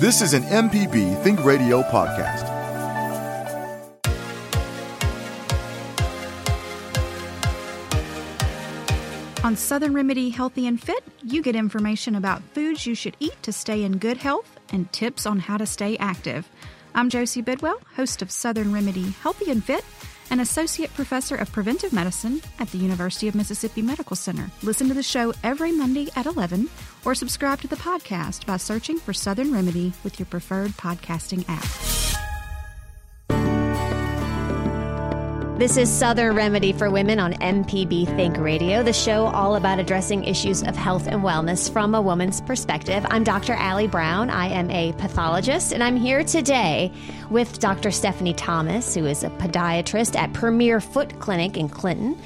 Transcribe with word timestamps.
This 0.00 0.22
is 0.22 0.32
an 0.32 0.44
MPB 0.44 1.22
Think 1.22 1.44
Radio 1.44 1.82
podcast. 1.82 2.48
On 9.44 9.54
Southern 9.54 9.92
Remedy 9.92 10.30
Healthy 10.30 10.66
and 10.66 10.80
Fit, 10.80 11.04
you 11.22 11.42
get 11.42 11.54
information 11.54 12.14
about 12.14 12.40
foods 12.54 12.86
you 12.86 12.94
should 12.94 13.14
eat 13.20 13.34
to 13.42 13.52
stay 13.52 13.84
in 13.84 13.98
good 13.98 14.16
health 14.16 14.58
and 14.72 14.90
tips 14.90 15.26
on 15.26 15.38
how 15.38 15.58
to 15.58 15.66
stay 15.66 15.98
active. 15.98 16.48
I'm 16.94 17.10
Josie 17.10 17.42
Bidwell, 17.42 17.78
host 17.94 18.22
of 18.22 18.30
Southern 18.30 18.72
Remedy 18.72 19.10
Healthy 19.10 19.50
and 19.50 19.62
Fit 19.62 19.84
and 20.30 20.40
Associate 20.40 20.92
Professor 20.94 21.36
of 21.36 21.52
Preventive 21.52 21.92
Medicine 21.92 22.40
at 22.58 22.70
the 22.70 22.78
University 22.78 23.28
of 23.28 23.34
Mississippi 23.34 23.82
Medical 23.82 24.16
Center. 24.16 24.50
Listen 24.62 24.88
to 24.88 24.94
the 24.94 25.02
show 25.02 25.32
every 25.42 25.72
Monday 25.72 26.08
at 26.16 26.26
11 26.26 26.68
or 27.04 27.14
subscribe 27.14 27.60
to 27.60 27.68
the 27.68 27.76
podcast 27.76 28.46
by 28.46 28.56
searching 28.56 28.98
for 28.98 29.12
Southern 29.12 29.52
Remedy 29.52 29.92
with 30.04 30.18
your 30.18 30.26
preferred 30.26 30.70
podcasting 30.72 31.44
app. 31.48 32.10
This 35.60 35.76
is 35.76 35.92
Southern 35.92 36.36
Remedy 36.36 36.72
for 36.72 36.90
Women 36.90 37.20
on 37.20 37.34
MPB 37.34 38.06
Think 38.16 38.38
Radio, 38.38 38.82
the 38.82 38.94
show 38.94 39.26
all 39.26 39.56
about 39.56 39.78
addressing 39.78 40.24
issues 40.24 40.62
of 40.62 40.74
health 40.74 41.06
and 41.06 41.22
wellness 41.22 41.70
from 41.70 41.94
a 41.94 42.00
woman's 42.00 42.40
perspective. 42.40 43.04
I'm 43.10 43.24
Dr. 43.24 43.52
Allie 43.52 43.86
Brown. 43.86 44.30
I 44.30 44.46
am 44.46 44.70
a 44.70 44.94
pathologist, 44.94 45.74
and 45.74 45.84
I'm 45.84 45.98
here 45.98 46.24
today 46.24 46.90
with 47.28 47.58
Dr. 47.58 47.90
Stephanie 47.90 48.32
Thomas, 48.32 48.94
who 48.94 49.04
is 49.04 49.22
a 49.22 49.28
podiatrist 49.28 50.16
at 50.16 50.32
Premier 50.32 50.80
Foot 50.80 51.20
Clinic 51.20 51.58
in 51.58 51.68
Clinton. 51.68 52.18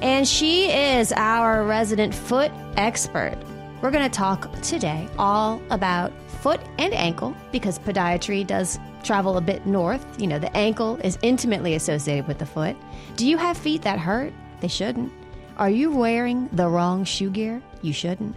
And 0.00 0.28
she 0.28 0.70
is 0.70 1.10
our 1.10 1.64
resident 1.64 2.14
foot 2.14 2.52
expert. 2.76 3.36
We're 3.82 3.90
going 3.90 4.08
to 4.08 4.16
talk 4.16 4.48
today 4.62 5.08
all 5.18 5.60
about 5.70 6.12
foot 6.40 6.60
and 6.78 6.94
ankle 6.94 7.34
because 7.50 7.80
podiatry 7.80 8.46
does 8.46 8.78
travel 9.06 9.36
a 9.36 9.40
bit 9.40 9.66
north. 9.66 10.04
You 10.20 10.26
know, 10.26 10.38
the 10.38 10.54
ankle 10.56 10.96
is 10.96 11.18
intimately 11.22 11.74
associated 11.74 12.26
with 12.26 12.38
the 12.38 12.46
foot. 12.46 12.76
Do 13.16 13.26
you 13.26 13.38
have 13.38 13.56
feet 13.56 13.82
that 13.82 13.98
hurt? 13.98 14.32
They 14.60 14.68
shouldn't. 14.68 15.12
Are 15.56 15.70
you 15.70 15.90
wearing 15.90 16.48
the 16.52 16.68
wrong 16.68 17.04
shoe 17.04 17.30
gear? 17.30 17.62
You 17.82 17.92
shouldn't. 17.92 18.36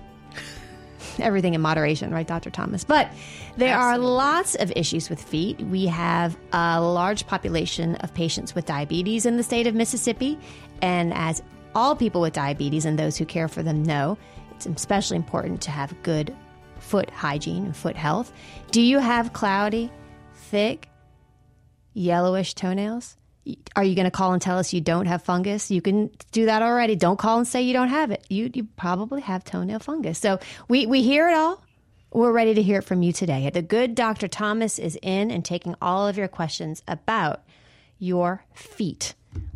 Everything 1.20 1.54
in 1.54 1.62
moderation, 1.62 2.14
right, 2.14 2.28
Dr. 2.28 2.50
Thomas? 2.50 2.84
But 2.84 3.10
there 3.58 3.76
Absolutely. 3.76 4.08
are 4.08 4.16
lots 4.16 4.56
of 4.56 4.72
issues 4.76 5.10
with 5.10 5.22
feet. 5.22 5.60
We 5.60 5.88
have 5.88 6.38
a 6.54 6.80
large 6.82 7.28
population 7.28 7.96
of 7.96 8.14
patients 8.14 8.56
with 8.56 8.66
diabetes 8.66 9.26
in 9.26 9.36
the 9.36 9.44
state 9.44 9.68
of 9.68 9.76
Mississippi. 9.76 10.40
And 10.82 11.14
as 11.14 11.44
all 11.76 11.96
people 11.96 12.22
with 12.22 12.34
diabetes 12.34 12.86
and 12.86 12.98
those 12.98 13.18
who 13.18 13.26
care 13.26 13.48
for 13.48 13.64
them 13.64 13.84
know, 13.84 14.18
it's 14.56 14.66
especially 14.66 15.18
important 15.18 15.62
to 15.64 15.72
have 15.72 16.02
good 16.04 16.36
foot 16.80 17.10
hygiene 17.10 17.66
and 17.66 17.76
foot 17.76 17.96
health. 17.96 18.32
Do 18.72 18.82
you 18.82 19.00
have 19.00 19.34
cloudy, 19.34 19.92
thick, 20.50 20.90
yellowish 21.94 22.54
toenails? 22.56 23.16
Are 23.76 23.84
you 23.84 23.96
going 23.96 24.06
to 24.06 24.12
call 24.12 24.34
and 24.34 24.42
tell 24.42 24.60
us 24.60 24.74
you 24.74 24.82
don't 24.82 25.06
have 25.06 25.24
fungus? 25.24 25.72
You 25.72 25.82
can 25.82 26.12
do 26.32 26.46
that 26.46 26.62
already. 26.62 26.96
Don't 26.96 27.18
call 27.18 27.38
and 27.38 27.48
say 27.48 27.62
you 27.62 27.74
don't 27.74 27.88
have 27.88 28.12
it. 28.12 28.24
You, 28.30 28.50
you 28.54 28.68
probably 28.76 29.22
have 29.22 29.44
toenail 29.44 29.80
fungus. 29.80 30.20
So 30.20 30.40
we, 30.68 30.86
we 30.86 31.02
hear 31.02 31.30
it 31.30 31.34
all. 31.34 31.64
We're 32.12 32.32
ready 32.32 32.56
to 32.56 32.62
hear 32.62 32.80
it 32.80 32.86
from 32.86 33.04
you 33.04 33.14
today. 33.14 33.50
The 33.52 33.62
good 33.62 33.96
Dr. 33.96 34.28
Thomas 34.28 34.80
is 34.80 34.98
in 35.02 35.32
and 35.32 35.46
taking 35.46 35.76
all 35.82 36.08
of 36.08 36.18
your 36.18 36.28
questions 36.28 36.84
about 36.88 37.44
your 38.00 38.44
feet. 38.54 39.14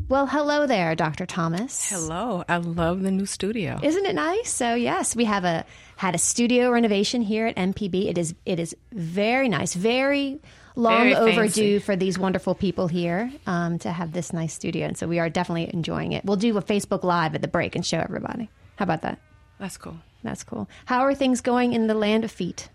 Well, 0.08 0.28
hello 0.28 0.68
there, 0.68 0.94
Dr. 0.96 1.26
Thomas. 1.26 1.90
Hello. 1.90 2.44
I 2.48 2.58
love 2.58 3.02
the 3.02 3.10
new 3.10 3.26
studio. 3.26 3.80
Isn't 3.82 4.06
it 4.06 4.14
nice? 4.14 4.52
So, 4.52 4.76
yes, 4.76 5.16
we 5.16 5.26
have 5.26 5.46
a 5.46 5.66
had 5.96 6.14
a 6.14 6.20
studio 6.20 6.70
renovation 6.70 7.22
here 7.22 7.48
at 7.48 7.56
MPB. 7.56 8.10
It 8.10 8.18
is 8.18 8.36
it 8.46 8.60
is 8.60 8.76
very 8.92 9.50
nice, 9.50 9.74
very 9.74 10.40
long 10.76 11.02
very 11.02 11.16
overdue 11.16 11.80
for 11.80 11.96
these 11.96 12.18
wonderful 12.18 12.56
people 12.56 12.88
here 12.88 13.32
um, 13.48 13.80
to 13.80 13.92
have 13.92 14.12
this 14.12 14.34
nice 14.34 14.54
studio. 14.54 14.88
And 14.88 14.98
so 14.98 15.08
we 15.08 15.20
are 15.20 15.30
definitely 15.30 15.70
enjoying 15.74 16.14
it. 16.14 16.26
We'll 16.26 16.38
do 16.38 16.58
a 16.58 16.62
Facebook 16.62 17.04
Live 17.04 17.36
at 17.36 17.42
the 17.42 17.48
break 17.48 17.76
and 17.76 17.86
show 17.86 18.00
everybody. 18.00 18.50
How 18.78 18.84
about 18.84 19.02
that? 19.02 19.20
That's 19.60 19.78
cool. 19.78 19.98
That's 20.24 20.44
cool. 20.44 20.70
How 20.86 21.02
are 21.02 21.14
things 21.14 21.42
going 21.42 21.74
in 21.74 21.88
the 21.88 21.94
land 21.94 22.24
of 22.24 22.32
feet? 22.32 22.70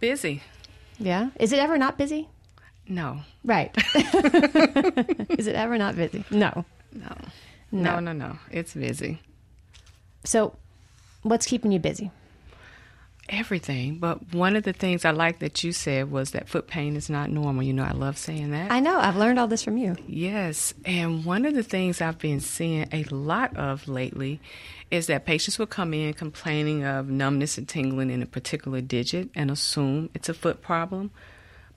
Busy. 0.00 0.42
Yeah. 0.98 1.30
Is 1.38 1.52
it 1.52 1.58
ever 1.58 1.78
not 1.78 1.98
busy? 1.98 2.28
No. 2.88 3.20
Right. 3.44 3.70
Is 3.94 5.46
it 5.46 5.54
ever 5.54 5.76
not 5.78 5.94
busy? 5.96 6.24
No. 6.30 6.64
No. 6.92 7.14
No, 7.70 8.00
no, 8.00 8.12
no. 8.12 8.38
It's 8.50 8.74
busy. 8.74 9.20
So, 10.24 10.56
what's 11.22 11.46
keeping 11.46 11.70
you 11.70 11.78
busy? 11.78 12.10
Everything. 13.28 13.98
But 13.98 14.32
one 14.32 14.56
of 14.56 14.64
the 14.64 14.72
things 14.72 15.04
I 15.04 15.10
like 15.10 15.40
that 15.40 15.62
you 15.62 15.72
said 15.72 16.10
was 16.10 16.30
that 16.30 16.48
foot 16.48 16.66
pain 16.66 16.96
is 16.96 17.10
not 17.10 17.30
normal. 17.30 17.62
You 17.62 17.72
know, 17.72 17.84
I 17.84 17.92
love 17.92 18.16
saying 18.16 18.50
that. 18.52 18.70
I 18.70 18.80
know. 18.80 18.98
I've 18.98 19.16
learned 19.16 19.38
all 19.38 19.46
this 19.46 19.62
from 19.62 19.76
you. 19.76 19.96
Yes. 20.06 20.72
And 20.84 21.24
one 21.24 21.44
of 21.44 21.54
the 21.54 21.62
things 21.62 22.00
I've 22.00 22.18
been 22.18 22.40
seeing 22.40 22.88
a 22.92 23.04
lot 23.04 23.56
of 23.56 23.86
lately 23.86 24.40
is 24.90 25.06
that 25.08 25.26
patients 25.26 25.58
will 25.58 25.66
come 25.66 25.92
in 25.92 26.14
complaining 26.14 26.84
of 26.84 27.08
numbness 27.08 27.58
and 27.58 27.68
tingling 27.68 28.10
in 28.10 28.22
a 28.22 28.26
particular 28.26 28.80
digit 28.80 29.28
and 29.34 29.50
assume 29.50 30.08
it's 30.14 30.28
a 30.28 30.34
foot 30.34 30.62
problem, 30.62 31.10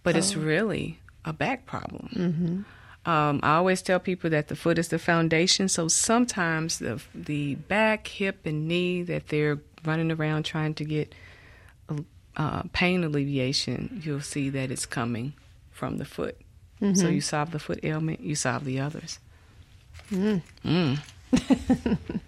but 0.03 0.15
oh. 0.15 0.17
it's 0.17 0.35
really 0.35 0.99
a 1.25 1.33
back 1.33 1.65
problem. 1.65 2.09
Mm-hmm. 2.13 3.09
Um, 3.11 3.39
I 3.41 3.55
always 3.55 3.81
tell 3.81 3.99
people 3.99 4.29
that 4.29 4.47
the 4.47 4.55
foot 4.55 4.77
is 4.77 4.89
the 4.89 4.99
foundation. 4.99 5.67
So 5.67 5.87
sometimes 5.87 6.79
the 6.79 7.01
the 7.15 7.55
back, 7.55 8.07
hip, 8.07 8.45
and 8.45 8.67
knee 8.67 9.01
that 9.03 9.29
they're 9.29 9.59
running 9.83 10.11
around 10.11 10.43
trying 10.43 10.75
to 10.75 10.85
get 10.85 11.13
uh, 12.37 12.63
pain 12.73 13.03
alleviation, 13.03 14.01
you'll 14.03 14.21
see 14.21 14.49
that 14.49 14.71
it's 14.71 14.85
coming 14.85 15.33
from 15.71 15.97
the 15.97 16.05
foot. 16.05 16.37
Mm-hmm. 16.81 16.95
So 16.95 17.07
you 17.07 17.21
solve 17.21 17.51
the 17.51 17.59
foot 17.59 17.79
ailment, 17.83 18.21
you 18.21 18.35
solve 18.35 18.65
the 18.65 18.79
others. 18.79 19.19
Mm. 20.11 20.41
Mm. 20.65 20.99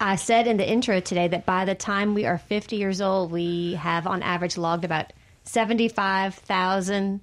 I 0.00 0.16
said 0.16 0.46
in 0.46 0.56
the 0.56 0.68
intro 0.68 1.00
today 1.00 1.28
that 1.28 1.46
by 1.46 1.64
the 1.64 1.74
time 1.74 2.14
we 2.14 2.26
are 2.26 2.38
50 2.38 2.76
years 2.76 3.00
old, 3.00 3.30
we 3.30 3.74
have 3.74 4.06
on 4.06 4.22
average 4.22 4.56
logged 4.56 4.84
about 4.84 5.12
75,000 5.44 7.20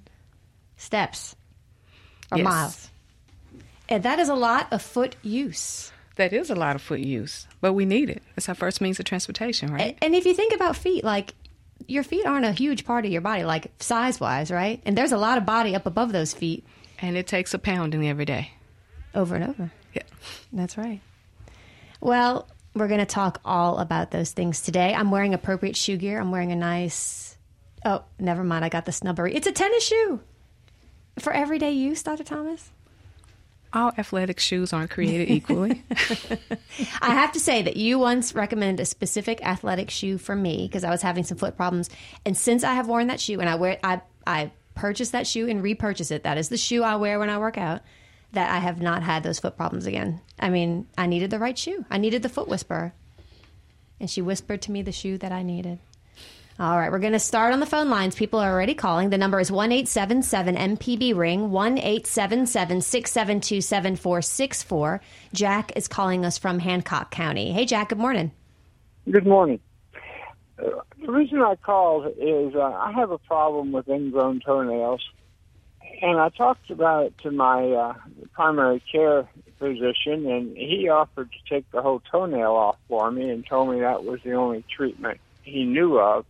steps 0.76 1.36
or 2.30 2.38
yes. 2.38 2.44
miles. 2.44 2.90
And 3.88 4.02
that 4.04 4.18
is 4.18 4.28
a 4.28 4.34
lot 4.34 4.72
of 4.72 4.82
foot 4.82 5.16
use. 5.22 5.92
That 6.16 6.32
is 6.32 6.50
a 6.50 6.54
lot 6.54 6.76
of 6.76 6.82
foot 6.82 7.00
use, 7.00 7.46
but 7.60 7.72
we 7.72 7.84
need 7.84 8.10
it. 8.10 8.22
It's 8.36 8.48
our 8.48 8.54
first 8.54 8.80
means 8.80 8.98
of 8.98 9.06
transportation, 9.06 9.72
right? 9.72 9.96
And 10.02 10.14
if 10.14 10.26
you 10.26 10.34
think 10.34 10.54
about 10.54 10.76
feet, 10.76 11.04
like 11.04 11.34
your 11.88 12.02
feet 12.02 12.26
aren't 12.26 12.46
a 12.46 12.52
huge 12.52 12.84
part 12.84 13.04
of 13.04 13.12
your 13.12 13.20
body, 13.20 13.44
like 13.44 13.72
size 13.80 14.20
wise, 14.20 14.50
right? 14.50 14.80
And 14.84 14.96
there's 14.96 15.12
a 15.12 15.18
lot 15.18 15.38
of 15.38 15.46
body 15.46 15.74
up 15.74 15.86
above 15.86 16.12
those 16.12 16.32
feet. 16.34 16.66
And 17.00 17.16
it 17.16 17.26
takes 17.26 17.52
a 17.52 17.58
pounding 17.58 18.08
every 18.08 18.24
day. 18.24 18.52
Over 19.14 19.34
and 19.34 19.44
over. 19.44 19.72
Yeah. 19.94 20.02
That's 20.52 20.78
right. 20.78 21.00
Well, 22.00 22.48
we're 22.74 22.88
going 22.88 23.00
to 23.00 23.06
talk 23.06 23.40
all 23.44 23.78
about 23.78 24.10
those 24.10 24.32
things 24.32 24.62
today. 24.62 24.94
I'm 24.94 25.10
wearing 25.10 25.34
appropriate 25.34 25.76
shoe 25.76 25.96
gear. 25.96 26.20
I'm 26.20 26.30
wearing 26.30 26.52
a 26.52 26.56
nice. 26.56 27.36
Oh, 27.84 28.04
never 28.18 28.44
mind. 28.44 28.64
I 28.64 28.68
got 28.68 28.84
the 28.84 28.92
snubbery. 28.92 29.34
It's 29.34 29.46
a 29.46 29.52
tennis 29.52 29.84
shoe 29.84 30.20
for 31.18 31.32
everyday 31.32 31.72
use, 31.72 32.02
Dr. 32.02 32.24
Thomas? 32.24 32.70
All 33.74 33.92
athletic 33.96 34.38
shoes 34.38 34.72
aren't 34.72 34.90
created 34.90 35.30
equally. 35.30 35.82
I 37.00 37.10
have 37.14 37.32
to 37.32 37.40
say 37.40 37.62
that 37.62 37.76
you 37.76 37.98
once 37.98 38.34
recommended 38.34 38.82
a 38.82 38.86
specific 38.86 39.42
athletic 39.42 39.90
shoe 39.90 40.18
for 40.18 40.36
me 40.36 40.66
because 40.66 40.84
I 40.84 40.90
was 40.90 41.00
having 41.00 41.24
some 41.24 41.38
foot 41.38 41.56
problems, 41.56 41.88
and 42.26 42.36
since 42.36 42.64
I 42.64 42.74
have 42.74 42.86
worn 42.86 43.06
that 43.06 43.20
shoe 43.20 43.40
and 43.40 43.48
I 43.48 43.54
wear 43.54 43.78
I 43.82 44.02
I 44.26 44.52
purchased 44.74 45.12
that 45.12 45.26
shoe 45.26 45.48
and 45.48 45.62
repurchase 45.62 46.10
it. 46.10 46.22
That 46.24 46.38
is 46.38 46.48
the 46.48 46.56
shoe 46.56 46.82
I 46.82 46.96
wear 46.96 47.18
when 47.18 47.30
I 47.30 47.38
work 47.38 47.56
out. 47.58 47.80
That 48.32 48.50
I 48.50 48.58
have 48.58 48.80
not 48.80 49.02
had 49.02 49.22
those 49.22 49.38
foot 49.38 49.56
problems 49.58 49.84
again. 49.84 50.20
I 50.38 50.48
mean, 50.48 50.86
I 50.96 51.06
needed 51.06 51.30
the 51.30 51.38
right 51.38 51.56
shoe. 51.58 51.84
I 51.90 51.98
needed 51.98 52.22
the 52.22 52.30
foot 52.30 52.48
whisperer, 52.48 52.94
and 54.00 54.08
she 54.08 54.22
whispered 54.22 54.62
to 54.62 54.72
me 54.72 54.80
the 54.80 54.92
shoe 54.92 55.18
that 55.18 55.32
I 55.32 55.42
needed. 55.42 55.80
All 56.58 56.78
right, 56.78 56.92
we're 56.92 56.98
going 56.98 57.14
to 57.14 57.18
start 57.18 57.54
on 57.54 57.60
the 57.60 57.66
phone 57.66 57.88
lines. 57.88 58.14
People 58.14 58.38
are 58.38 58.52
already 58.52 58.74
calling. 58.74 59.08
The 59.08 59.16
number 59.16 59.40
is 59.40 59.50
1 59.50 59.72
877 59.72 60.56
MPB 60.56 61.16
Ring, 61.16 61.50
1 61.50 61.78
877 61.78 62.82
672 62.82 63.62
7464. 63.62 65.00
Jack 65.32 65.72
is 65.76 65.88
calling 65.88 66.26
us 66.26 66.36
from 66.36 66.58
Hancock 66.58 67.10
County. 67.10 67.52
Hey, 67.52 67.64
Jack, 67.64 67.88
good 67.88 67.98
morning. 67.98 68.32
Good 69.10 69.26
morning. 69.26 69.60
the 70.58 70.82
reason 71.10 71.40
I 71.40 71.56
called 71.56 72.12
is 72.18 72.54
uh, 72.54 72.60
I 72.60 72.92
have 72.92 73.10
a 73.10 73.18
problem 73.18 73.72
with 73.72 73.88
ingrown 73.88 74.40
toenails, 74.40 75.00
and 76.02 76.20
I 76.20 76.28
talked 76.28 76.70
about 76.70 77.06
it 77.06 77.18
to 77.22 77.30
my 77.30 77.70
uh, 77.70 77.94
primary 78.34 78.82
care 78.92 79.26
physician, 79.58 80.26
and 80.26 80.54
he 80.54 80.90
offered 80.90 81.30
to 81.32 81.54
take 81.54 81.70
the 81.70 81.80
whole 81.80 82.02
toenail 82.10 82.52
off 82.52 82.76
for 82.88 83.10
me 83.10 83.30
and 83.30 83.46
told 83.46 83.70
me 83.70 83.80
that 83.80 84.04
was 84.04 84.20
the 84.22 84.34
only 84.34 84.66
treatment 84.76 85.18
he 85.42 85.64
knew 85.64 85.98
of. 85.98 86.26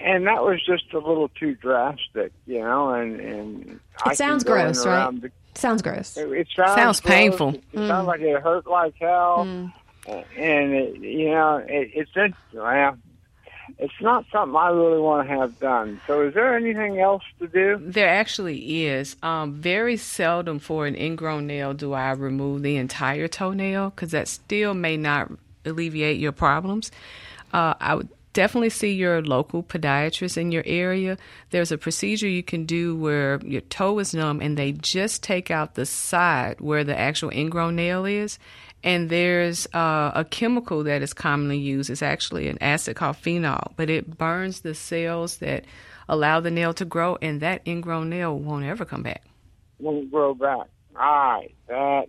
And 0.00 0.26
that 0.26 0.42
was 0.44 0.62
just 0.64 0.92
a 0.92 0.98
little 0.98 1.28
too 1.28 1.54
drastic, 1.54 2.32
you 2.46 2.60
know. 2.60 2.90
And 2.90 3.20
and 3.20 3.66
It 3.66 3.80
I 4.04 4.14
sounds 4.14 4.44
gross, 4.44 4.84
right? 4.86 5.20
the- 5.20 5.30
Sounds 5.54 5.80
gross. 5.80 6.18
it, 6.18 6.30
it 6.32 6.48
sounds, 6.54 6.74
Sounds 6.74 7.00
gross. 7.00 7.14
painful. 7.14 7.48
It, 7.54 7.62
it 7.72 7.86
sounds 7.88 8.06
like 8.06 8.20
it 8.20 8.42
hurt 8.42 8.66
like 8.66 8.94
hell, 9.00 9.40
and 9.40 9.72
it, 10.36 10.98
you 11.00 11.30
know 11.30 11.56
it, 11.66 11.90
it's 11.94 12.10
in, 12.14 12.34
well, 12.52 12.98
it's 13.78 13.94
not 14.02 14.26
something 14.30 14.54
I 14.54 14.68
really 14.68 15.00
want 15.00 15.26
to 15.26 15.34
have 15.34 15.58
done. 15.58 15.98
So, 16.06 16.28
is 16.28 16.34
there 16.34 16.54
anything 16.56 17.00
else 17.00 17.22
to 17.40 17.48
do? 17.48 17.78
There 17.80 18.06
actually 18.08 18.84
is. 18.84 19.16
Um, 19.22 19.54
very 19.54 19.96
seldom 19.96 20.58
for 20.58 20.86
an 20.86 20.94
ingrown 20.94 21.46
nail 21.46 21.72
do 21.72 21.94
I 21.94 22.10
remove 22.12 22.60
the 22.62 22.76
entire 22.76 23.26
toenail 23.26 23.90
because 23.90 24.10
that 24.10 24.28
still 24.28 24.74
may 24.74 24.96
not 24.98 25.32
alleviate 25.64 26.20
your 26.20 26.32
problems. 26.32 26.92
Uh, 27.52 27.72
I 27.80 27.94
would 27.94 28.08
definitely 28.36 28.68
see 28.68 28.92
your 28.92 29.22
local 29.22 29.62
podiatrist 29.62 30.36
in 30.36 30.52
your 30.52 30.62
area. 30.66 31.16
There's 31.50 31.72
a 31.72 31.78
procedure 31.78 32.28
you 32.28 32.42
can 32.42 32.66
do 32.66 32.94
where 32.94 33.40
your 33.42 33.62
toe 33.62 33.98
is 33.98 34.12
numb 34.12 34.42
and 34.42 34.58
they 34.58 34.72
just 34.72 35.22
take 35.22 35.50
out 35.50 35.74
the 35.74 35.86
side 35.86 36.60
where 36.60 36.84
the 36.84 36.96
actual 36.96 37.30
ingrown 37.30 37.76
nail 37.76 38.04
is. 38.04 38.38
And 38.84 39.08
there's 39.08 39.66
uh, 39.72 40.12
a 40.14 40.22
chemical 40.22 40.84
that 40.84 41.00
is 41.00 41.14
commonly 41.14 41.56
used. 41.56 41.88
It's 41.88 42.02
actually 42.02 42.48
an 42.48 42.58
acid 42.60 42.94
called 42.94 43.16
phenol, 43.16 43.72
but 43.74 43.88
it 43.88 44.18
burns 44.18 44.60
the 44.60 44.74
cells 44.74 45.38
that 45.38 45.64
allow 46.06 46.38
the 46.40 46.50
nail 46.50 46.74
to 46.74 46.84
grow, 46.84 47.16
and 47.22 47.40
that 47.40 47.66
ingrown 47.66 48.10
nail 48.10 48.38
won't 48.38 48.66
ever 48.66 48.84
come 48.84 49.02
back. 49.02 49.24
Won't 49.80 50.10
grow 50.12 50.34
back. 50.34 50.68
All 50.94 51.00
right, 51.00 51.54
that 51.68 52.08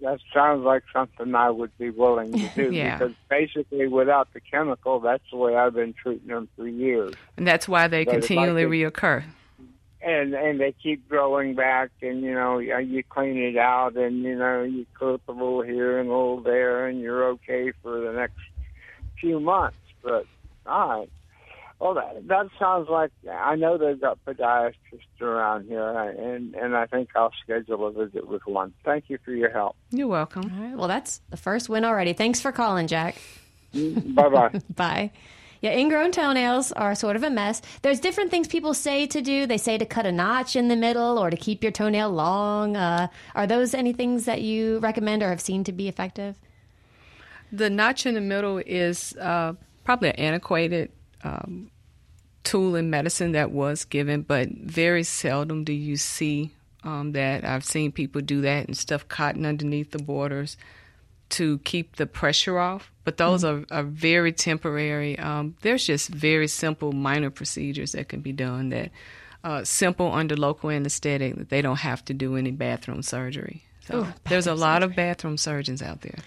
that 0.00 0.20
sounds 0.32 0.64
like 0.64 0.82
something 0.92 1.34
I 1.34 1.50
would 1.50 1.76
be 1.78 1.90
willing 1.90 2.32
to 2.32 2.48
do 2.54 2.70
Yeah. 2.72 2.98
because 2.98 3.14
basically, 3.28 3.86
without 3.88 4.32
the 4.32 4.40
chemical, 4.40 5.00
that's 5.00 5.24
the 5.30 5.36
way 5.36 5.56
I've 5.56 5.74
been 5.74 5.92
treating 5.94 6.28
them 6.28 6.48
for 6.56 6.66
years. 6.68 7.14
And 7.36 7.46
that's 7.46 7.68
why 7.68 7.88
they 7.88 8.04
But 8.04 8.12
continually 8.12 8.64
could- 8.64 8.94
reoccur. 8.94 9.24
and 10.00 10.32
and 10.34 10.60
they 10.60 10.72
keep 10.80 11.08
growing 11.08 11.54
back 11.56 11.90
and 12.02 12.20
you 12.22 12.32
know 12.32 12.58
you 12.58 13.02
clean 13.02 13.36
it 13.36 13.56
out 13.56 13.96
and 13.96 14.22
you 14.22 14.36
know 14.36 14.62
you 14.62 14.86
clip 14.94 15.20
a 15.28 15.32
little 15.32 15.62
here 15.62 15.98
and 15.98 16.08
a 16.08 16.12
little 16.12 16.40
there 16.40 16.86
and 16.86 17.00
you're 17.00 17.24
okay 17.30 17.72
for 17.82 17.98
the 18.00 18.12
next 18.12 18.38
few 19.20 19.40
months 19.40 19.76
but 20.02 20.24
all 20.66 21.00
right 21.00 21.10
well 21.80 21.94
that 21.94 22.26
that 22.26 22.46
sounds 22.58 22.88
like 22.88 23.10
i 23.30 23.54
know 23.56 23.78
they've 23.78 24.00
got 24.00 24.18
podiatrists 24.26 25.20
around 25.20 25.66
here 25.66 25.88
and 25.88 26.54
and 26.54 26.76
i 26.76 26.86
think 26.86 27.08
i'll 27.16 27.32
schedule 27.42 27.86
a 27.86 27.92
visit 27.92 28.26
with 28.26 28.42
one 28.46 28.72
thank 28.84 29.04
you 29.08 29.18
for 29.24 29.32
your 29.32 29.50
help 29.50 29.76
You're 29.90 30.08
welcome. 30.08 30.50
All 30.54 30.64
right. 30.66 30.76
Well, 30.76 30.88
that's 30.88 31.20
the 31.30 31.36
first 31.36 31.68
win 31.68 31.84
already. 31.84 32.12
Thanks 32.12 32.40
for 32.40 32.52
calling, 32.52 32.86
Jack. 32.86 33.16
bye 33.72 34.28
bye 34.28 34.60
Bye. 34.74 35.10
Yeah, 35.60 35.72
ingrown 35.72 36.12
toenails 36.12 36.70
are 36.70 36.94
sort 36.94 37.16
of 37.16 37.24
a 37.24 37.30
mess. 37.30 37.60
There's 37.82 37.98
different 37.98 38.30
things 38.30 38.46
people 38.46 38.74
say 38.74 39.06
to 39.08 39.20
do. 39.20 39.44
They 39.44 39.58
say 39.58 39.76
to 39.76 39.84
cut 39.84 40.06
a 40.06 40.12
notch 40.12 40.54
in 40.54 40.68
the 40.68 40.76
middle 40.76 41.18
or 41.18 41.30
to 41.30 41.36
keep 41.36 41.64
your 41.64 41.72
toenail 41.72 42.10
long. 42.10 42.76
Uh, 42.76 43.08
are 43.34 43.44
those 43.44 43.74
any 43.74 43.92
things 43.92 44.24
that 44.26 44.40
you 44.40 44.78
recommend 44.78 45.20
or 45.20 45.30
have 45.30 45.40
seen 45.40 45.64
to 45.64 45.72
be 45.72 45.88
effective? 45.88 46.36
The 47.50 47.68
notch 47.70 48.06
in 48.06 48.14
the 48.14 48.20
middle 48.20 48.58
is 48.58 49.16
uh, 49.16 49.54
probably 49.82 50.10
an 50.10 50.16
antiquated 50.16 50.92
um, 51.24 51.70
tool 52.44 52.76
in 52.76 52.90
medicine 52.90 53.32
that 53.32 53.50
was 53.50 53.84
given, 53.84 54.22
but 54.22 54.48
very 54.50 55.02
seldom 55.02 55.64
do 55.64 55.72
you 55.72 55.96
see 55.96 56.52
um, 56.82 57.12
that. 57.12 57.44
I've 57.44 57.64
seen 57.64 57.92
people 57.92 58.20
do 58.20 58.40
that 58.42 58.66
and 58.66 58.76
stuff 58.76 59.06
cotton 59.08 59.44
underneath 59.44 59.90
the 59.90 59.98
borders 59.98 60.56
to 61.30 61.58
keep 61.58 61.96
the 61.96 62.06
pressure 62.06 62.58
off, 62.58 62.90
but 63.04 63.18
those 63.18 63.44
are, 63.44 63.64
are 63.70 63.82
very 63.82 64.32
temporary. 64.32 65.18
Um, 65.18 65.56
there's 65.60 65.86
just 65.86 66.08
very 66.08 66.48
simple 66.48 66.92
minor 66.92 67.30
procedures 67.30 67.92
that 67.92 68.08
can 68.08 68.20
be 68.20 68.32
done 68.32 68.70
that 68.70 68.90
uh, 69.44 69.62
simple 69.64 70.12
under 70.12 70.36
local 70.36 70.70
anesthetic 70.70 71.36
that 71.36 71.50
they 71.50 71.60
don't 71.60 71.80
have 71.80 72.04
to 72.06 72.14
do 72.14 72.36
any 72.36 72.50
bathroom 72.50 73.02
surgery. 73.02 73.62
So 73.86 74.06
there's 74.24 74.46
a 74.46 74.54
lot 74.54 74.82
of 74.82 74.94
bathroom 74.94 75.38
surgeons 75.38 75.82
out 75.82 76.02
there. 76.02 76.18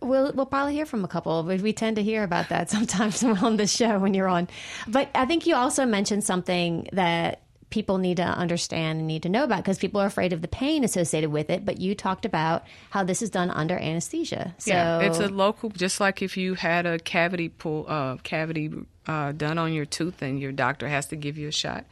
We'll 0.00 0.32
we'll 0.32 0.46
probably 0.46 0.74
hear 0.74 0.86
from 0.86 1.04
a 1.04 1.08
couple. 1.08 1.42
We, 1.42 1.56
we 1.56 1.72
tend 1.72 1.96
to 1.96 2.02
hear 2.02 2.22
about 2.22 2.50
that 2.50 2.70
sometimes 2.76 3.22
on 3.24 3.56
the 3.56 3.66
show 3.66 3.98
when 3.98 4.14
you're 4.14 4.28
on. 4.28 4.48
But 4.86 5.10
I 5.14 5.26
think 5.26 5.46
you 5.46 5.54
also 5.54 5.86
mentioned 5.86 6.24
something 6.24 6.88
that 6.92 7.42
people 7.70 7.98
need 7.98 8.16
to 8.16 8.22
understand 8.22 8.98
and 8.98 9.06
need 9.06 9.22
to 9.22 9.28
know 9.28 9.44
about 9.44 9.58
because 9.58 9.78
people 9.78 10.00
are 10.00 10.06
afraid 10.06 10.32
of 10.32 10.40
the 10.40 10.48
pain 10.48 10.84
associated 10.84 11.30
with 11.30 11.50
it. 11.50 11.64
But 11.64 11.78
you 11.78 11.94
talked 11.94 12.24
about 12.24 12.64
how 12.90 13.04
this 13.04 13.22
is 13.22 13.30
done 13.30 13.50
under 13.50 13.76
anesthesia. 13.76 14.54
So 14.58 14.70
yeah, 14.70 15.00
it's 15.00 15.18
a 15.18 15.28
local, 15.28 15.70
just 15.70 16.00
like 16.00 16.22
if 16.22 16.36
you 16.36 16.54
had 16.54 16.86
a 16.86 16.98
cavity 16.98 17.48
pull, 17.48 17.84
uh, 17.88 18.16
cavity 18.22 18.72
uh, 19.06 19.32
done 19.32 19.58
on 19.58 19.72
your 19.72 19.84
tooth, 19.84 20.22
and 20.22 20.40
your 20.40 20.52
doctor 20.52 20.88
has 20.88 21.06
to 21.06 21.16
give 21.16 21.36
you 21.38 21.48
a 21.48 21.52
shot. 21.52 21.84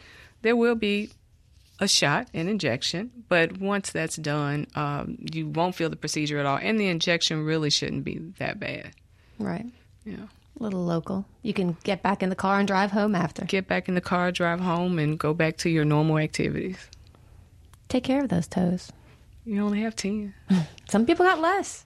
There 0.43 0.57
will 0.57 0.75
be 0.75 1.11
a 1.79 1.87
shot, 1.89 2.29
an 2.35 2.49
injection, 2.49 3.11
but 3.29 3.59
once 3.59 3.91
that's 3.91 4.17
done, 4.17 4.67
um, 4.75 5.19
you 5.33 5.47
won't 5.49 5.75
feel 5.75 5.91
the 5.91 5.97
procedure 5.97 6.39
at 6.39 6.47
all, 6.47 6.57
and 6.61 6.81
the 6.81 6.89
injection 6.89 7.45
really 7.45 7.71
shouldn't 7.71 8.05
be 8.05 8.19
that 8.39 8.59
bad. 8.59 8.93
right, 9.39 9.67
Yeah. 10.05 10.15
a 10.59 10.63
little 10.63 10.85
local. 10.85 11.27
You 11.43 11.53
can 11.53 11.77
get 11.85 12.03
back 12.03 12.23
in 12.23 12.31
the 12.31 12.37
car 12.37 12.59
and 12.59 12.67
drive 12.67 12.93
home 12.93 13.15
after. 13.15 13.45
Get 13.45 13.69
back 13.69 13.89
in 13.89 13.95
the 13.95 14.01
car, 14.01 14.33
drive 14.33 14.61
home, 14.61 14.99
and 14.99 15.19
go 15.19 15.35
back 15.35 15.59
to 15.59 15.69
your 15.71 15.85
normal 15.85 16.17
activities. 16.19 16.79
Take 17.89 18.05
care 18.05 18.23
of 18.23 18.31
those 18.31 18.47
toes. 18.47 18.91
You 19.45 19.63
only 19.63 19.83
have 19.83 19.95
ten. 19.95 20.35
Some 20.89 21.05
people 21.07 21.25
got 21.27 21.41
less. 21.41 21.85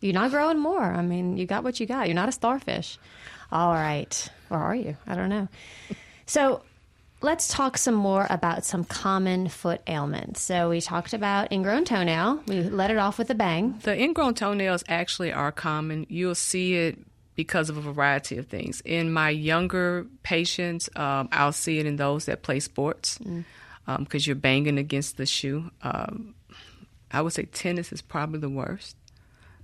You're 0.00 0.12
not 0.12 0.30
growing 0.32 0.58
more. 0.58 0.82
I 0.82 1.02
mean, 1.02 1.36
you 1.36 1.46
got 1.46 1.64
what 1.64 1.80
you 1.80 1.86
got. 1.86 2.06
You're 2.08 2.14
not 2.14 2.28
a 2.28 2.32
starfish. 2.32 2.98
All 3.50 3.72
right. 3.72 4.28
Or 4.50 4.58
are 4.58 4.74
you? 4.74 4.96
I 5.06 5.14
don't 5.14 5.28
know. 5.30 5.48
So 6.26 6.62
let's 7.20 7.48
talk 7.48 7.76
some 7.78 7.94
more 7.94 8.26
about 8.30 8.64
some 8.64 8.84
common 8.84 9.48
foot 9.48 9.80
ailments. 9.86 10.40
So 10.40 10.70
we 10.70 10.80
talked 10.80 11.12
about 11.12 11.52
ingrown 11.52 11.84
toenail. 11.84 12.42
We 12.46 12.62
let 12.62 12.90
it 12.90 12.98
off 12.98 13.18
with 13.18 13.30
a 13.30 13.34
bang. 13.34 13.78
The 13.82 14.00
ingrown 14.00 14.34
toenails 14.34 14.84
actually 14.88 15.32
are 15.32 15.52
common. 15.52 16.06
You'll 16.08 16.34
see 16.34 16.74
it 16.74 16.98
because 17.34 17.70
of 17.70 17.76
a 17.76 17.80
variety 17.80 18.36
of 18.38 18.46
things. 18.48 18.80
In 18.84 19.12
my 19.12 19.30
younger 19.30 20.06
patients, 20.22 20.88
um, 20.96 21.28
I'll 21.30 21.52
see 21.52 21.78
it 21.78 21.86
in 21.86 21.96
those 21.96 22.26
that 22.26 22.42
play 22.42 22.60
sports 22.60 23.18
because 23.98 24.26
you're 24.26 24.36
banging 24.36 24.78
against 24.78 25.16
the 25.16 25.26
shoe. 25.26 25.70
Um, 25.82 26.34
I 27.10 27.22
would 27.22 27.32
say 27.32 27.44
tennis 27.44 27.92
is 27.92 28.02
probably 28.02 28.40
the 28.40 28.48
worst 28.48 28.96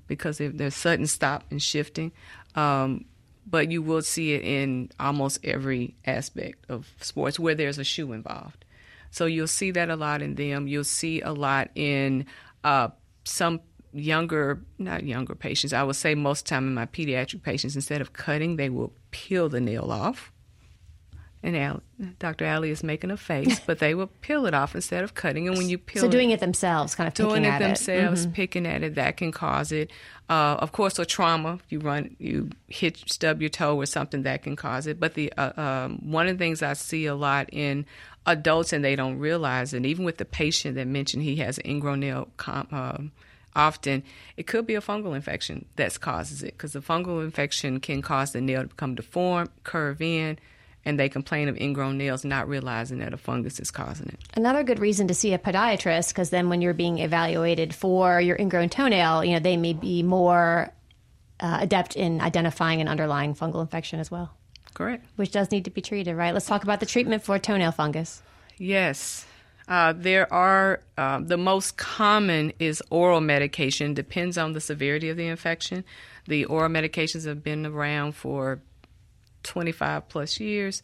because 0.06 0.40
if 0.40 0.56
there's 0.56 0.74
sudden 0.74 1.06
stop 1.06 1.44
and 1.50 1.62
shifting. 1.62 2.12
Um, 2.54 3.06
but 3.46 3.70
you 3.70 3.82
will 3.82 4.02
see 4.02 4.32
it 4.32 4.42
in 4.42 4.90
almost 4.98 5.38
every 5.44 5.94
aspect 6.06 6.64
of 6.68 6.88
sports 7.00 7.38
where 7.38 7.54
there's 7.54 7.78
a 7.78 7.84
shoe 7.84 8.12
involved. 8.12 8.64
So 9.10 9.26
you'll 9.26 9.46
see 9.46 9.70
that 9.72 9.90
a 9.90 9.96
lot 9.96 10.22
in 10.22 10.34
them. 10.34 10.66
You'll 10.66 10.84
see 10.84 11.20
a 11.20 11.32
lot 11.32 11.70
in 11.74 12.26
uh, 12.64 12.88
some 13.24 13.60
younger, 13.92 14.60
not 14.78 15.04
younger 15.04 15.34
patients. 15.34 15.72
I 15.72 15.82
would 15.82 15.96
say 15.96 16.14
most 16.14 16.46
time 16.46 16.66
in 16.66 16.74
my 16.74 16.86
pediatric 16.86 17.42
patients, 17.42 17.76
instead 17.76 18.00
of 18.00 18.12
cutting, 18.12 18.56
they 18.56 18.68
will 18.70 18.92
peel 19.12 19.48
the 19.48 19.60
nail 19.60 19.92
off. 19.92 20.32
And 21.44 21.54
Al- 21.58 21.82
Dr. 22.18 22.46
Allie 22.46 22.70
is 22.70 22.82
making 22.82 23.10
a 23.10 23.18
face, 23.18 23.60
but 23.66 23.78
they 23.78 23.94
will 23.94 24.06
peel 24.22 24.46
it 24.46 24.54
off 24.54 24.74
instead 24.74 25.04
of 25.04 25.12
cutting. 25.12 25.46
And 25.46 25.58
when 25.58 25.68
you 25.68 25.76
peel 25.76 26.00
So 26.00 26.08
doing 26.08 26.30
it 26.30 26.40
themselves, 26.40 26.94
kind 26.94 27.06
of 27.06 27.12
picking 27.12 27.28
doing 27.28 27.44
it 27.44 27.48
at 27.48 27.58
themselves, 27.60 28.24
it. 28.24 28.32
picking 28.32 28.66
at 28.66 28.82
it, 28.82 28.94
that 28.94 29.18
can 29.18 29.30
cause 29.30 29.70
it. 29.70 29.90
Uh, 30.30 30.56
of 30.58 30.72
course, 30.72 30.98
a 30.98 31.04
trauma. 31.04 31.58
You 31.68 31.80
run, 31.80 32.16
you 32.18 32.48
hit, 32.68 32.96
stub 33.06 33.42
your 33.42 33.50
toe 33.50 33.76
or 33.76 33.84
something 33.84 34.22
that 34.22 34.42
can 34.42 34.56
cause 34.56 34.86
it. 34.86 34.98
But 34.98 35.12
the 35.14 35.30
uh, 35.36 35.52
um, 35.60 36.10
one 36.10 36.26
of 36.28 36.38
the 36.38 36.42
things 36.42 36.62
I 36.62 36.72
see 36.72 37.04
a 37.04 37.14
lot 37.14 37.50
in 37.52 37.84
adults 38.26 38.72
and 38.72 38.82
they 38.82 38.96
don't 38.96 39.18
realize, 39.18 39.74
and 39.74 39.84
even 39.84 40.06
with 40.06 40.16
the 40.16 40.24
patient 40.24 40.76
that 40.76 40.86
mentioned 40.86 41.24
he 41.24 41.36
has 41.36 41.58
an 41.58 41.66
ingrown 41.66 42.00
nail. 42.00 42.28
Com- 42.38 42.68
um 42.72 43.12
Often, 43.56 44.02
it 44.36 44.48
could 44.48 44.66
be 44.66 44.74
a 44.74 44.80
fungal 44.80 45.14
infection 45.14 45.66
that 45.76 46.00
causes 46.00 46.42
it 46.42 46.54
because 46.56 46.72
the 46.72 46.80
fungal 46.80 47.22
infection 47.22 47.78
can 47.78 48.02
cause 48.02 48.32
the 48.32 48.40
nail 48.40 48.62
to 48.62 48.66
become 48.66 48.96
deformed, 48.96 49.50
curve 49.62 50.02
in, 50.02 50.40
and 50.84 50.98
they 50.98 51.08
complain 51.08 51.48
of 51.48 51.56
ingrown 51.56 51.96
nails, 51.98 52.24
not 52.24 52.48
realizing 52.48 52.98
that 52.98 53.14
a 53.14 53.16
fungus 53.16 53.58
is 53.58 53.70
causing 53.70 54.08
it. 54.08 54.18
Another 54.34 54.62
good 54.62 54.78
reason 54.78 55.08
to 55.08 55.14
see 55.14 55.32
a 55.32 55.38
podiatrist, 55.38 56.08
because 56.08 56.30
then 56.30 56.48
when 56.48 56.60
you're 56.62 56.74
being 56.74 56.98
evaluated 56.98 57.74
for 57.74 58.20
your 58.20 58.36
ingrown 58.36 58.68
toenail, 58.68 59.24
you 59.24 59.32
know 59.32 59.38
they 59.38 59.56
may 59.56 59.72
be 59.72 60.02
more 60.02 60.72
uh, 61.40 61.58
adept 61.60 61.96
in 61.96 62.20
identifying 62.20 62.80
an 62.80 62.88
underlying 62.88 63.34
fungal 63.34 63.60
infection 63.60 64.00
as 64.00 64.10
well, 64.10 64.34
Correct. 64.74 65.04
which 65.16 65.32
does 65.32 65.50
need 65.50 65.64
to 65.64 65.70
be 65.70 65.80
treated. 65.80 66.14
Right? 66.14 66.32
Let's 66.32 66.46
talk 66.46 66.64
about 66.64 66.80
the 66.80 66.86
treatment 66.86 67.22
for 67.22 67.38
toenail 67.38 67.72
fungus. 67.72 68.22
Yes. 68.58 69.26
Uh, 69.66 69.94
there 69.96 70.30
are, 70.30 70.82
uh, 70.98 71.20
the 71.20 71.38
most 71.38 71.78
common 71.78 72.52
is 72.58 72.82
oral 72.90 73.22
medication, 73.22 73.94
depends 73.94 74.36
on 74.36 74.52
the 74.52 74.60
severity 74.60 75.08
of 75.08 75.16
the 75.16 75.26
infection. 75.26 75.84
The 76.26 76.44
oral 76.44 76.68
medications 76.68 77.26
have 77.26 77.42
been 77.42 77.64
around 77.64 78.14
for 78.14 78.60
25 79.44 80.08
plus 80.08 80.40
years. 80.40 80.82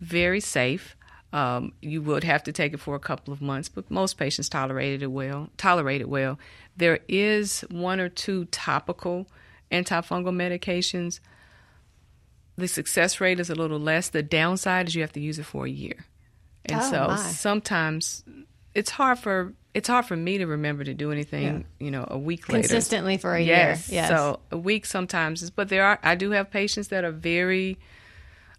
Very 0.00 0.40
safe. 0.40 0.96
Um, 1.32 1.72
you 1.82 2.00
would 2.02 2.24
have 2.24 2.44
to 2.44 2.52
take 2.52 2.72
it 2.72 2.80
for 2.80 2.94
a 2.94 3.00
couple 3.00 3.32
of 3.32 3.42
months, 3.42 3.68
but 3.68 3.90
most 3.90 4.16
patients 4.16 4.48
tolerated 4.48 5.02
it 5.02 5.08
well. 5.08 5.50
Tolerate 5.58 6.00
it 6.00 6.08
well. 6.08 6.38
There 6.76 7.00
is 7.08 7.62
one 7.70 8.00
or 8.00 8.08
two 8.08 8.46
topical 8.46 9.26
antifungal 9.70 10.32
medications. 10.34 11.20
The 12.56 12.68
success 12.68 13.20
rate 13.20 13.38
is 13.40 13.50
a 13.50 13.54
little 13.54 13.80
less. 13.80 14.08
The 14.08 14.22
downside 14.22 14.88
is 14.88 14.94
you 14.94 15.02
have 15.02 15.12
to 15.12 15.20
use 15.20 15.38
it 15.38 15.44
for 15.44 15.66
a 15.66 15.70
year, 15.70 16.06
and 16.64 16.80
Oh, 16.80 16.90
so 16.90 17.06
my. 17.08 17.16
sometimes 17.16 18.24
it's 18.74 18.90
hard 18.90 19.18
for 19.18 19.52
it's 19.76 19.88
hard 19.88 20.06
for 20.06 20.16
me 20.16 20.38
to 20.38 20.46
remember 20.46 20.84
to 20.84 20.94
do 20.94 21.12
anything. 21.12 21.66
You 21.78 21.90
know, 21.90 22.08
a 22.10 22.16
week 22.16 22.48
later 22.48 22.66
Consistently 22.66 23.18
for 23.18 23.34
a 23.34 23.42
yes. 23.42 23.90
year. 23.90 24.00
Yes. 24.00 24.08
So 24.08 24.40
a 24.50 24.56
week 24.56 24.86
sometimes 24.86 25.42
is, 25.42 25.50
but 25.50 25.68
there 25.68 25.84
are 25.84 25.98
I 26.02 26.14
do 26.14 26.30
have 26.30 26.50
patients 26.50 26.88
that 26.88 27.04
are 27.04 27.12
very 27.12 27.78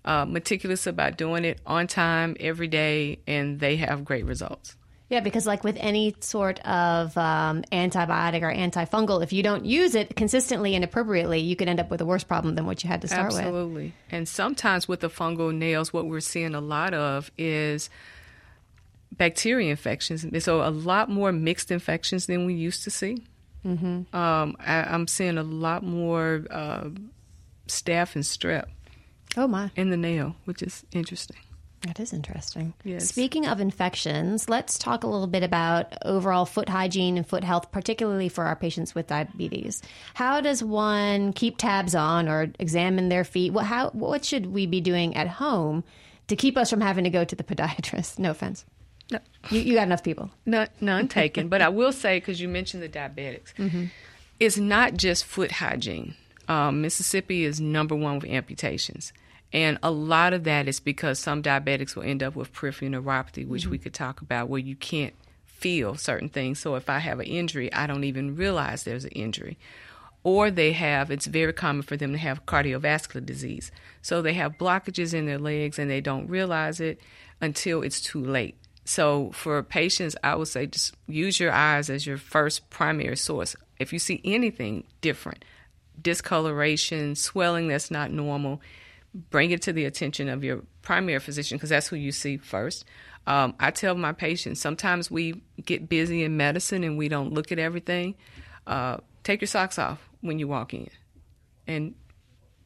uh, 0.06 0.26
meticulous 0.26 0.86
about 0.86 1.18
doing 1.18 1.44
it 1.44 1.60
on 1.66 1.88
time 1.88 2.38
every 2.40 2.68
day, 2.68 3.18
and 3.26 3.60
they 3.60 3.78
have 3.78 4.06
great 4.06 4.26
results. 4.26 4.76
Yeah, 5.10 5.22
because 5.22 5.48
like 5.48 5.64
with 5.64 5.78
any 5.80 6.16
sort 6.20 6.60
of 6.60 7.18
um, 7.18 7.64
antibiotic 7.72 8.44
or 8.44 8.54
antifungal, 8.54 9.24
if 9.24 9.34
you 9.34 9.42
don't 9.42 9.66
use 9.66 9.96
it 9.96 10.16
consistently 10.16 10.76
and 10.76 10.84
appropriately, 10.84 11.40
you 11.40 11.56
could 11.56 11.68
end 11.68 11.80
up 11.80 11.90
with 11.90 12.00
a 12.02 12.06
worse 12.06 12.26
problem 12.26 12.54
than 12.54 12.68
what 12.68 12.84
you 12.84 12.90
had 12.90 13.02
to 13.02 13.08
start 13.08 13.34
with. 13.34 13.40
Absolutely. 13.40 13.94
And 14.12 14.28
sometimes 14.28 14.88
with 14.88 15.00
the 15.00 15.10
fungal 15.10 15.52
nails, 15.52 15.92
what 15.92 16.06
we're 16.06 16.20
seeing 16.20 16.54
a 16.54 16.62
lot 16.62 16.94
of 16.94 17.32
is 17.40 17.90
bacteria 19.18 19.70
infections. 19.72 20.26
So 20.44 20.62
a 20.62 20.70
lot 20.70 21.10
more 21.10 21.32
mixed 21.32 21.72
infections 21.72 22.26
than 22.28 22.46
we 22.46 22.54
used 22.54 22.84
to 22.84 22.92
see. 22.92 23.24
Mm-hmm. 23.66 24.16
Um, 24.16 24.56
I, 24.60 24.84
I'm 24.84 25.08
seeing 25.08 25.38
a 25.38 25.44
lot 25.44 25.84
more 25.84 26.46
uh, 26.50 26.90
staph 27.68 28.16
and 28.16 28.24
strep 28.24 28.66
Oh 29.36 29.48
my, 29.48 29.72
in 29.76 29.90
the 29.90 29.98
nail, 29.98 30.36
which 30.46 30.62
is 30.62 30.86
interesting. 30.92 31.38
that 31.82 32.00
is 32.00 32.14
interesting. 32.14 32.74
Yes. 32.84 33.10
Speaking 33.10 33.46
of 33.46 33.60
infections, 33.60 34.48
let's 34.48 34.78
talk 34.80 35.04
a 35.04 35.08
little 35.08 35.28
bit 35.28 35.44
about 35.44 35.94
overall 36.06 36.46
foot 36.46 36.70
hygiene 36.70 37.18
and 37.18 37.28
foot 37.28 37.44
health, 37.44 37.72
particularly 37.72 38.30
for 38.30 38.46
our 38.46 38.56
patients 38.56 38.96
with 38.96 39.08
diabetes. 39.08 39.82
How 40.14 40.40
does 40.40 40.64
one 40.64 41.34
keep 41.34 41.58
tabs 41.58 41.94
on 41.94 42.30
or 42.30 42.52
examine 42.60 43.10
their 43.10 43.24
feet? 43.26 43.52
What 43.54 43.66
how 43.66 43.90
what 43.90 44.24
should 44.24 44.46
we 44.48 44.66
be 44.66 44.80
doing 44.82 45.16
at 45.16 45.28
home 45.28 45.84
to 46.28 46.36
keep 46.36 46.58
us 46.58 46.70
from 46.70 46.82
having 46.82 47.04
to 47.04 47.10
go 47.10 47.26
to 47.26 47.36
the 47.36 47.44
podiatrist? 47.50 48.18
No 48.18 48.32
offense. 48.32 48.64
No. 49.12 49.20
You, 49.50 49.62
you 49.62 49.74
got 49.76 49.84
enough 49.84 50.04
people. 50.04 50.30
None, 50.46 50.68
none 50.82 51.08
taken. 51.08 51.48
But 51.48 51.62
I 51.62 51.70
will 51.70 51.92
say, 51.92 52.18
because 52.20 52.42
you 52.42 52.48
mentioned 52.48 52.84
the 52.84 52.90
diabetics, 52.90 53.54
it's 54.40 54.58
not 54.58 54.96
just 54.96 55.26
foot 55.26 55.52
hygiene. 55.54 56.16
Um, 56.48 56.82
Mississippi 56.82 57.44
is 57.44 57.60
number 57.60 57.96
one 57.96 58.20
with 58.20 58.30
amputations. 58.30 59.14
And 59.54 59.80
a 59.82 59.92
lot 59.92 60.34
of 60.34 60.44
that 60.44 60.68
is 60.68 60.80
because 60.80 61.20
some 61.20 61.42
diabetics 61.42 61.96
will 61.96 62.04
end 62.04 62.22
up 62.22 62.36
with 62.36 62.52
peripheral 62.52 62.92
neuropathy, 62.92 63.48
which 63.48 63.66
we 63.68 63.78
could 63.78 63.94
talk 63.94 64.22
about, 64.22 64.50
where 64.50 64.60
you 64.60 64.76
can't 64.76 65.14
feel 65.46 65.96
certain 65.96 66.30
things. 66.30 66.60
So 66.60 66.76
if 66.76 66.90
I 66.90 67.00
have 67.00 67.20
an 67.20 67.26
injury, 67.26 67.72
I 67.74 67.88
don't 67.88 68.04
even 68.04 68.36
realize 68.36 68.84
there's 68.84 69.06
an 69.06 69.12
injury. 69.12 69.58
Or 70.24 70.52
they 70.52 70.74
have, 70.74 71.10
it's 71.10 71.26
very 71.26 71.54
common 71.54 71.84
for 71.84 71.96
them 71.96 72.12
to 72.12 72.18
have 72.18 72.46
cardiovascular 72.46 73.26
disease. 73.26 73.72
So 74.02 74.22
they 74.22 74.34
have 74.34 74.58
blockages 74.58 75.14
in 75.14 75.26
their 75.26 75.40
legs 75.40 75.80
and 75.80 75.90
they 75.90 76.02
don't 76.02 76.28
realize 76.28 76.82
it 76.82 77.00
until 77.40 77.82
it's 77.82 78.02
too 78.02 78.22
late. 78.24 78.58
So 78.88 79.32
for 79.34 79.62
patients, 79.63 80.15
I 80.24 80.36
would 80.36 80.48
say 80.48 80.65
just 80.65 80.96
use 81.08 81.41
your 81.41 81.51
eyes 81.51 81.89
as 81.89 82.08
your 82.08 82.17
first 82.17 82.70
primary 82.70 83.17
source. 83.17 83.53
If 83.79 83.91
you 83.91 84.00
see 84.00 84.22
anything 84.24 84.86
different, 85.01 85.44
discoloration, 86.01 87.15
swelling 87.15 87.67
that's 87.67 87.91
not 87.91 88.12
normal, 88.12 88.62
bring 89.29 89.51
it 89.51 89.62
to 89.63 89.74
the 89.74 89.84
attention 89.84 90.29
of 90.29 90.41
your 90.41 90.63
primary 90.84 91.20
physician 91.20 91.58
because 91.58 91.70
that's 91.70 91.89
who 91.89 91.98
you 91.98 92.13
see 92.13 92.38
first. 92.38 92.86
Um, 93.25 93.56
I 93.60 93.72
tell 93.72 93.94
my 93.94 94.13
patients 94.13 94.62
sometimes 94.62 95.12
we 95.12 95.41
get 95.65 95.89
busy 95.89 96.24
in 96.24 96.38
medicine 96.38 96.86
and 96.86 96.98
we 96.98 97.10
don't 97.10 97.34
look 97.34 97.51
at 97.51 97.60
everything. 97.60 98.15
Uh, 98.65 98.98
take 99.24 99.41
your 99.41 99.50
socks 99.50 99.77
off 99.77 100.00
when 100.22 100.39
you 100.39 100.48
walk 100.48 100.74
in, 100.74 100.89
and 101.67 101.94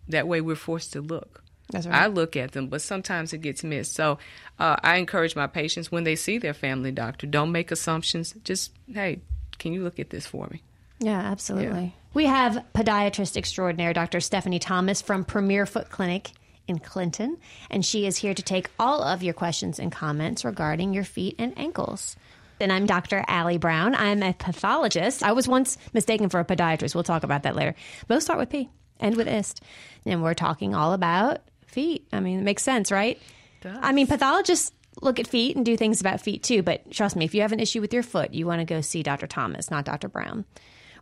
that 0.07 0.27
way 0.27 0.39
we're 0.39 0.55
forced 0.55 0.93
to 0.93 1.01
look. 1.01 1.40
That's 1.71 1.87
I 1.87 2.07
look 2.07 2.35
at 2.35 2.51
them, 2.51 2.67
but 2.67 2.81
sometimes 2.81 3.33
it 3.33 3.39
gets 3.39 3.63
missed. 3.63 3.93
So 3.93 4.19
uh, 4.59 4.75
I 4.83 4.97
encourage 4.97 5.35
my 5.35 5.47
patients 5.47 5.91
when 5.91 6.03
they 6.03 6.15
see 6.15 6.37
their 6.37 6.53
family 6.53 6.91
doctor, 6.91 7.27
don't 7.27 7.51
make 7.51 7.71
assumptions. 7.71 8.35
Just, 8.43 8.71
hey, 8.93 9.21
can 9.57 9.73
you 9.73 9.83
look 9.83 9.99
at 9.99 10.09
this 10.09 10.25
for 10.25 10.47
me? 10.51 10.61
Yeah, 10.99 11.19
absolutely. 11.19 11.95
We 12.13 12.25
have 12.25 12.63
podiatrist 12.75 13.37
extraordinaire 13.37 13.93
Dr. 13.93 14.19
Stephanie 14.19 14.59
Thomas 14.59 15.01
from 15.01 15.23
Premier 15.23 15.65
Foot 15.65 15.89
Clinic 15.89 16.31
in 16.67 16.77
Clinton, 16.79 17.37
and 17.69 17.85
she 17.85 18.05
is 18.05 18.17
here 18.17 18.33
to 18.33 18.41
take 18.41 18.69
all 18.77 19.01
of 19.01 19.23
your 19.23 19.33
questions 19.33 19.79
and 19.79 19.91
comments 19.91 20.45
regarding 20.45 20.93
your 20.93 21.03
feet 21.03 21.35
and 21.39 21.57
ankles. 21.57 22.15
And 22.59 22.71
I'm 22.71 22.85
Dr. 22.85 23.23
Allie 23.27 23.57
Brown. 23.57 23.95
I'm 23.95 24.21
a 24.21 24.33
pathologist. 24.33 25.23
I 25.23 25.31
was 25.31 25.47
once 25.47 25.77
mistaken 25.93 26.29
for 26.29 26.39
a 26.39 26.45
podiatrist. 26.45 26.93
We'll 26.93 27.03
talk 27.03 27.23
about 27.23 27.43
that 27.43 27.55
later. 27.55 27.73
Both 28.07 28.23
start 28.23 28.37
with 28.37 28.49
P, 28.49 28.69
end 28.99 29.17
with 29.17 29.27
ist. 29.27 29.61
And 30.05 30.21
we're 30.21 30.35
talking 30.35 30.75
all 30.75 30.93
about 30.93 31.39
feet. 31.71 32.07
I 32.11 32.19
mean, 32.19 32.39
it 32.39 32.43
makes 32.43 32.63
sense, 32.63 32.91
right? 32.91 33.19
I 33.63 33.91
mean, 33.91 34.07
pathologists 34.07 34.71
look 35.01 35.19
at 35.19 35.27
feet 35.27 35.55
and 35.55 35.65
do 35.65 35.77
things 35.77 36.01
about 36.01 36.19
feet 36.21 36.43
too, 36.43 36.63
but 36.63 36.89
trust 36.91 37.15
me, 37.15 37.25
if 37.25 37.33
you 37.33 37.41
have 37.41 37.51
an 37.51 37.59
issue 37.59 37.79
with 37.81 37.93
your 37.93 38.03
foot, 38.03 38.33
you 38.33 38.45
want 38.45 38.59
to 38.59 38.65
go 38.65 38.81
see 38.81 39.03
Dr. 39.03 39.27
Thomas, 39.27 39.71
not 39.71 39.85
Dr. 39.85 40.09
Brown. 40.09 40.45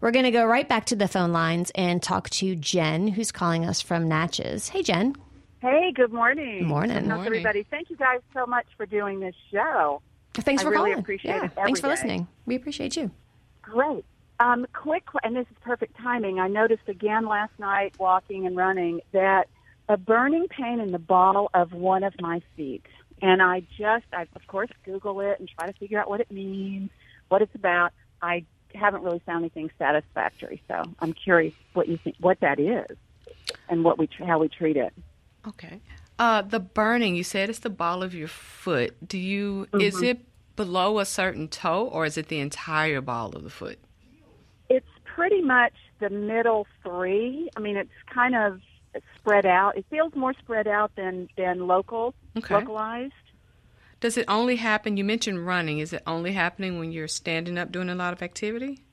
We're 0.02 0.12
going 0.12 0.26
to 0.26 0.32
go 0.32 0.46
right 0.46 0.68
back 0.68 0.86
to 0.88 0.96
the 0.96 1.08
phone 1.08 1.32
lines 1.34 1.72
and 1.76 2.02
talk 2.02 2.30
to 2.32 2.56
Jen, 2.56 3.08
who's 3.10 3.32
calling 3.32 3.66
us 3.66 3.82
from 3.82 4.08
Natchez. 4.08 4.70
Hey, 4.70 4.84
Jen. 4.84 5.16
Hey, 5.62 5.92
good 5.94 6.14
morning. 6.14 6.66
Morning. 6.66 6.96
How's 6.96 7.08
Morning. 7.08 7.26
everybody? 7.26 7.64
Thank 7.70 7.90
you 7.90 7.98
guys 7.98 8.20
so 8.34 8.46
much 8.46 8.66
for 8.78 8.86
doing 8.86 9.20
this 9.20 9.36
show. 9.52 10.02
Thanks 10.36 10.62
I 10.62 10.66
for 10.66 10.70
really 10.72 10.92
calling. 10.92 11.00
appreciate 11.00 11.36
yeah, 11.36 11.46
it 11.46 11.52
Thanks 11.54 11.82
for 11.82 11.88
every 11.88 11.96
day. 11.98 12.02
listening. 12.02 12.28
We 12.46 12.56
appreciate 12.56 12.96
you. 12.96 13.12
Great. 13.62 14.06
Um, 14.40 14.66
quick, 14.74 15.04
and 15.24 15.36
this 15.36 15.48
is 15.52 15.58
perfect 15.62 15.98
timing. 15.98 16.40
I 16.40 16.48
noticed 16.48 16.88
again 16.88 17.28
last 17.28 17.52
night, 17.60 17.94
walking 18.00 18.48
and 18.48 18.56
running, 18.56 19.02
that 19.12 19.50
a 19.90 19.98
burning 19.98 20.48
pain 20.48 20.80
in 20.80 20.92
the 20.92 21.00
ball 21.00 21.50
of 21.54 21.74
one 21.74 22.04
of 22.04 22.14
my 22.22 22.42
feet. 22.56 22.86
And 23.22 23.42
I 23.42 23.64
just, 23.78 24.06
I 24.14 24.28
of 24.36 24.48
course, 24.48 24.70
Google 24.86 25.20
it 25.20 25.40
and 25.40 25.50
try 25.50 25.68
to 25.68 25.74
figure 25.74 26.00
out 26.00 26.10
what 26.10 26.22
it 26.22 26.32
means, 26.32 26.92
what 27.28 27.42
it's 27.42 27.54
about. 27.56 27.92
I 28.22 28.46
haven't 28.74 29.04
really 29.04 29.20
found 29.26 29.40
anything 29.44 29.72
satisfactory, 29.78 30.62
so 30.68 30.84
I'm 31.00 31.12
curious 31.14 31.54
what 31.74 31.90
you 31.90 31.98
think, 31.98 32.16
what 32.20 32.40
that 32.42 32.60
is, 32.60 32.96
and 33.68 33.84
what 33.84 33.98
we 33.98 34.08
how 34.26 34.40
we 34.40 34.48
treat 34.48 34.78
it. 34.78 34.94
Okay. 35.48 35.82
Uh, 36.20 36.44
the 36.44 36.60
burning, 36.60 37.16
you 37.16 37.24
said 37.24 37.50
it's 37.50 37.60
the 37.60 37.70
ball 37.70 38.04
of 38.04 38.14
your 38.14 38.28
foot. 38.28 38.96
Do 39.06 39.18
you, 39.18 39.68
is 39.80 40.02
it 40.02 40.20
below 40.58 41.00
a 41.00 41.06
certain 41.06 41.48
toe 41.48 41.88
or 41.88 42.06
is 42.06 42.18
it 42.18 42.28
the 42.28 42.40
entire 42.40 43.00
ball 43.00 43.30
of 43.30 43.44
the 43.44 43.50
foot? 43.50 43.80
It's 44.70 44.86
pretty 45.06 45.42
much 45.42 45.74
the 46.00 46.10
middle 46.10 46.68
three. 46.84 47.50
I 47.56 47.62
mean, 47.62 47.78
it's 47.78 47.90
kind 48.14 48.36
of 48.36 48.60
spread 49.18 49.46
out. 49.46 49.78
It 49.78 49.86
feels 49.90 50.16
more 50.16 50.34
spread 50.34 50.68
out 50.68 50.96
than 50.96 51.30
than 51.38 51.68
local, 51.68 52.14
Okay. 52.38 52.54
localized. 52.56 53.14
Does 54.00 54.18
it 54.18 54.26
only 54.28 54.56
happen? 54.56 54.96
You 54.98 55.04
mentioned 55.04 55.46
running. 55.46 55.80
Is 55.80 55.92
it 55.92 56.02
only 56.08 56.32
happening 56.32 56.80
when 56.80 56.92
you're 56.92 57.08
standing 57.08 57.58
up 57.58 57.72
doing 57.72 57.90
a 57.90 57.96
lot 57.96 58.14
of 58.14 58.22
activity? 58.22 58.84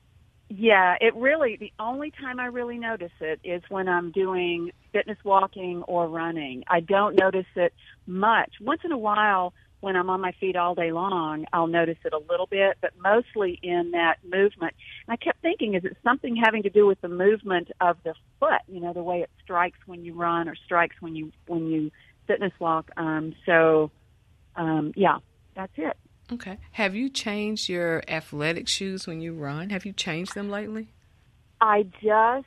Yeah, 0.49 0.95
it 1.01 1.13
really. 1.15 1.57
The 1.57 1.73
only 1.79 2.11
time 2.11 2.39
I 2.39 2.45
really 2.45 2.77
notice 2.77 3.11
it 3.19 3.39
is 3.43 3.61
when 3.69 3.89
I'm 3.89 4.11
doing 4.11 4.71
fitness 4.93 5.17
walking 5.23 5.83
or 5.83 6.07
running. 6.07 6.63
I 6.67 6.79
don't 6.79 7.15
notice 7.15 7.45
it 7.55 7.73
much. 8.05 8.53
Once 8.61 8.81
in 8.85 8.91
a 8.91 8.97
while, 8.97 9.53
when 9.79 9.95
I'm 9.95 10.09
on 10.09 10.21
my 10.21 10.31
feet 10.39 10.55
all 10.55 10.75
day 10.75 10.91
long, 10.91 11.45
I'll 11.53 11.67
notice 11.67 11.97
it 12.03 12.13
a 12.13 12.17
little 12.29 12.47
bit, 12.47 12.77
but 12.81 12.93
mostly 13.01 13.59
in 13.61 13.91
that 13.91 14.17
movement. 14.23 14.73
And 15.07 15.13
I 15.13 15.15
kept 15.15 15.41
thinking, 15.41 15.75
is 15.75 15.85
it 15.85 15.97
something 16.03 16.35
having 16.35 16.63
to 16.63 16.69
do 16.69 16.87
with 16.87 16.99
the 17.01 17.09
movement 17.09 17.69
of 17.79 17.97
the 18.03 18.13
foot? 18.39 18.61
You 18.67 18.79
know, 18.79 18.93
the 18.93 19.03
way 19.03 19.21
it 19.21 19.29
strikes 19.43 19.77
when 19.85 20.03
you 20.03 20.13
run 20.13 20.49
or 20.49 20.55
strikes 20.65 20.95
when 20.99 21.15
you 21.15 21.31
when 21.45 21.67
you 21.67 21.91
fitness 22.25 22.53
walk. 22.59 22.89
Um, 22.97 23.35
so, 23.45 23.91
um, 24.55 24.93
yeah, 24.95 25.19
that's 25.55 25.73
it. 25.77 25.95
Okay. 26.31 26.57
Have 26.71 26.93
you 26.93 27.09
changed 27.09 27.69
your 27.69 28.03
athletic 28.07 28.67
shoes 28.67 29.07
when 29.07 29.21
you 29.21 29.33
run? 29.33 29.69
Have 29.69 29.85
you 29.85 29.93
changed 29.93 30.35
them 30.35 30.49
lately? 30.49 30.89
I 31.61 31.83
just 32.01 32.45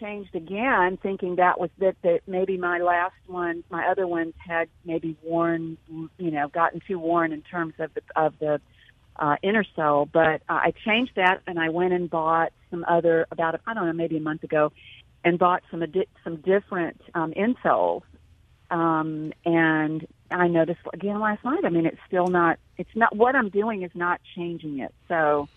changed 0.00 0.34
again, 0.34 0.98
thinking 1.02 1.36
that 1.36 1.60
was 1.60 1.70
that, 1.78 1.96
that 2.02 2.20
maybe 2.26 2.56
my 2.56 2.78
last 2.78 3.14
ones, 3.28 3.62
my 3.70 3.86
other 3.86 4.06
ones 4.06 4.32
had 4.38 4.68
maybe 4.84 5.16
worn, 5.22 5.76
you 6.18 6.30
know, 6.30 6.48
gotten 6.48 6.80
too 6.86 6.98
worn 6.98 7.32
in 7.32 7.42
terms 7.42 7.74
of 7.78 7.92
the 7.94 8.02
of 8.16 8.38
the 8.38 8.60
uh, 9.16 9.36
inner 9.42 9.64
sole. 9.76 10.06
But 10.06 10.42
uh, 10.48 10.60
I 10.68 10.72
changed 10.84 11.12
that, 11.16 11.42
and 11.46 11.58
I 11.58 11.68
went 11.68 11.92
and 11.92 12.08
bought 12.08 12.52
some 12.70 12.84
other 12.88 13.26
about 13.30 13.60
I 13.66 13.74
don't 13.74 13.86
know 13.86 13.92
maybe 13.92 14.16
a 14.16 14.20
month 14.20 14.42
ago, 14.42 14.72
and 15.24 15.38
bought 15.38 15.62
some 15.70 15.82
adi- 15.82 16.08
some 16.24 16.36
different 16.36 17.00
um, 17.14 17.32
insoles. 17.32 18.02
Um, 18.70 19.32
and 19.44 20.06
I 20.30 20.46
noticed 20.48 20.80
again 20.92 21.20
last 21.20 21.44
night. 21.44 21.64
I 21.64 21.68
mean, 21.68 21.86
it's 21.86 22.00
still 22.06 22.28
not. 22.28 22.58
It's 22.78 22.94
not 22.94 23.14
what 23.14 23.34
I'm 23.36 23.50
doing 23.50 23.82
is 23.82 23.90
not 23.94 24.20
changing 24.34 24.78
it. 24.78 24.94
So 25.08 25.48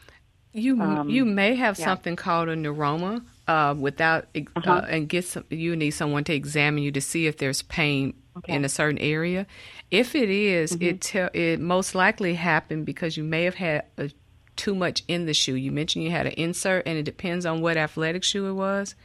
You 0.52 0.82
Um, 0.82 1.10
you 1.10 1.26
may 1.26 1.56
have 1.56 1.80
yeah. 1.80 1.86
something 1.86 2.16
called 2.16 2.50
a 2.50 2.56
neuroma 2.56 3.24
uh, 3.48 3.76
without 3.78 4.26
uh 4.36 4.40
Uh-huh. 4.56 4.86
and 4.90 5.10
get 5.10 5.26
some, 5.26 5.44
you 5.50 5.76
need 5.76 5.92
someone 5.92 6.24
to 6.26 6.34
examine 6.34 6.84
you 6.84 6.92
to 6.92 7.02
see 7.02 7.28
if 7.28 7.38
there's 7.38 7.62
pain 7.62 8.14
in 8.48 8.66
a 8.66 8.70
certain 8.70 8.98
area. 9.00 9.46
If 9.92 10.16
it 10.16 10.30
is, 10.30 10.72
Mm-hmm. 10.74 10.84
it 10.86 11.02
tell 11.02 11.30
it 11.34 11.60
most 11.60 11.94
likely 11.96 12.34
happened 12.36 12.86
because 12.86 13.16
you 13.18 13.24
may 13.24 13.44
have 13.44 13.56
had 13.56 13.84
a, 13.98 14.10
too 14.56 14.74
much 14.76 15.04
in 15.08 15.26
the 15.26 15.34
shoe. 15.34 15.56
You 15.56 15.72
mentioned 15.72 16.04
you 16.06 16.12
had 16.12 16.26
an 16.28 16.34
insert, 16.34 16.88
and 16.88 16.98
it 16.98 17.04
depends 17.04 17.46
on 17.46 17.62
what 17.62 17.76
athletic 17.78 18.24
shoe 18.24 18.48
it 18.48 18.54
was. 18.54 18.96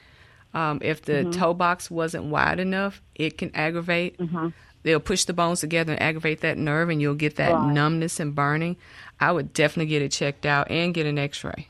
Um, 0.55 0.79
if 0.83 1.03
the 1.03 1.25
Mm-hmm. 1.25 1.31
toe 1.33 1.53
box 1.55 1.91
wasn't 1.91 2.25
wide 2.27 2.59
enough, 2.61 3.03
it 3.15 3.37
can 3.39 3.51
aggravate. 3.55 4.19
They'll 4.85 5.01
push 5.01 5.25
the 5.25 5.33
bones 5.35 5.61
together 5.61 5.93
and 5.93 6.01
aggravate 6.01 6.41
that 6.43 6.57
nerve, 6.57 6.89
and 6.89 7.01
you'll 7.03 7.15
get 7.17 7.37
that 7.37 7.55
Right. 7.55 7.63
numbness 7.75 8.21
and 8.21 8.35
burning. 8.35 8.77
I 9.21 9.33
would 9.33 9.53
definitely 9.53 9.91
get 9.91 10.03
it 10.03 10.13
checked 10.13 10.47
out 10.47 10.71
and 10.71 10.95
get 10.95 11.05
an 11.05 11.19
X-ray. 11.19 11.67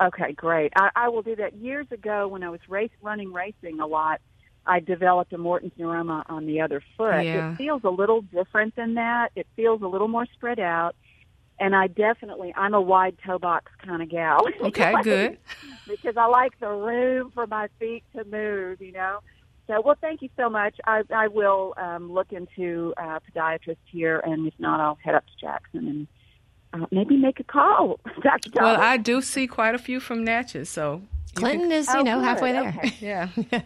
Okay, 0.00 0.32
great. 0.32 0.72
I, 0.76 0.90
I 0.96 1.08
will 1.08 1.22
do 1.22 1.36
that. 1.36 1.54
Years 1.54 1.86
ago, 1.90 2.28
when 2.28 2.42
I 2.42 2.48
was 2.48 2.60
race 2.68 2.90
running 3.02 3.32
racing 3.32 3.80
a 3.80 3.86
lot, 3.86 4.20
I 4.66 4.80
developed 4.80 5.32
a 5.32 5.38
Morton's 5.38 5.72
neuroma 5.78 6.22
on 6.28 6.46
the 6.46 6.60
other 6.60 6.82
foot. 6.96 7.24
Yeah. 7.24 7.52
It 7.52 7.56
feels 7.56 7.82
a 7.84 7.90
little 7.90 8.22
different 8.22 8.76
than 8.76 8.94
that. 8.94 9.30
It 9.34 9.46
feels 9.56 9.82
a 9.82 9.86
little 9.86 10.08
more 10.08 10.26
spread 10.34 10.60
out. 10.60 10.94
And 11.58 11.76
I 11.76 11.86
definitely, 11.88 12.52
I'm 12.56 12.74
a 12.74 12.80
wide 12.80 13.16
toe 13.24 13.38
box 13.38 13.70
kind 13.84 14.02
of 14.02 14.08
gal. 14.08 14.46
Okay, 14.62 14.94
good. 15.02 15.38
because 15.86 16.16
I 16.16 16.26
like 16.26 16.58
the 16.58 16.68
room 16.68 17.30
for 17.34 17.46
my 17.46 17.68
feet 17.78 18.04
to 18.16 18.24
move, 18.24 18.80
you 18.80 18.92
know. 18.92 19.18
So, 19.66 19.80
well, 19.80 19.96
thank 20.00 20.22
you 20.22 20.28
so 20.36 20.48
much. 20.48 20.76
I, 20.86 21.02
I 21.14 21.28
will 21.28 21.74
um, 21.76 22.12
look 22.12 22.32
into 22.32 22.94
uh, 22.96 23.20
podiatrist 23.20 23.76
here, 23.84 24.20
and 24.24 24.46
if 24.46 24.54
not, 24.58 24.80
I'll 24.80 24.98
head 25.02 25.14
up 25.14 25.24
to 25.26 25.32
Jackson 25.40 25.86
and 25.86 26.08
uh, 26.72 26.86
maybe 26.90 27.16
make 27.16 27.40
a 27.40 27.44
call, 27.44 28.00
Dr. 28.22 28.50
Well, 28.54 28.80
I 28.80 28.96
do 28.96 29.20
see 29.22 29.46
quite 29.46 29.74
a 29.74 29.78
few 29.78 30.00
from 30.00 30.24
Natchez, 30.24 30.68
so 30.68 31.02
you 31.02 31.32
Clinton 31.34 31.72
is, 31.72 31.86
you 31.88 32.00
Oh, 32.00 32.02
know, 32.02 32.16
good. 32.18 32.24
halfway 32.24 32.52
there. 32.52 32.74
Okay. 32.78 32.92
yeah. 33.00 33.28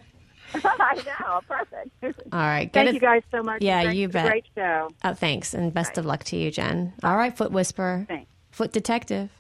I 0.55 0.95
know, 1.05 1.41
perfect. 1.49 1.91
All 2.33 2.39
right. 2.39 2.65
Get 2.73 2.73
Thank 2.73 2.89
it- 2.91 2.95
you 2.95 3.01
guys 3.01 3.23
so 3.31 3.43
much. 3.43 3.61
Yeah, 3.63 3.85
Great- 3.85 3.97
you 3.97 4.09
bet. 4.09 4.29
Great 4.31 4.47
show. 4.55 4.89
Oh, 5.05 5.15
thanks, 5.15 5.55
and 5.55 5.75
best 5.75 5.99
of 5.99 6.07
luck 6.07 6.25
to 6.25 6.37
you, 6.37 6.51
Jen. 6.51 6.93
All 7.03 7.17
right, 7.17 7.37
foot 7.37 7.51
whisperer, 7.53 8.05
Thanks. 8.09 8.31
foot 8.53 8.73
detective. 8.73 9.31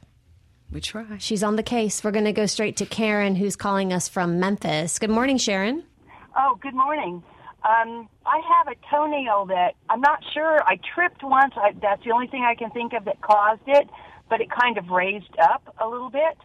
we 0.73 0.81
try. 0.81 1.05
She's 1.19 1.43
on 1.45 1.57
the 1.57 1.63
case. 1.63 2.03
We're 2.03 2.11
going 2.11 2.25
to 2.25 2.33
go 2.33 2.47
straight 2.47 2.77
to 2.79 2.87
Karen, 2.87 3.37
who's 3.37 3.55
calling 3.57 3.93
us 3.93 4.09
from 4.09 4.41
Memphis. 4.41 4.99
Good 4.99 5.11
morning, 5.11 5.39
Sharon. 5.39 5.85
Oh, 6.37 6.59
good 6.61 6.75
morning. 6.75 7.23
Um, 7.67 8.09
I 8.25 8.41
have 8.47 8.69
a 8.69 8.77
toenail 8.95 9.47
that 9.47 9.75
I'm 9.91 10.01
not 10.01 10.23
sure. 10.33 10.63
I 10.63 10.79
tripped 10.95 11.25
once. 11.25 11.53
I, 11.57 11.73
that's 11.83 12.05
the 12.05 12.13
only 12.13 12.29
thing 12.29 12.45
I 12.45 12.55
can 12.55 12.71
think 12.71 12.93
of 12.93 13.07
that 13.07 13.21
caused 13.23 13.67
it, 13.67 13.89
but 14.31 14.41
it 14.41 14.49
kind 14.51 14.79
of 14.79 14.91
raised 14.91 15.37
up 15.43 15.75
a 15.81 15.89
little 15.89 16.11
bit, 16.11 16.39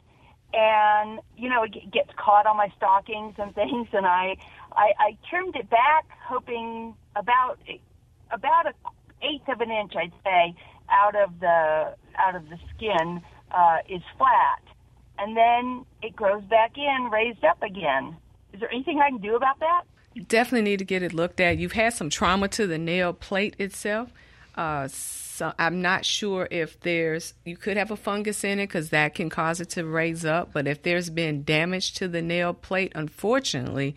and 0.52 1.20
you 1.38 1.48
know 1.48 1.62
it 1.62 1.92
gets 1.92 2.10
caught 2.18 2.48
on 2.48 2.58
my 2.58 2.70
stockings 2.76 3.36
and 3.38 3.54
things. 3.62 3.88
And 3.94 4.08
I, 4.08 4.38
I, 4.72 4.94
I 4.98 5.18
trimmed 5.30 5.56
it 5.56 5.70
back, 5.70 6.06
hoping 6.26 6.96
about 7.16 7.60
about 8.32 8.66
a 8.66 8.74
eighth 9.22 9.48
of 9.48 9.62
an 9.62 9.70
inch, 9.70 9.94
I'd 9.96 10.14
say, 10.24 10.56
out 10.90 11.16
of 11.16 11.40
the 11.40 11.94
out 12.18 12.36
of 12.36 12.50
the 12.50 12.58
skin 12.76 13.22
uh, 13.52 13.78
is 13.88 14.02
flat, 14.18 14.64
and 15.20 15.38
then 15.38 15.86
it 16.02 16.16
grows 16.16 16.44
back 16.46 16.78
in, 16.78 17.12
raised 17.12 17.44
up 17.44 17.62
again. 17.62 18.18
Is 18.54 18.60
there 18.60 18.74
anything 18.74 19.00
I 19.00 19.10
can 19.10 19.22
do 19.22 19.36
about 19.36 19.60
that? 19.60 19.84
Definitely 20.28 20.70
need 20.70 20.80
to 20.80 20.86
get 20.86 21.04
it 21.04 21.14
looked 21.14 21.40
at. 21.40 21.58
You've 21.58 21.72
had 21.72 21.94
some 21.94 22.10
trauma 22.10 22.48
to 22.50 22.68
the 22.68 22.78
nail 22.78 23.14
plate 23.14 23.56
itself. 23.60 24.12
Uh, 24.56 24.88
so 24.90 25.54
I'm 25.58 25.82
not 25.82 26.04
sure 26.04 26.48
if 26.52 26.80
there's, 26.82 27.34
you 27.46 27.56
could 27.56 27.78
have 27.78 27.92
a 27.92 27.96
fungus 27.96 28.44
in 28.44 28.60
it 28.60 28.68
because 28.68 28.90
that 28.90 29.16
can 29.16 29.30
cause 29.30 29.62
it 29.62 29.70
to 29.72 29.86
raise 29.86 30.26
up. 30.26 30.52
But 30.52 30.68
if 30.68 30.84
there's 30.84 31.10
been 31.10 31.44
damage 31.44 31.94
to 31.94 32.08
the 32.08 32.22
nail 32.22 32.54
plate, 32.54 32.92
unfortunately, 32.94 33.96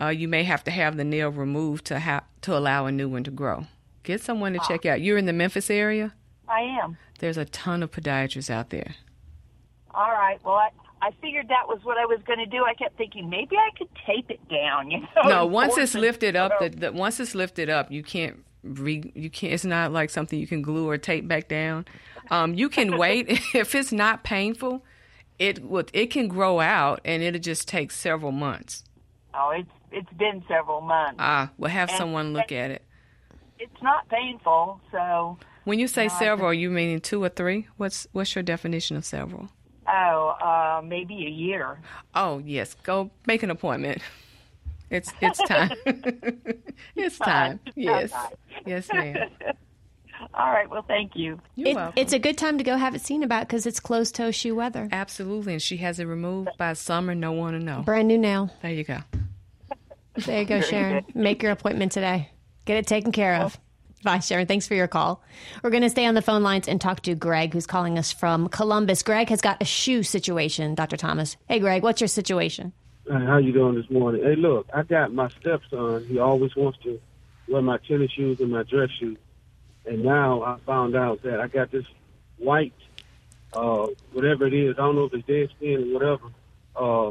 uh, 0.00 0.08
you 0.08 0.28
may 0.28 0.44
have 0.44 0.62
to 0.64 0.70
have 0.70 0.96
the 0.96 1.04
nail 1.04 1.30
removed 1.30 1.86
to 1.86 2.00
ha- 2.00 2.24
to 2.42 2.56
allow 2.56 2.86
a 2.86 2.92
new 2.92 3.08
one 3.08 3.24
to 3.24 3.30
grow. 3.30 3.66
Get 4.02 4.20
someone 4.20 4.52
to 4.52 4.60
check 4.68 4.86
out. 4.86 5.00
You're 5.00 5.18
in 5.18 5.26
the 5.26 5.32
Memphis 5.32 5.70
area. 5.70 6.14
I 6.48 6.60
am. 6.60 6.98
There's 7.18 7.38
a 7.38 7.46
ton 7.46 7.82
of 7.82 7.90
podiatrists 7.90 8.50
out 8.50 8.70
there. 8.70 8.94
All 9.92 10.12
right. 10.12 10.38
Well, 10.44 10.54
I, 10.54 10.68
I 11.02 11.10
figured 11.20 11.48
that 11.48 11.68
was 11.68 11.80
what 11.84 11.98
I 11.98 12.06
was 12.06 12.20
going 12.26 12.38
to 12.38 12.46
do. 12.46 12.64
I 12.64 12.74
kept 12.74 12.96
thinking 12.96 13.28
maybe 13.28 13.56
I 13.56 13.70
could 13.76 13.88
tape 14.06 14.30
it 14.30 14.40
down. 14.48 14.90
You 14.90 15.00
know. 15.00 15.28
no 15.28 15.46
once 15.46 15.76
it's 15.76 15.94
lifted 15.94 16.36
up 16.36 16.52
the, 16.60 16.68
the 16.70 16.92
once 16.92 17.20
it's 17.20 17.34
lifted 17.34 17.68
up 17.68 17.90
you 17.92 18.02
can't 18.02 18.44
re 18.62 19.12
you 19.14 19.30
can't 19.30 19.52
it's 19.52 19.64
not 19.64 19.92
like 19.92 20.10
something 20.10 20.38
you 20.38 20.46
can 20.46 20.62
glue 20.62 20.88
or 20.88 20.96
tape 20.98 21.28
back 21.28 21.48
down 21.48 21.84
um, 22.30 22.54
you 22.54 22.68
can 22.68 22.96
wait 23.04 23.28
if 23.54 23.74
it's 23.74 23.92
not 23.92 24.24
painful 24.24 24.82
it 25.38 25.62
would 25.64 25.90
it 25.92 26.10
can 26.10 26.28
grow 26.28 26.60
out 26.60 27.00
and 27.04 27.22
it'll 27.22 27.40
just 27.40 27.68
take 27.68 27.90
several 27.90 28.32
months 28.32 28.82
Oh, 29.34 29.50
it's 29.50 29.70
it's 29.92 30.12
been 30.14 30.42
several 30.48 30.80
months. 30.80 31.16
ah 31.18 31.50
we'll 31.58 31.70
have 31.70 31.90
And- 31.90 31.98
someone 31.98 32.32
look 32.32 32.50
at 32.52 32.70
it 32.70 32.82
it's 33.58 33.82
not 33.82 34.06
painful, 34.10 34.80
so 34.92 35.38
when 35.64 35.78
you 35.78 35.88
say 35.88 36.08
several 36.08 36.52
you 36.52 36.70
meaning 36.70 37.00
two 37.00 37.22
or 37.22 37.28
three 37.28 37.66
what's 37.76 38.06
what's 38.12 38.34
your 38.34 38.42
definition 38.42 38.96
of 38.96 39.04
several 39.04 39.48
oh, 39.88 40.28
uh, 40.40 40.82
maybe 40.84 41.26
a 41.26 41.30
year. 41.30 41.78
oh 42.14 42.38
yes 42.44 42.74
go 42.82 43.10
make 43.26 43.42
an 43.42 43.50
appointment 43.50 44.00
it's 44.90 45.12
it's 45.20 45.38
time 45.48 45.70
it's 46.96 47.18
time 47.18 47.60
yes 47.74 48.12
yes 48.64 48.88
ma'am 48.92 49.28
All 50.34 50.50
right. 50.50 50.68
Well, 50.68 50.82
thank 50.82 51.14
you. 51.14 51.38
you're 51.56 51.68
It, 51.68 51.76
welcome 51.76 51.92
it's 51.96 52.12
a 52.14 52.18
good 52.18 52.38
time 52.38 52.56
to 52.56 52.64
go 52.64 52.76
have 52.76 52.94
it 52.94 53.02
seen 53.02 53.22
about 53.22 53.46
because 53.46 53.66
it's 53.66 53.80
closed 53.80 54.14
toe 54.14 54.30
shoe 54.30 54.54
weather. 54.54 54.88
Absolutely, 54.90 55.52
and 55.52 55.62
she 55.62 55.76
has 55.78 55.98
it 55.98 56.06
removed 56.06 56.48
by 56.56 56.72
summer. 56.72 57.14
No 57.14 57.32
one 57.32 57.52
to 57.52 57.58
know. 57.58 57.82
Brand 57.82 58.08
new 58.08 58.16
nail. 58.16 58.50
There 58.62 58.72
you 58.72 58.84
go. 58.84 59.00
There 60.24 60.40
you 60.40 60.46
go, 60.46 60.62
Sharon. 60.62 61.04
Make 61.14 61.42
your 61.42 61.52
appointment 61.52 61.92
today. 61.92 62.30
Get 62.64 62.78
it 62.78 62.86
taken 62.86 63.12
care 63.12 63.34
of. 63.36 63.58
Bye, 64.06 64.20
Sharon. 64.20 64.46
Thanks 64.46 64.68
for 64.68 64.76
your 64.76 64.86
call. 64.86 65.20
We're 65.64 65.70
going 65.70 65.82
to 65.82 65.90
stay 65.90 66.06
on 66.06 66.14
the 66.14 66.22
phone 66.22 66.44
lines 66.44 66.68
and 66.68 66.80
talk 66.80 67.00
to 67.00 67.16
Greg, 67.16 67.52
who's 67.52 67.66
calling 67.66 67.98
us 67.98 68.12
from 68.12 68.48
Columbus. 68.48 69.02
Greg 69.02 69.28
has 69.30 69.40
got 69.40 69.60
a 69.60 69.64
shoe 69.64 70.04
situation, 70.04 70.76
Dr. 70.76 70.96
Thomas. 70.96 71.36
Hey, 71.48 71.58
Greg, 71.58 71.82
what's 71.82 72.00
your 72.00 72.06
situation? 72.06 72.72
How 73.10 73.38
you 73.38 73.52
doing 73.52 73.74
this 73.74 73.90
morning? 73.90 74.22
Hey, 74.22 74.36
look, 74.36 74.68
I 74.72 74.84
got 74.84 75.12
my 75.12 75.28
stepson. 75.40 76.06
He 76.06 76.20
always 76.20 76.54
wants 76.54 76.78
to 76.84 77.00
wear 77.48 77.62
my 77.62 77.78
tennis 77.78 78.12
shoes 78.12 78.38
and 78.38 78.52
my 78.52 78.62
dress 78.62 78.90
shoes, 79.00 79.18
and 79.86 80.04
now 80.04 80.40
I 80.44 80.58
found 80.64 80.94
out 80.94 81.22
that 81.24 81.40
I 81.40 81.48
got 81.48 81.72
this 81.72 81.86
white, 82.36 82.74
uh, 83.54 83.88
whatever 84.12 84.46
it 84.46 84.54
is. 84.54 84.76
I 84.78 84.82
don't 84.82 84.94
know 84.94 85.06
if 85.06 85.14
it's 85.14 85.26
dead 85.26 85.48
skin 85.56 85.90
or 85.90 85.94
whatever, 85.94 86.28
uh, 86.76 87.10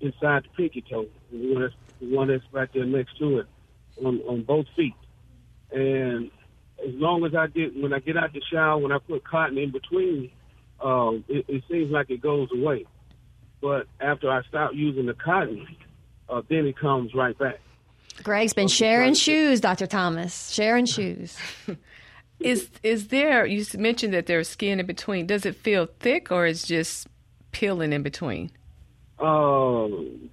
inside 0.00 0.44
the 0.44 0.48
pinky 0.56 0.82
toe, 0.82 1.06
one 1.32 1.62
that's, 1.62 1.74
the 2.00 2.14
one 2.14 2.28
that's 2.28 2.44
right 2.52 2.68
there 2.72 2.84
next 2.84 3.18
to 3.18 3.40
it, 3.40 3.46
on 4.04 4.20
on 4.28 4.42
both 4.42 4.66
feet. 4.76 4.94
And 5.72 6.30
as 6.84 6.94
long 6.94 7.24
as 7.24 7.34
I 7.34 7.46
get 7.46 7.80
when 7.80 7.92
I 7.92 7.98
get 7.98 8.16
out 8.16 8.32
the 8.32 8.42
shower, 8.50 8.78
when 8.78 8.92
I 8.92 8.98
put 8.98 9.24
cotton 9.24 9.58
in 9.58 9.70
between, 9.70 10.30
um, 10.80 11.24
it, 11.28 11.44
it 11.48 11.64
seems 11.70 11.90
like 11.90 12.10
it 12.10 12.20
goes 12.20 12.48
away. 12.52 12.84
But 13.60 13.86
after 14.00 14.30
I 14.30 14.42
stop 14.48 14.72
using 14.74 15.06
the 15.06 15.14
cotton, 15.14 15.66
uh, 16.28 16.42
then 16.48 16.66
it 16.66 16.78
comes 16.78 17.14
right 17.14 17.36
back. 17.38 17.58
Greg's 18.22 18.54
been 18.54 18.68
sharing 18.68 19.14
shoes, 19.14 19.60
Dr. 19.60 19.86
Thomas. 19.86 20.50
Sharing 20.50 20.86
shoes. 20.86 21.36
Is 22.38 22.68
is 22.82 23.08
there? 23.08 23.46
You 23.46 23.64
mentioned 23.78 24.12
that 24.12 24.26
there's 24.26 24.46
skin 24.46 24.78
in 24.78 24.84
between. 24.84 25.26
Does 25.26 25.46
it 25.46 25.56
feel 25.56 25.88
thick 26.00 26.30
or 26.30 26.44
is 26.44 26.64
just 26.64 27.06
peeling 27.52 27.94
in 27.94 28.02
between? 28.02 28.50
Um, 29.18 30.28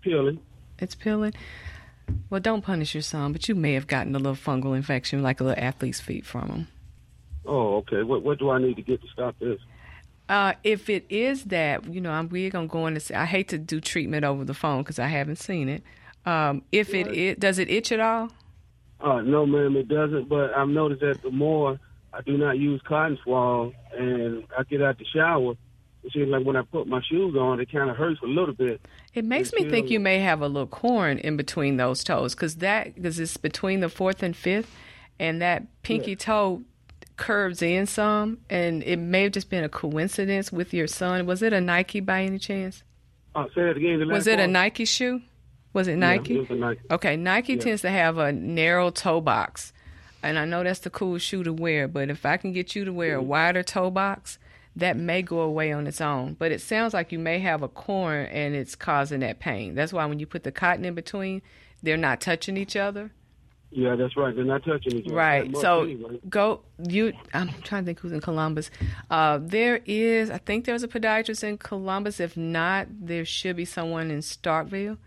peeling. 0.00 0.40
It's 0.80 0.96
peeling. 0.96 1.32
Well, 2.30 2.40
don't 2.40 2.62
punish 2.62 2.94
your 2.94 3.02
son, 3.02 3.32
but 3.32 3.48
you 3.48 3.54
may 3.54 3.74
have 3.74 3.86
gotten 3.86 4.14
a 4.14 4.18
little 4.18 4.34
fungal 4.34 4.76
infection, 4.76 5.22
like 5.22 5.40
a 5.40 5.44
little 5.44 5.62
athlete's 5.62 6.00
feet 6.00 6.26
from 6.26 6.48
him. 6.48 6.68
Oh, 7.46 7.76
okay. 7.76 8.02
What 8.02 8.22
what 8.22 8.38
do 8.38 8.50
I 8.50 8.58
need 8.58 8.76
to 8.76 8.82
get 8.82 9.02
to 9.02 9.08
stop 9.08 9.38
this? 9.38 9.60
Uh, 10.28 10.54
if 10.64 10.88
it 10.88 11.04
is 11.10 11.44
that, 11.44 11.84
you 11.84 12.00
know, 12.00 12.10
I'm 12.10 12.28
we're 12.28 12.50
gonna 12.50 12.66
go 12.66 12.86
in 12.86 12.94
and 12.94 13.02
say 13.02 13.14
I 13.14 13.26
hate 13.26 13.48
to 13.48 13.58
do 13.58 13.80
treatment 13.80 14.24
over 14.24 14.44
the 14.44 14.54
phone 14.54 14.82
because 14.82 14.98
I 14.98 15.08
haven't 15.08 15.36
seen 15.36 15.68
it. 15.68 15.82
Um, 16.24 16.62
if 16.72 16.94
it 16.94 17.08
it 17.08 17.40
does 17.40 17.58
it 17.58 17.70
itch 17.70 17.92
at 17.92 18.00
all? 18.00 18.30
Uh, 19.00 19.20
no, 19.20 19.44
ma'am, 19.44 19.76
it 19.76 19.88
doesn't. 19.88 20.28
But 20.28 20.54
I've 20.56 20.68
noticed 20.68 21.02
that 21.02 21.22
the 21.22 21.30
more 21.30 21.78
I 22.12 22.22
do 22.22 22.38
not 22.38 22.58
use 22.58 22.80
cotton 22.86 23.18
swab 23.22 23.72
and 23.96 24.44
I 24.56 24.62
get 24.62 24.80
out 24.80 24.98
the 24.98 25.04
shower, 25.04 25.54
it 26.04 26.12
seems 26.12 26.28
like 26.28 26.44
when 26.44 26.56
I 26.56 26.62
put 26.62 26.86
my 26.86 27.00
shoes 27.08 27.34
on, 27.36 27.60
it 27.60 27.72
kind 27.72 27.88
of 27.90 27.96
hurts 27.96 28.20
a 28.22 28.26
little 28.26 28.54
bit. 28.54 28.80
It 29.14 29.24
makes 29.24 29.52
me 29.52 29.68
think 29.70 29.90
you 29.90 29.98
may 30.00 30.18
have 30.20 30.40
a 30.42 30.46
little 30.48 30.66
corn 30.66 31.18
in 31.18 31.36
between 31.36 31.76
those 31.78 32.04
toes 32.04 32.34
because 32.34 32.56
that 32.56 32.94
because 32.94 33.18
it's 33.18 33.36
between 33.36 33.80
the 33.80 33.88
fourth 33.88 34.22
and 34.22 34.36
fifth, 34.36 34.70
and 35.18 35.40
that 35.42 35.64
pinky 35.82 36.14
toe 36.16 36.62
curves 37.16 37.62
in 37.62 37.86
some, 37.86 38.38
and 38.50 38.82
it 38.82 38.96
may 38.98 39.22
have 39.22 39.32
just 39.32 39.48
been 39.50 39.64
a 39.64 39.68
coincidence 39.68 40.50
with 40.52 40.74
your 40.74 40.86
son. 40.86 41.26
Was 41.26 41.42
it 41.42 41.52
a 41.52 41.60
Nike 41.60 42.00
by 42.00 42.22
any 42.24 42.38
chance? 42.38 42.82
Uh, 43.34 43.46
say 43.54 43.62
it 43.70 43.76
again. 43.76 43.98
The 44.00 44.06
Was 44.06 44.26
it 44.26 44.38
a. 44.40 44.46
Nike 44.46 44.84
shoe? 44.84 45.22
Was 45.72 45.88
it 45.88 45.92
Yeah, 45.92 45.96
Nike? 45.96 46.36
it 46.36 46.40
was 46.40 46.50
a 46.50 46.54
Nike. 46.54 46.80
Okay, 46.90 47.16
Nike 47.16 47.56
tends 47.56 47.82
to 47.82 47.90
have 47.90 48.18
a 48.18 48.32
narrow 48.32 48.90
toe 48.90 49.20
box, 49.20 49.72
and 50.22 50.38
I 50.38 50.44
know 50.44 50.62
that's 50.62 50.80
the 50.80 50.90
cool 50.90 51.18
shoe 51.18 51.42
to 51.44 51.52
wear. 51.52 51.88
But 51.88 52.10
if 52.10 52.24
I 52.26 52.36
can 52.36 52.52
get 52.52 52.76
you 52.76 52.84
to 52.84 52.92
wear 52.92 53.16
a 53.16 53.18
Mm-hmm. 53.20 53.28
wider 53.28 53.62
toe 53.62 53.90
box, 53.90 54.38
that 54.76 54.96
may 54.96 55.22
go 55.22 55.40
away 55.40 55.72
on 55.72 55.86
its 55.86 56.00
own. 56.00 56.34
But 56.34 56.52
it 56.52 56.60
sounds 56.60 56.94
like 56.94 57.12
you 57.12 57.18
may 57.18 57.38
have 57.40 57.62
a 57.62 57.68
corn 57.68 58.26
and 58.26 58.54
it's 58.54 58.74
causing 58.74 59.20
that 59.20 59.38
pain. 59.38 59.74
That's 59.74 59.92
why 59.92 60.06
when 60.06 60.18
you 60.18 60.26
put 60.26 60.42
the 60.42 60.52
cotton 60.52 60.84
in 60.84 60.94
between, 60.94 61.42
they're 61.82 61.96
not 61.96 62.20
touching 62.20 62.56
each 62.56 62.76
other. 62.76 63.12
Yeah, 63.70 63.96
that's 63.96 64.16
right. 64.16 64.34
They're 64.34 64.44
not 64.44 64.64
touching 64.64 64.98
each 64.98 65.06
other. 65.06 65.16
Right. 65.16 65.56
So 65.56 65.82
anyway. 65.82 66.20
go 66.28 66.60
you. 66.78 67.12
I'm 67.32 67.48
trying 67.62 67.82
to 67.82 67.86
think 67.86 68.00
who's 68.00 68.12
in 68.12 68.20
Columbus. 68.20 68.70
Uh, 69.10 69.40
there 69.42 69.80
is. 69.84 70.30
I 70.30 70.38
think 70.38 70.64
there's 70.64 70.84
a 70.84 70.88
podiatrist 70.88 71.42
in 71.42 71.58
Columbus. 71.58 72.20
If 72.20 72.36
not, 72.36 72.86
there 72.90 73.24
should 73.24 73.56
be 73.56 73.64
someone 73.64 74.12
in 74.12 74.20
Starkville. 74.20 74.98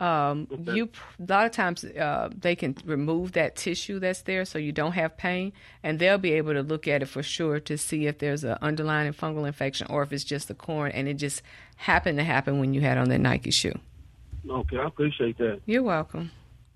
Um, 0.00 0.46
You 0.72 0.88
a 1.18 1.32
lot 1.32 1.46
of 1.46 1.52
times 1.52 1.84
uh, 1.84 2.30
they 2.36 2.54
can 2.54 2.76
remove 2.84 3.32
that 3.32 3.56
tissue 3.56 3.98
that's 3.98 4.22
there, 4.22 4.44
so 4.44 4.58
you 4.58 4.70
don't 4.70 4.92
have 4.92 5.16
pain, 5.16 5.52
and 5.82 5.98
they'll 5.98 6.18
be 6.18 6.32
able 6.34 6.52
to 6.52 6.62
look 6.62 6.86
at 6.86 7.02
it 7.02 7.06
for 7.06 7.22
sure 7.22 7.58
to 7.60 7.76
see 7.76 8.06
if 8.06 8.18
there's 8.18 8.44
an 8.44 8.58
underlying 8.62 9.12
fungal 9.12 9.46
infection 9.46 9.86
or 9.90 10.02
if 10.02 10.12
it's 10.12 10.24
just 10.24 10.48
the 10.48 10.54
corn 10.54 10.92
and 10.92 11.08
it 11.08 11.14
just 11.14 11.42
happened 11.76 12.18
to 12.18 12.24
happen 12.24 12.60
when 12.60 12.74
you 12.74 12.80
had 12.80 12.96
on 12.96 13.08
that 13.08 13.18
Nike 13.20 13.50
shoe. 13.50 13.74
Okay, 14.48 14.78
I 14.78 14.86
appreciate 14.86 15.36
that. 15.38 15.60
You're 15.66 15.82
welcome. 15.82 16.30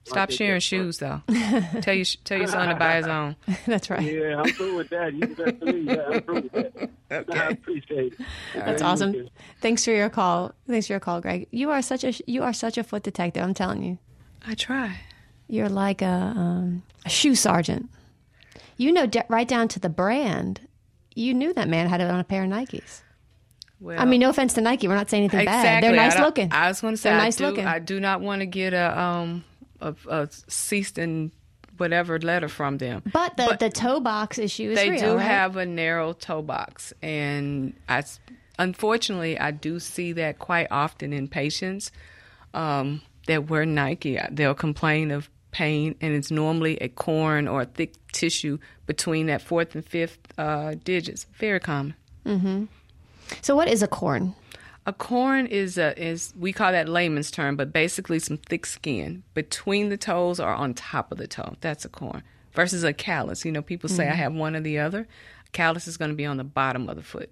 Stop 0.04 0.30
sharing 0.30 0.54
that's 0.54 0.68
fine. 0.68 0.80
shoes 0.80 0.98
though. 0.98 1.22
tell 1.80 1.94
you 1.94 2.04
tell 2.24 2.38
your 2.38 2.48
son 2.48 2.68
to 2.68 2.74
buy 2.74 2.96
his 2.96 3.06
own. 3.06 3.36
That's 3.66 3.88
right. 3.88 4.02
Yeah, 4.02 4.40
I'm 4.40 4.52
through 4.52 4.76
with 4.76 4.88
that. 4.90 5.14
You 5.14 5.20
can 5.28 5.34
best 5.34 5.60
believe 5.60 5.86
that. 5.86 6.06
I'm 6.12 6.20
through 6.22 6.34
with 6.52 6.90
that. 7.08 7.26
I 7.38 7.48
appreciate 7.50 8.14
it. 8.14 8.26
That's 8.54 8.82
awesome. 8.82 9.28
Thanks 9.60 9.84
for 9.84 9.92
your 9.92 10.10
call. 10.10 10.54
Thanks 10.66 10.88
for 10.88 10.94
your 10.94 11.00
call, 11.00 11.20
Greg. 11.20 11.46
You 11.52 11.70
are 11.70 11.80
such 11.82 12.02
a 12.02 12.12
you 12.26 12.42
are 12.42 12.52
such 12.52 12.76
a 12.78 12.82
foot 12.82 13.04
detective. 13.04 13.44
I'm 13.44 13.54
telling 13.54 13.84
you, 13.84 13.98
I 14.44 14.54
try. 14.54 14.98
you're 15.46 15.68
like 15.68 16.02
a, 16.02 16.06
um, 16.36 16.82
a 17.06 17.08
shoe 17.08 17.36
sergeant. 17.36 17.88
You 18.76 18.90
know 18.90 19.06
de- 19.06 19.24
right 19.28 19.46
down 19.46 19.68
to 19.68 19.78
the 19.78 19.88
brand. 19.88 20.62
You 21.14 21.32
knew 21.32 21.52
that 21.54 21.68
man 21.68 21.88
had 21.88 22.00
it 22.00 22.10
on 22.10 22.18
a 22.18 22.24
pair 22.24 22.42
of 22.42 22.50
Nikes. 22.50 23.02
Well, 23.78 24.00
I 24.00 24.04
mean, 24.04 24.20
no 24.20 24.30
offense 24.30 24.54
to 24.54 24.60
Nike. 24.60 24.88
We're 24.88 24.94
not 24.96 25.10
saying 25.10 25.24
anything 25.24 25.40
exactly. 25.40 25.62
bad. 25.68 25.84
They're 25.84 25.94
nice 25.94 26.14
don't- 26.14 26.24
looking. 26.24 26.52
I 26.52 26.68
was 26.68 26.80
going 26.80 26.94
to 26.94 26.98
say 27.00 27.10
They're 27.10 27.18
I 27.20 27.22
nice 27.24 27.36
do, 27.36 27.46
looking. 27.46 27.66
I 27.66 27.78
do 27.78 28.00
not 28.00 28.20
want 28.20 28.40
to 28.40 28.46
get 28.46 28.72
a 28.74 28.98
um 28.98 29.44
a, 29.82 29.94
a 30.08 30.28
ceased 30.48 30.98
and 30.98 31.30
whatever 31.76 32.18
letter 32.18 32.48
from 32.48 32.78
them. 32.78 33.02
but 33.12 33.36
the 33.36 33.56
the 33.58 33.70
toe 33.70 34.00
box 34.00 34.38
issue 34.38 34.70
is 34.70 34.76
they 34.76 34.90
real, 34.90 35.00
do 35.00 35.16
right? 35.16 35.22
have 35.26 35.56
a 35.56 35.66
narrow 35.66 36.12
toe 36.12 36.42
box, 36.42 36.92
and 37.02 37.74
I 37.88 38.04
unfortunately 38.58 39.38
I 39.38 39.50
do 39.50 39.80
see 39.80 40.12
that 40.12 40.38
quite 40.38 40.68
often 40.70 41.12
in 41.12 41.28
patients 41.28 41.90
um, 42.54 43.00
that 43.26 43.48
wear 43.48 43.64
Nike. 43.66 44.18
They'll 44.30 44.54
complain 44.54 45.10
of 45.10 45.28
pain, 45.50 45.94
and 46.00 46.14
it's 46.14 46.30
normally 46.30 46.76
a 46.78 46.88
corn 46.88 47.48
or 47.48 47.62
a 47.62 47.66
thick 47.66 47.94
tissue 48.12 48.58
between 48.86 49.26
that 49.26 49.42
fourth 49.42 49.74
and 49.74 49.84
fifth 49.84 50.18
uh, 50.38 50.74
digits. 50.84 51.26
Very 51.38 51.60
common. 51.60 51.94
So 53.40 53.56
what 53.56 53.68
is 53.68 53.82
a 53.82 53.88
corn? 53.88 54.34
A 54.84 54.92
corn 54.92 55.46
is 55.46 55.78
a 55.78 55.96
is 56.02 56.32
we 56.36 56.52
call 56.52 56.72
that 56.72 56.88
layman's 56.88 57.30
term, 57.30 57.54
but 57.56 57.72
basically 57.72 58.18
some 58.18 58.36
thick 58.36 58.66
skin 58.66 59.22
between 59.34 59.90
the 59.90 59.96
toes 59.96 60.40
or 60.40 60.48
on 60.48 60.74
top 60.74 61.12
of 61.12 61.18
the 61.18 61.28
toe. 61.28 61.54
That's 61.60 61.84
a 61.84 61.88
corn. 61.88 62.22
Versus 62.54 62.82
a 62.84 62.92
callus. 62.92 63.44
You 63.44 63.52
know, 63.52 63.62
people 63.62 63.88
say 63.88 64.04
Mm-hmm. 64.04 64.12
I 64.12 64.16
have 64.16 64.34
one 64.34 64.56
or 64.56 64.60
the 64.60 64.78
other. 64.80 65.06
A 65.46 65.50
callus 65.52 65.86
is 65.86 65.96
going 65.96 66.10
to 66.10 66.16
be 66.16 66.26
on 66.26 66.36
the 66.36 66.44
bottom 66.44 66.88
of 66.88 66.96
the 66.96 67.02
foot, 67.02 67.30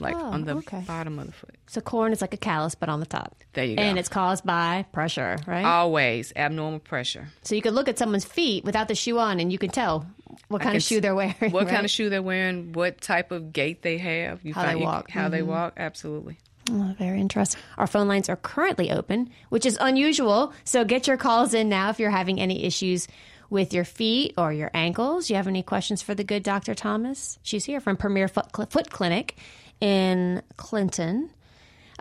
like 0.00 0.14
Oh, 0.14 0.22
on 0.22 0.44
the 0.44 0.54
okay. 0.56 0.84
bottom 0.86 1.18
of 1.18 1.26
the 1.26 1.32
foot. 1.32 1.56
So 1.66 1.80
corn 1.80 2.12
is 2.12 2.20
like 2.20 2.34
a 2.34 2.36
callus, 2.36 2.74
but 2.76 2.88
on 2.88 3.00
the 3.00 3.06
top. 3.06 3.42
There 3.54 3.64
you 3.64 3.74
go. 3.76 3.82
And 3.82 3.98
it's 3.98 4.08
caused 4.10 4.44
by 4.44 4.84
pressure, 4.92 5.38
right? 5.46 5.64
Always 5.64 6.32
abnormal 6.36 6.78
pressure. 6.80 7.28
so 7.42 7.54
you 7.54 7.62
could 7.62 7.72
look 7.74 7.88
at 7.88 7.98
someone's 7.98 8.24
feet 8.26 8.64
without 8.64 8.86
the 8.88 8.94
shoe 8.94 9.18
on, 9.18 9.40
and 9.40 9.50
you 9.50 9.58
can 9.58 9.70
tell 9.70 10.06
what 10.48 10.60
kind 10.62 10.76
of 10.76 10.82
shoe 10.82 11.00
they're 11.00 11.14
wearing. 11.14 11.34
What 11.50 11.68
kind 11.68 11.84
of 11.84 11.90
shoe 11.90 12.08
they're 12.10 12.22
wearing? 12.22 12.72
What 12.74 13.00
type 13.00 13.32
of 13.32 13.52
gait 13.52 13.82
they 13.82 13.98
have? 13.98 14.44
You 14.44 14.54
How 14.54 14.66
they 14.66 14.78
you- 14.78 14.84
walk. 14.84 15.10
How 15.10 15.28
they 15.28 15.40
Mhm. 15.40 15.46
walk? 15.46 15.72
Absolutely. 15.76 16.38
Oh, 16.74 16.94
very 16.98 17.20
interesting. 17.20 17.60
Our 17.76 17.86
phone 17.86 18.08
lines 18.08 18.30
are 18.30 18.36
currently 18.36 18.90
open, 18.90 19.28
which 19.50 19.66
is 19.66 19.76
unusual. 19.80 20.54
So 20.64 20.84
get 20.84 21.06
your 21.06 21.18
calls 21.18 21.52
in 21.52 21.68
now 21.68 21.90
if 21.90 21.98
you're 22.00 22.10
having 22.10 22.40
any 22.40 22.64
issues 22.64 23.08
with 23.50 23.74
your 23.74 23.84
feet 23.84 24.32
or 24.38 24.52
your 24.54 24.70
ankles. 24.72 25.28
You 25.28 25.36
have 25.36 25.48
any 25.48 25.62
questions 25.62 26.00
for 26.00 26.14
the 26.14 26.24
good 26.24 26.42
Dr. 26.42 26.74
Thomas? 26.74 27.38
She's 27.42 27.66
here 27.66 27.80
from 27.80 27.98
Premier 27.98 28.26
Foot, 28.26 28.46
Cl- 28.56 28.68
Foot 28.70 28.90
Clinic 28.90 29.36
in 29.80 30.42
Clinton. 30.56 31.28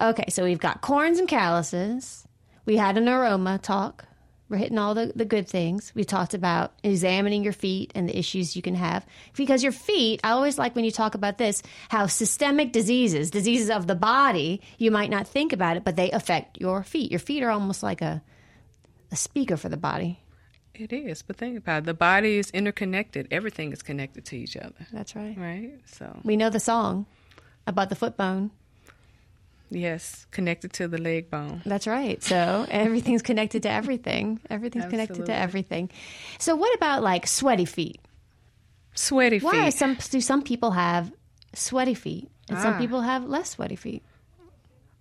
Okay, 0.01 0.25
so 0.29 0.45
we've 0.45 0.59
got 0.59 0.79
corns 0.79 1.19
and 1.19 1.27
calluses. 1.27 2.25
We 2.65 2.77
had 2.77 2.97
a 2.97 3.01
neuroma 3.01 3.61
talk. 3.61 4.05
We're 4.51 4.57
hitting 4.57 4.77
all 4.77 4.93
the, 4.93 5.13
the 5.15 5.23
good 5.23 5.47
things. 5.47 5.93
We 5.95 6.03
talked 6.03 6.33
about 6.33 6.73
examining 6.83 7.41
your 7.41 7.53
feet 7.53 7.93
and 7.95 8.09
the 8.09 8.19
issues 8.19 8.53
you 8.53 8.61
can 8.61 8.75
have. 8.75 9.05
Because 9.33 9.63
your 9.63 9.71
feet, 9.71 10.19
I 10.25 10.31
always 10.31 10.57
like 10.57 10.75
when 10.75 10.83
you 10.83 10.91
talk 10.91 11.15
about 11.15 11.37
this, 11.37 11.63
how 11.87 12.07
systemic 12.07 12.73
diseases, 12.73 13.31
diseases 13.31 13.69
of 13.69 13.87
the 13.87 13.95
body, 13.95 14.59
you 14.77 14.91
might 14.91 15.09
not 15.09 15.25
think 15.25 15.53
about 15.53 15.77
it, 15.77 15.85
but 15.85 15.95
they 15.95 16.11
affect 16.11 16.59
your 16.59 16.83
feet. 16.83 17.11
Your 17.11 17.19
feet 17.21 17.43
are 17.43 17.49
almost 17.49 17.81
like 17.81 18.01
a, 18.01 18.21
a 19.09 19.15
speaker 19.15 19.55
for 19.55 19.69
the 19.69 19.77
body. 19.77 20.19
It 20.75 20.91
is, 20.91 21.21
but 21.21 21.37
think 21.37 21.57
about 21.57 21.83
it. 21.83 21.85
The 21.85 21.93
body 21.93 22.37
is 22.37 22.51
interconnected. 22.51 23.29
Everything 23.31 23.71
is 23.71 23.81
connected 23.81 24.25
to 24.25 24.35
each 24.37 24.57
other, 24.57 24.85
That's 24.91 25.15
right. 25.15 25.37
right? 25.37 25.79
So 25.85 26.19
We 26.25 26.35
know 26.35 26.49
the 26.49 26.59
song 26.59 27.05
about 27.65 27.87
the 27.87 27.95
foot 27.95 28.17
bone. 28.17 28.51
Yes, 29.71 30.27
connected 30.31 30.73
to 30.73 30.87
the 30.87 30.99
leg 30.99 31.29
bone. 31.31 31.61
That's 31.65 31.87
right. 31.87 32.21
So 32.21 32.67
everything's 32.69 33.21
connected 33.23 33.63
to 33.63 33.69
everything. 33.71 34.39
Everything's 34.49 34.85
connected 34.85 35.25
to 35.25 35.33
everything. 35.35 35.89
So 36.37 36.55
what 36.55 36.75
about 36.75 37.01
like 37.01 37.25
sweaty 37.25 37.65
feet? 37.65 37.99
Sweaty 38.93 39.39
feet. 39.39 39.45
Why 39.45 39.69
some 39.69 39.95
do 39.95 40.21
some 40.21 40.43
people 40.43 40.71
have 40.71 41.11
sweaty 41.53 41.93
feet 41.95 42.29
and 42.49 42.59
some 42.59 42.73
Ah. 42.75 42.77
people 42.77 43.01
have 43.01 43.25
less 43.25 43.51
sweaty 43.51 43.75
feet? 43.77 44.03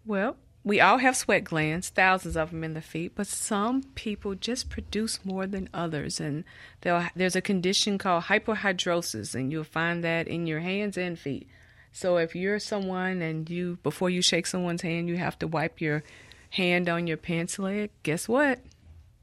Well, 0.06 0.36
we 0.62 0.80
all 0.80 0.98
have 0.98 1.16
sweat 1.16 1.44
glands, 1.44 1.88
thousands 1.88 2.36
of 2.36 2.50
them 2.50 2.62
in 2.64 2.74
the 2.74 2.80
feet, 2.82 3.12
but 3.14 3.26
some 3.26 3.82
people 3.94 4.34
just 4.34 4.68
produce 4.70 5.24
more 5.24 5.46
than 5.46 5.68
others. 5.74 6.20
And 6.20 6.44
there's 6.82 7.36
a 7.36 7.40
condition 7.40 7.98
called 7.98 8.24
hyperhidrosis, 8.24 9.34
and 9.34 9.50
you'll 9.50 9.64
find 9.64 10.04
that 10.04 10.28
in 10.28 10.46
your 10.46 10.60
hands 10.60 10.96
and 10.96 11.18
feet. 11.18 11.48
So 11.92 12.16
if 12.18 12.34
you're 12.36 12.58
someone 12.58 13.20
and 13.22 13.48
you, 13.50 13.78
before 13.82 14.10
you 14.10 14.22
shake 14.22 14.46
someone's 14.46 14.82
hand, 14.82 15.08
you 15.08 15.16
have 15.16 15.38
to 15.40 15.46
wipe 15.48 15.80
your 15.80 16.02
hand 16.50 16.88
on 16.88 17.06
your 17.06 17.16
pants 17.16 17.58
leg, 17.58 17.90
guess 18.02 18.28
what? 18.28 18.60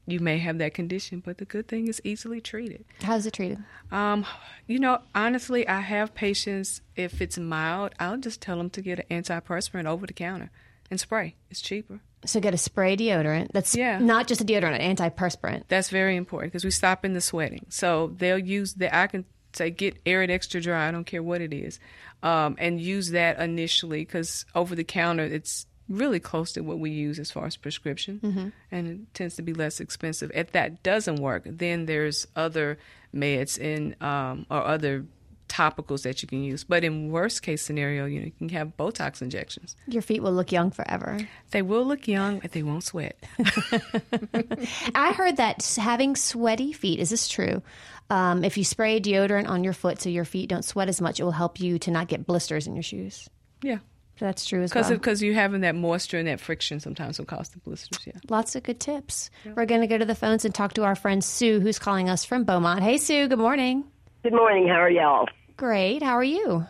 You 0.06 0.20
may 0.20 0.38
have 0.38 0.56
that 0.58 0.72
condition, 0.72 1.20
but 1.24 1.36
the 1.36 1.44
good 1.44 1.68
thing 1.68 1.86
is 1.86 2.00
easily 2.02 2.40
treated. 2.40 2.84
How's 3.02 3.26
it 3.26 3.34
treated? 3.34 3.58
Um, 3.92 4.24
you 4.66 4.78
know, 4.78 5.00
honestly, 5.14 5.68
I 5.68 5.80
have 5.80 6.14
patients. 6.14 6.80
If 6.96 7.20
it's 7.20 7.36
mild, 7.36 7.92
I'll 8.00 8.16
just 8.16 8.40
tell 8.40 8.56
them 8.56 8.70
to 8.70 8.80
get 8.80 9.00
an 9.10 9.22
antiperspirant 9.22 9.84
over 9.84 10.06
the 10.06 10.14
counter 10.14 10.50
and 10.90 10.98
spray. 10.98 11.34
It's 11.50 11.60
cheaper. 11.60 12.00
So 12.24 12.40
get 12.40 12.54
a 12.54 12.58
spray 12.58 12.96
deodorant. 12.96 13.48
That's 13.52 13.76
Yeah. 13.76 13.98
not 13.98 14.26
just 14.26 14.40
a 14.40 14.44
deodorant, 14.44 14.80
an 14.80 14.96
antiperspirant. 14.96 15.64
That's 15.68 15.90
very 15.90 16.16
important 16.16 16.52
because 16.52 16.64
we 16.64 16.70
stop 16.70 17.04
in 17.04 17.12
the 17.12 17.20
sweating. 17.20 17.66
So 17.68 18.14
they'll 18.16 18.38
use 18.38 18.74
the. 18.74 18.94
I 18.96 19.06
can 19.08 19.26
say 19.58 19.70
get 19.70 19.96
Arid 20.06 20.30
Extra 20.30 20.60
Dry. 20.60 20.88
I 20.88 20.90
don't 20.90 21.04
care 21.04 21.22
what 21.22 21.40
it 21.40 21.52
is, 21.52 21.78
um, 22.22 22.56
and 22.58 22.80
use 22.80 23.10
that 23.10 23.38
initially 23.38 24.00
because 24.00 24.46
over 24.54 24.74
the 24.74 24.84
counter 24.84 25.24
it's 25.24 25.66
really 25.88 26.20
close 26.20 26.52
to 26.52 26.60
what 26.60 26.78
we 26.78 26.90
use 26.90 27.18
as 27.18 27.30
far 27.30 27.46
as 27.46 27.56
prescription, 27.56 28.52
and 28.70 28.86
it 28.88 29.14
tends 29.14 29.36
to 29.36 29.42
be 29.42 29.54
less 29.54 29.80
expensive. 29.80 30.30
If 30.34 30.52
that 30.52 30.82
doesn't 30.82 31.16
work, 31.16 31.42
then 31.46 31.86
there's 31.86 32.26
other 32.36 32.78
meds 33.14 33.58
in 33.58 33.96
um, 34.00 34.46
or 34.50 34.64
other 34.64 35.06
topicals 35.48 36.02
that 36.02 36.22
you 36.22 36.28
can 36.28 36.42
use. 36.42 36.62
But 36.62 36.84
in 36.84 37.10
worst 37.10 37.42
case 37.42 37.62
scenario, 37.62 38.04
you 38.04 38.20
know, 38.20 38.26
you 38.26 38.32
can 38.32 38.48
have 38.50 38.76
Botox 38.76 39.22
injections. 39.22 39.76
Your 39.86 40.02
feet 40.02 40.22
will 40.22 40.32
look 40.32 40.52
young 40.52 40.70
forever. 40.70 41.18
They 41.50 41.62
will 41.62 41.84
look 41.84 42.06
young, 42.06 42.38
but 42.40 42.52
they 42.52 42.62
won't 42.62 42.84
sweat. 42.84 43.16
I 44.94 45.12
heard 45.12 45.38
that 45.38 45.64
having 45.80 46.16
sweaty 46.16 46.72
feet 46.72 47.00
is 47.00 47.10
this 47.10 47.28
true? 47.28 47.62
Um, 48.10 48.42
if 48.44 48.56
you 48.56 48.64
spray 48.64 49.00
deodorant 49.00 49.48
on 49.48 49.64
your 49.64 49.72
foot 49.74 50.00
so 50.00 50.08
your 50.08 50.24
feet 50.24 50.48
don't 50.48 50.64
sweat 50.64 50.88
as 50.88 51.00
much, 51.00 51.20
it 51.20 51.24
will 51.24 51.30
help 51.32 51.60
you 51.60 51.78
to 51.80 51.90
not 51.90 52.08
get 52.08 52.26
blisters 52.26 52.66
in 52.66 52.74
your 52.74 52.82
shoes. 52.82 53.28
yeah. 53.62 53.78
That's 54.20 54.44
true 54.46 54.62
as 54.64 54.70
Because 54.72 54.88
well. 54.88 54.98
because 54.98 55.22
you 55.22 55.32
having 55.32 55.60
that 55.60 55.76
moisture 55.76 56.18
and 56.18 56.26
that 56.26 56.40
friction 56.40 56.80
sometimes 56.80 57.20
will 57.20 57.26
cause 57.26 57.50
the 57.50 57.58
blisters. 57.60 58.04
Yeah. 58.04 58.14
Lots 58.28 58.56
of 58.56 58.64
good 58.64 58.80
tips. 58.80 59.30
We're 59.54 59.64
going 59.64 59.80
to 59.82 59.86
go 59.86 59.96
to 59.96 60.04
the 60.04 60.16
phones 60.16 60.44
and 60.44 60.52
talk 60.52 60.72
to 60.74 60.82
our 60.82 60.96
friend 60.96 61.22
Sue, 61.22 61.60
who's 61.60 61.78
calling 61.78 62.10
us 62.10 62.24
from 62.24 62.42
Beaumont. 62.42 62.82
Hey, 62.82 62.96
Sue. 62.98 63.28
Good 63.28 63.38
morning. 63.38 63.84
Good 64.24 64.32
morning. 64.32 64.66
How 64.66 64.80
are 64.80 64.90
y'all? 64.90 65.28
Great. 65.56 66.02
How 66.02 66.14
are 66.14 66.24
you? 66.24 66.66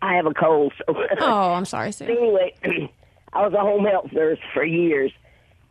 I 0.00 0.14
have 0.14 0.24
a 0.24 0.32
cold. 0.32 0.72
So. 0.78 0.94
Oh, 1.20 1.52
I'm 1.52 1.66
sorry, 1.66 1.92
Sue. 1.92 2.06
anyway, 2.06 2.54
I 3.34 3.42
was 3.46 3.52
a 3.52 3.60
home 3.60 3.84
health 3.84 4.10
nurse 4.10 4.38
for 4.54 4.64
years, 4.64 5.12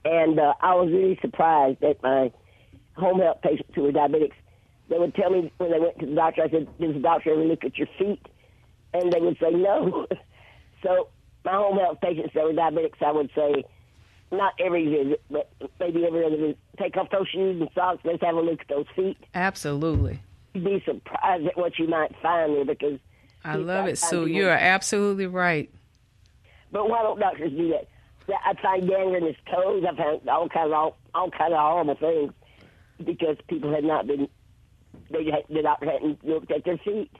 and 0.05 0.39
uh, 0.39 0.53
I 0.61 0.75
was 0.75 0.91
really 0.91 1.17
surprised 1.23 1.79
that 1.81 2.03
my 2.03 2.31
home 2.97 3.19
health 3.19 3.41
patients 3.41 3.71
who 3.73 3.81
were 3.81 3.91
diabetics, 3.91 4.33
they 4.89 4.97
would 4.97 5.15
tell 5.15 5.29
me 5.29 5.51
when 5.57 5.71
they 5.71 5.79
went 5.79 5.99
to 5.99 6.05
the 6.05 6.15
doctor, 6.15 6.43
I 6.43 6.49
said, 6.49 6.67
"Does 6.79 6.93
the 6.93 6.99
doctor 6.99 7.33
ever 7.33 7.43
look 7.43 7.63
at 7.63 7.77
your 7.77 7.87
feet?" 7.97 8.25
And 8.93 9.11
they 9.11 9.19
would 9.19 9.37
say 9.39 9.51
no. 9.51 10.07
so 10.83 11.09
my 11.45 11.53
home 11.53 11.77
health 11.77 11.99
patients 12.01 12.31
that 12.33 12.43
were 12.43 12.53
diabetics, 12.53 13.01
I 13.01 13.11
would 13.11 13.29
say, 13.35 13.63
not 14.31 14.53
every 14.59 14.87
visit, 14.87 15.21
but 15.29 15.51
maybe 15.79 16.05
every 16.05 16.25
other 16.25 16.37
visit, 16.37 16.57
take 16.77 16.97
off 16.97 17.09
those 17.11 17.27
shoes 17.29 17.59
and 17.59 17.69
socks. 17.73 18.01
Let's 18.03 18.23
have 18.23 18.35
a 18.35 18.41
look 18.41 18.61
at 18.61 18.67
those 18.67 18.85
feet. 18.95 19.17
Absolutely. 19.33 20.19
You'd 20.53 20.65
be 20.65 20.83
surprised 20.85 21.45
at 21.45 21.57
what 21.57 21.77
you 21.77 21.87
might 21.87 22.11
find 22.21 22.55
there 22.55 22.65
because 22.65 22.99
I 23.43 23.55
love 23.55 23.87
it, 23.87 23.97
Sue. 23.97 24.25
You 24.25 24.47
are 24.47 24.57
absolutely 24.57 25.27
right. 25.27 25.69
But 26.71 26.89
why 26.89 27.01
don't 27.01 27.19
doctors 27.19 27.51
do 27.51 27.69
that? 27.69 27.87
I 28.45 28.53
find 28.61 28.87
gangrene 28.87 29.23
in 29.23 29.25
his 29.25 29.35
toes. 29.51 29.83
I 29.89 29.95
found 29.95 30.27
all 30.29 30.49
kinds 30.49 30.67
of 30.67 30.73
all, 30.73 30.97
all 31.15 31.31
kind 31.31 31.53
of 31.53 31.59
horrible 31.59 31.95
things 31.95 32.33
because 33.03 33.37
people 33.47 33.73
had 33.73 33.83
not 33.83 34.05
been. 34.07 34.27
They 35.11 35.23
the 35.23 35.77
hadn't 35.81 36.23
looked 36.25 36.51
at 36.51 36.63
their 36.63 36.77
feet. 36.77 37.11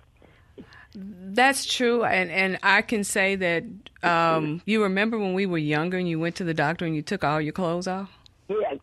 That's 0.95 1.65
true, 1.65 2.03
and 2.03 2.31
and 2.31 2.59
I 2.63 2.81
can 2.81 3.03
say 3.03 3.35
that 3.35 3.63
um, 4.03 4.61
you 4.65 4.83
remember 4.83 5.19
when 5.19 5.33
we 5.33 5.45
were 5.45 5.57
younger 5.57 5.97
and 5.97 6.07
you 6.07 6.19
went 6.19 6.35
to 6.37 6.43
the 6.43 6.53
doctor 6.53 6.85
and 6.85 6.95
you 6.95 7.01
took 7.01 7.23
all 7.23 7.39
your 7.39 7.53
clothes 7.53 7.87
off. 7.87 8.09
Yeah. 8.47 8.75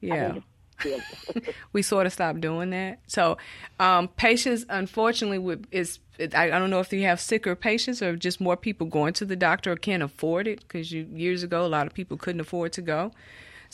Yeah. 0.00 0.38
we 1.72 1.82
sort 1.82 2.06
of 2.06 2.12
stopped 2.12 2.40
doing 2.40 2.70
that. 2.70 2.98
So, 3.06 3.38
um, 3.80 4.08
patients, 4.08 4.66
unfortunately, 4.68 5.38
with, 5.38 5.66
is 5.70 5.98
I, 6.20 6.46
I 6.46 6.58
don't 6.58 6.70
know 6.70 6.80
if 6.80 6.92
you 6.92 7.02
have 7.02 7.20
sicker 7.20 7.54
patients 7.54 8.02
or 8.02 8.16
just 8.16 8.40
more 8.40 8.56
people 8.56 8.86
going 8.86 9.14
to 9.14 9.24
the 9.24 9.36
doctor 9.36 9.72
or 9.72 9.76
can't 9.76 10.02
afford 10.02 10.46
it 10.46 10.60
because 10.60 10.92
years 10.92 11.42
ago 11.42 11.64
a 11.64 11.68
lot 11.68 11.86
of 11.86 11.94
people 11.94 12.16
couldn't 12.16 12.40
afford 12.40 12.72
to 12.74 12.82
go. 12.82 13.12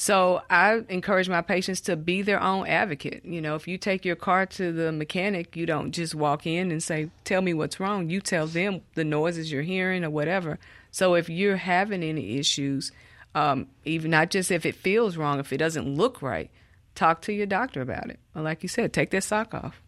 So 0.00 0.40
I 0.48 0.80
encourage 0.88 1.28
my 1.28 1.42
patients 1.42 1.82
to 1.82 1.94
be 1.94 2.22
their 2.22 2.42
own 2.42 2.66
advocate. 2.66 3.22
You 3.22 3.42
know, 3.42 3.54
if 3.54 3.68
you 3.68 3.76
take 3.76 4.06
your 4.06 4.16
car 4.16 4.46
to 4.46 4.72
the 4.72 4.92
mechanic, 4.92 5.56
you 5.56 5.66
don't 5.66 5.92
just 5.92 6.14
walk 6.14 6.46
in 6.46 6.70
and 6.70 6.82
say, 6.82 7.10
"Tell 7.24 7.42
me 7.42 7.52
what's 7.52 7.78
wrong." 7.78 8.08
You 8.08 8.22
tell 8.22 8.46
them 8.46 8.80
the 8.94 9.04
noises 9.04 9.52
you're 9.52 9.60
hearing 9.60 10.02
or 10.02 10.08
whatever. 10.08 10.58
So 10.90 11.16
if 11.16 11.28
you're 11.28 11.58
having 11.58 12.02
any 12.02 12.38
issues, 12.38 12.92
um, 13.34 13.66
even 13.84 14.10
not 14.10 14.30
just 14.30 14.50
if 14.50 14.64
it 14.64 14.74
feels 14.74 15.18
wrong, 15.18 15.38
if 15.38 15.52
it 15.52 15.58
doesn't 15.58 15.86
look 15.86 16.22
right, 16.22 16.50
talk 16.94 17.20
to 17.22 17.34
your 17.34 17.44
doctor 17.44 17.82
about 17.82 18.08
it. 18.08 18.20
Or 18.34 18.40
like 18.40 18.62
you 18.62 18.70
said, 18.70 18.94
take 18.94 19.10
that 19.10 19.24
sock 19.24 19.52
off. 19.52 19.82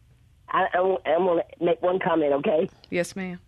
I, 0.50 0.66
I'm, 0.74 0.98
I'm 1.06 1.24
going 1.24 1.42
to 1.58 1.64
make 1.64 1.80
one 1.80 1.98
comment, 1.98 2.34
okay? 2.34 2.68
Yes, 2.90 3.16
ma'am. 3.16 3.40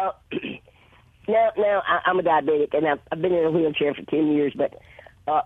Uh, 0.00 0.10
now, 1.28 1.52
now 1.56 1.80
I, 1.86 2.00
I'm 2.06 2.18
a 2.18 2.24
diabetic, 2.24 2.76
and 2.76 2.88
I've, 2.88 3.00
I've 3.12 3.22
been 3.22 3.34
in 3.34 3.44
a 3.44 3.52
wheelchair 3.52 3.94
for 3.94 4.02
ten 4.10 4.32
years, 4.32 4.52
but 4.56 4.74
uh, 5.28 5.42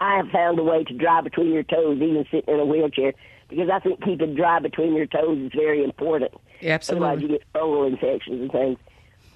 I 0.00 0.16
have 0.16 0.28
found 0.30 0.58
a 0.58 0.62
way 0.62 0.84
to 0.84 0.94
dry 0.94 1.20
between 1.20 1.52
your 1.52 1.62
toes, 1.62 1.98
even 2.00 2.24
sitting 2.30 2.54
in 2.54 2.60
a 2.60 2.64
wheelchair, 2.64 3.12
because 3.48 3.68
I 3.70 3.80
think 3.80 4.02
keeping 4.02 4.34
dry 4.34 4.58
between 4.60 4.94
your 4.94 5.06
toes 5.06 5.38
is 5.38 5.52
very 5.54 5.84
important. 5.84 6.32
Yeah, 6.60 6.74
Absolutely. 6.74 7.06
Otherwise, 7.08 7.22
you 7.22 7.28
get 7.28 7.52
fungal 7.54 7.86
infections 7.86 8.40
and 8.40 8.52
things. 8.52 8.78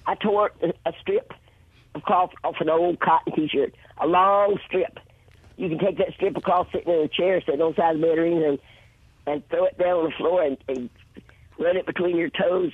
I 0.05 0.15
tore 0.15 0.51
a 0.85 0.93
strip 0.99 1.33
of 1.95 2.03
cloth 2.03 2.31
off 2.43 2.55
an 2.59 2.69
old 2.69 2.99
cotton 2.99 3.33
T-shirt, 3.33 3.75
a 3.99 4.07
long 4.07 4.57
strip. 4.65 4.99
You 5.57 5.69
can 5.69 5.79
take 5.79 5.97
that 5.99 6.13
strip 6.15 6.35
of 6.35 6.43
cloth 6.43 6.67
sitting 6.71 6.91
in 6.91 6.99
a 6.99 7.07
chair, 7.07 7.41
sitting 7.41 7.61
on 7.61 7.71
the 7.71 7.81
side 7.81 7.95
of 7.95 8.01
the 8.01 8.07
bed 8.07 8.17
or 8.17 8.25
anything, 8.25 8.59
and 9.27 9.47
throw 9.49 9.65
it 9.65 9.77
down 9.77 9.99
on 9.99 10.05
the 10.05 10.15
floor 10.17 10.43
and, 10.43 10.57
and 10.67 10.89
run 11.59 11.77
it 11.77 11.85
between 11.85 12.17
your 12.17 12.29
toes, 12.29 12.71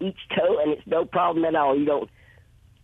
each 0.00 0.18
toe, 0.34 0.58
and 0.58 0.72
it's 0.72 0.86
no 0.86 1.04
problem 1.04 1.44
at 1.44 1.54
all. 1.54 1.78
You 1.78 1.84
don't, 1.84 2.10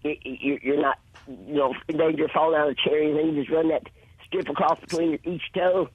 you're 0.03 0.81
not, 0.81 0.99
you 1.27 1.55
know, 1.55 1.75
in 1.89 1.97
danger 1.97 2.27
of 2.27 2.31
falling 2.31 2.61
out 2.61 2.69
of 2.69 2.77
the 2.77 2.83
chair 2.83 3.01
or 3.01 3.03
anything. 3.03 3.35
You 3.35 3.43
just 3.43 3.51
run 3.51 3.69
that 3.71 3.89
strip 4.31 4.49
across 4.49 4.81
between 4.81 5.19
each 5.25 5.43
toe 5.53 5.89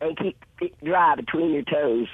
and 0.00 0.16
keep 0.16 0.42
it 0.60 0.84
dry 0.84 1.14
between 1.16 1.52
your 1.52 1.62
toes. 1.62 2.08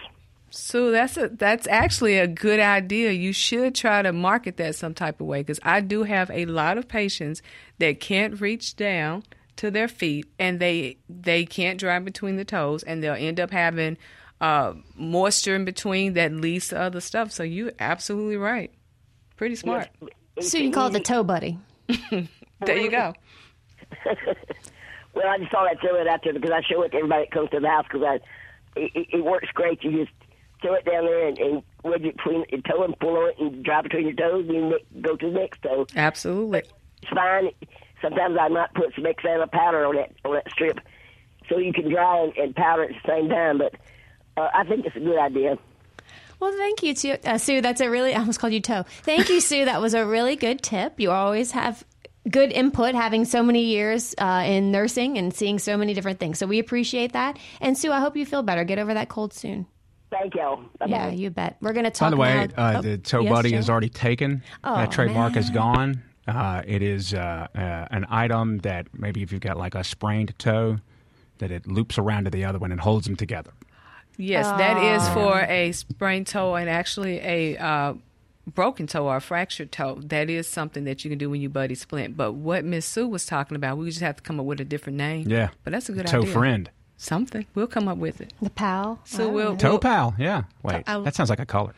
So 0.51 0.91
that's 0.91 1.17
a 1.17 1.29
that's 1.29 1.67
actually 1.67 2.19
a 2.19 2.27
good 2.27 2.61
idea. 2.61 3.11
You 3.11 3.33
should 3.33 3.75
try 3.75 4.03
to 4.03 4.13
market 4.13 4.57
that 4.59 4.77
some 4.77 4.95
type 4.95 5.21
of 5.21 5.27
way 5.27 5.41
because 5.41 5.61
I 5.63 5.81
do 5.81 6.05
have 6.05 6.31
a 6.31 6.47
lot 6.47 6.79
of 6.79 6.89
patients 6.89 7.43
that 7.79 8.01
can't 8.01 8.41
reach 8.41 8.77
down 8.77 9.25
to 9.57 9.71
their 9.71 9.89
feet 9.89 10.27
and 10.39 10.61
they 10.61 10.99
they 11.09 11.45
can't 11.45 11.79
dry 11.79 11.99
between 11.99 12.37
the 12.37 12.45
toes 12.45 12.83
and 12.85 13.03
they'll 13.03 13.15
end 13.15 13.41
up 13.41 13.51
having 13.51 13.99
uh, 14.41 14.75
moisture 14.95 15.57
in 15.57 15.65
between 15.65 16.13
that 16.13 16.33
leads 16.33 16.69
to 16.69 16.81
other 16.81 17.01
stuff. 17.01 17.33
So 17.33 17.43
you're 17.43 17.73
absolutely 17.81 18.37
right. 18.37 18.71
Pretty 19.37 19.57
smart. 19.57 19.89
Yes. 20.37 20.51
So 20.51 20.59
you 20.59 20.65
can 20.65 20.73
call 20.73 20.89
it 20.89 20.93
the 20.93 21.01
toe 21.01 21.25
buddy. 21.25 21.59
there 22.61 22.77
you 22.77 22.91
go. 22.91 23.15
well, 25.17 25.27
I 25.27 25.39
just 25.39 25.51
thought 25.51 25.67
I'd 25.67 25.81
throw 25.81 25.99
it 25.99 26.07
out 26.07 26.21
there 26.23 26.35
because 26.35 26.51
I 26.51 26.61
show 26.63 26.83
it 26.83 26.91
to 26.91 26.99
everybody 26.99 27.25
that 27.25 27.31
comes 27.33 27.51
to 27.51 27.61
the 27.61 27.69
house 27.69 27.87
because 27.91 28.07
I 28.07 28.15
it, 28.79 29.09
it 29.15 29.25
works 29.25 29.49
great. 29.55 29.83
You 29.83 30.05
just 30.05 30.13
throw 30.61 30.75
it 30.75 30.85
down 30.85 31.07
there 31.07 31.27
and, 31.27 31.39
and 31.39 31.63
wedge 31.83 32.03
it 32.03 32.17
between 32.19 32.45
your 32.51 32.61
toe 32.61 32.85
and 32.85 32.99
pull 32.99 33.17
on 33.17 33.31
it 33.31 33.39
and 33.39 33.65
drop 33.65 33.85
between 33.85 34.05
your 34.05 34.15
toes 34.15 34.47
and 34.47 34.71
you 34.71 34.79
go 35.01 35.17
to 35.17 35.27
the 35.27 35.33
next 35.33 35.63
toe. 35.63 35.87
Absolutely. 35.97 36.63
It's 37.03 37.13
fine. 37.13 37.51
Sometimes 38.03 38.37
I 38.39 38.49
might 38.49 38.75
put 38.75 38.95
some 38.95 39.05
Xana 39.05 39.51
powder 39.51 39.87
on 39.87 39.97
that 39.97 40.13
on 40.25 40.35
that 40.35 40.51
strip 40.51 40.79
so 41.49 41.57
you 41.59 41.73
can 41.73 41.91
dry 41.91 42.25
and, 42.25 42.37
and 42.37 42.55
powder 42.55 42.85
at 42.85 42.91
the 42.91 43.09
same 43.09 43.31
time. 43.31 43.59
But 43.59 43.75
uh, 44.37 44.51
I 44.53 44.65
think 44.65 44.85
it's 44.85 44.97
a 44.97 45.01
good 45.01 45.19
idea. 45.19 45.57
Well, 46.39 46.53
thank 46.53 46.83
you, 46.83 46.93
too, 46.93 47.17
uh, 47.25 47.39
Sue. 47.39 47.63
That's 47.63 47.81
a 47.81 47.89
really, 47.89 48.15
I 48.15 48.19
almost 48.19 48.39
called 48.39 48.53
you 48.53 48.61
Toe. 48.61 48.85
Thank 49.05 49.31
you, 49.31 49.41
Sue. 49.41 49.65
That 49.65 49.81
was 49.81 49.95
a 49.95 50.05
really 50.05 50.37
good 50.37 50.61
tip. 50.63 51.01
You 51.01 51.11
always 51.11 51.53
have 51.53 51.83
good 52.31 52.53
input 52.53 52.95
having 52.95 53.25
so 53.25 53.43
many 53.43 53.65
years 53.65 54.15
uh, 54.19 54.43
in 54.47 54.71
nursing 54.71 55.19
and 55.19 55.35
seeing 55.35 55.59
so 55.59 55.77
many 55.77 55.95
different 55.95 56.19
things. 56.19 56.39
So 56.39 56.47
we 56.47 56.59
appreciate 56.59 57.13
that. 57.13 57.39
And 57.61 57.77
Sue, 57.77 57.93
I 57.93 58.01
hope 58.01 58.17
you 58.17 58.27
feel 58.27 58.43
better. 58.43 58.65
Get 58.65 58.79
over 58.79 58.95
that 58.95 59.09
cold 59.09 59.33
soon. 59.33 59.67
Thank 60.11 60.35
you. 60.35 60.69
Bye-bye. 60.79 60.87
Yeah, 60.89 61.09
you 61.09 61.31
bet. 61.31 61.57
We're 61.61 61.73
going 61.73 61.85
to 61.85 61.91
talk. 61.91 62.07
By 62.07 62.11
the 62.11 62.17
way, 62.17 62.49
now- 62.57 62.63
uh, 62.63 62.79
oh, 62.79 62.83
the 62.83 62.99
toe 62.99 63.21
yes, 63.21 63.33
buddy 63.33 63.51
Joe? 63.51 63.59
is 63.59 63.71
already 63.71 63.89
taken. 63.89 64.43
Oh, 64.63 64.77
that 64.77 64.93
trademark 64.93 65.35
man. 65.35 65.43
is 65.43 65.51
gone. 65.51 66.03
Uh, 66.29 66.63
it 66.67 66.83
is 66.83 67.15
uh, 67.15 67.47
uh, 67.55 67.59
an 67.91 68.07
item 68.09 68.59
that 68.59 68.89
maybe 68.93 69.23
if 69.23 69.33
you've 69.33 69.41
got 69.41 69.57
like 69.57 69.75
a 69.75 69.85
sprained 69.85 70.37
toe, 70.39 70.79
that 71.39 71.51
it 71.51 71.67
loops 71.67 71.99
around 71.99 72.25
to 72.25 72.31
the 72.31 72.45
other 72.45 72.59
one 72.59 72.73
and 72.73 72.81
holds 72.81 73.07
them 73.07 73.17
together. 73.17 73.53
Yes, 74.17 74.47
that 74.47 74.83
is 74.83 75.09
for 75.11 75.41
a 75.43 75.73
sprained 75.73 76.27
toe 76.27 76.55
and 76.55 76.71
actually 76.71 77.19
a 77.19 77.57
uh, 77.59 77.95
broken 78.47 78.87
toe 78.87 79.07
or 79.07 79.17
a 79.17 79.21
fractured 79.21 79.73
toe. 79.73 80.01
That 80.05 80.31
is 80.31 80.47
something 80.49 80.85
that 80.85 81.05
you 81.05 81.11
can 81.11 81.19
do 81.19 81.29
when 81.31 81.41
you 81.41 81.49
buddy 81.49 81.75
splint. 81.75 82.17
But 82.17 82.33
what 82.33 82.65
Miss 82.65 82.87
Sue 82.87 83.09
was 83.09 83.27
talking 83.27 83.57
about, 83.57 83.79
we 83.79 83.87
just 83.87 84.01
have 84.01 84.17
to 84.17 84.23
come 84.23 84.39
up 84.41 84.47
with 84.47 84.61
a 84.61 84.65
different 84.65 84.97
name. 84.99 85.29
Yeah. 85.29 85.49
but 85.65 85.73
that's 85.73 85.89
a 85.89 85.93
good 85.93 86.07
toe 86.07 86.21
idea. 86.23 86.33
friend. 86.33 86.71
Something 86.99 87.45
we'll 87.55 87.67
come 87.67 87.89
up 87.89 87.99
with 87.99 88.21
it. 88.23 88.33
The 88.41 88.49
pal. 88.49 89.01
So 89.05 89.29
we'll. 89.29 89.57
Toe 89.57 89.71
we'll, 89.73 89.79
pal. 89.81 90.15
Yeah. 90.19 90.45
Wait, 90.63 90.83
I- 90.87 91.01
that 91.01 91.15
sounds 91.15 91.29
like 91.29 91.41
a 91.41 91.45
color. 91.47 91.75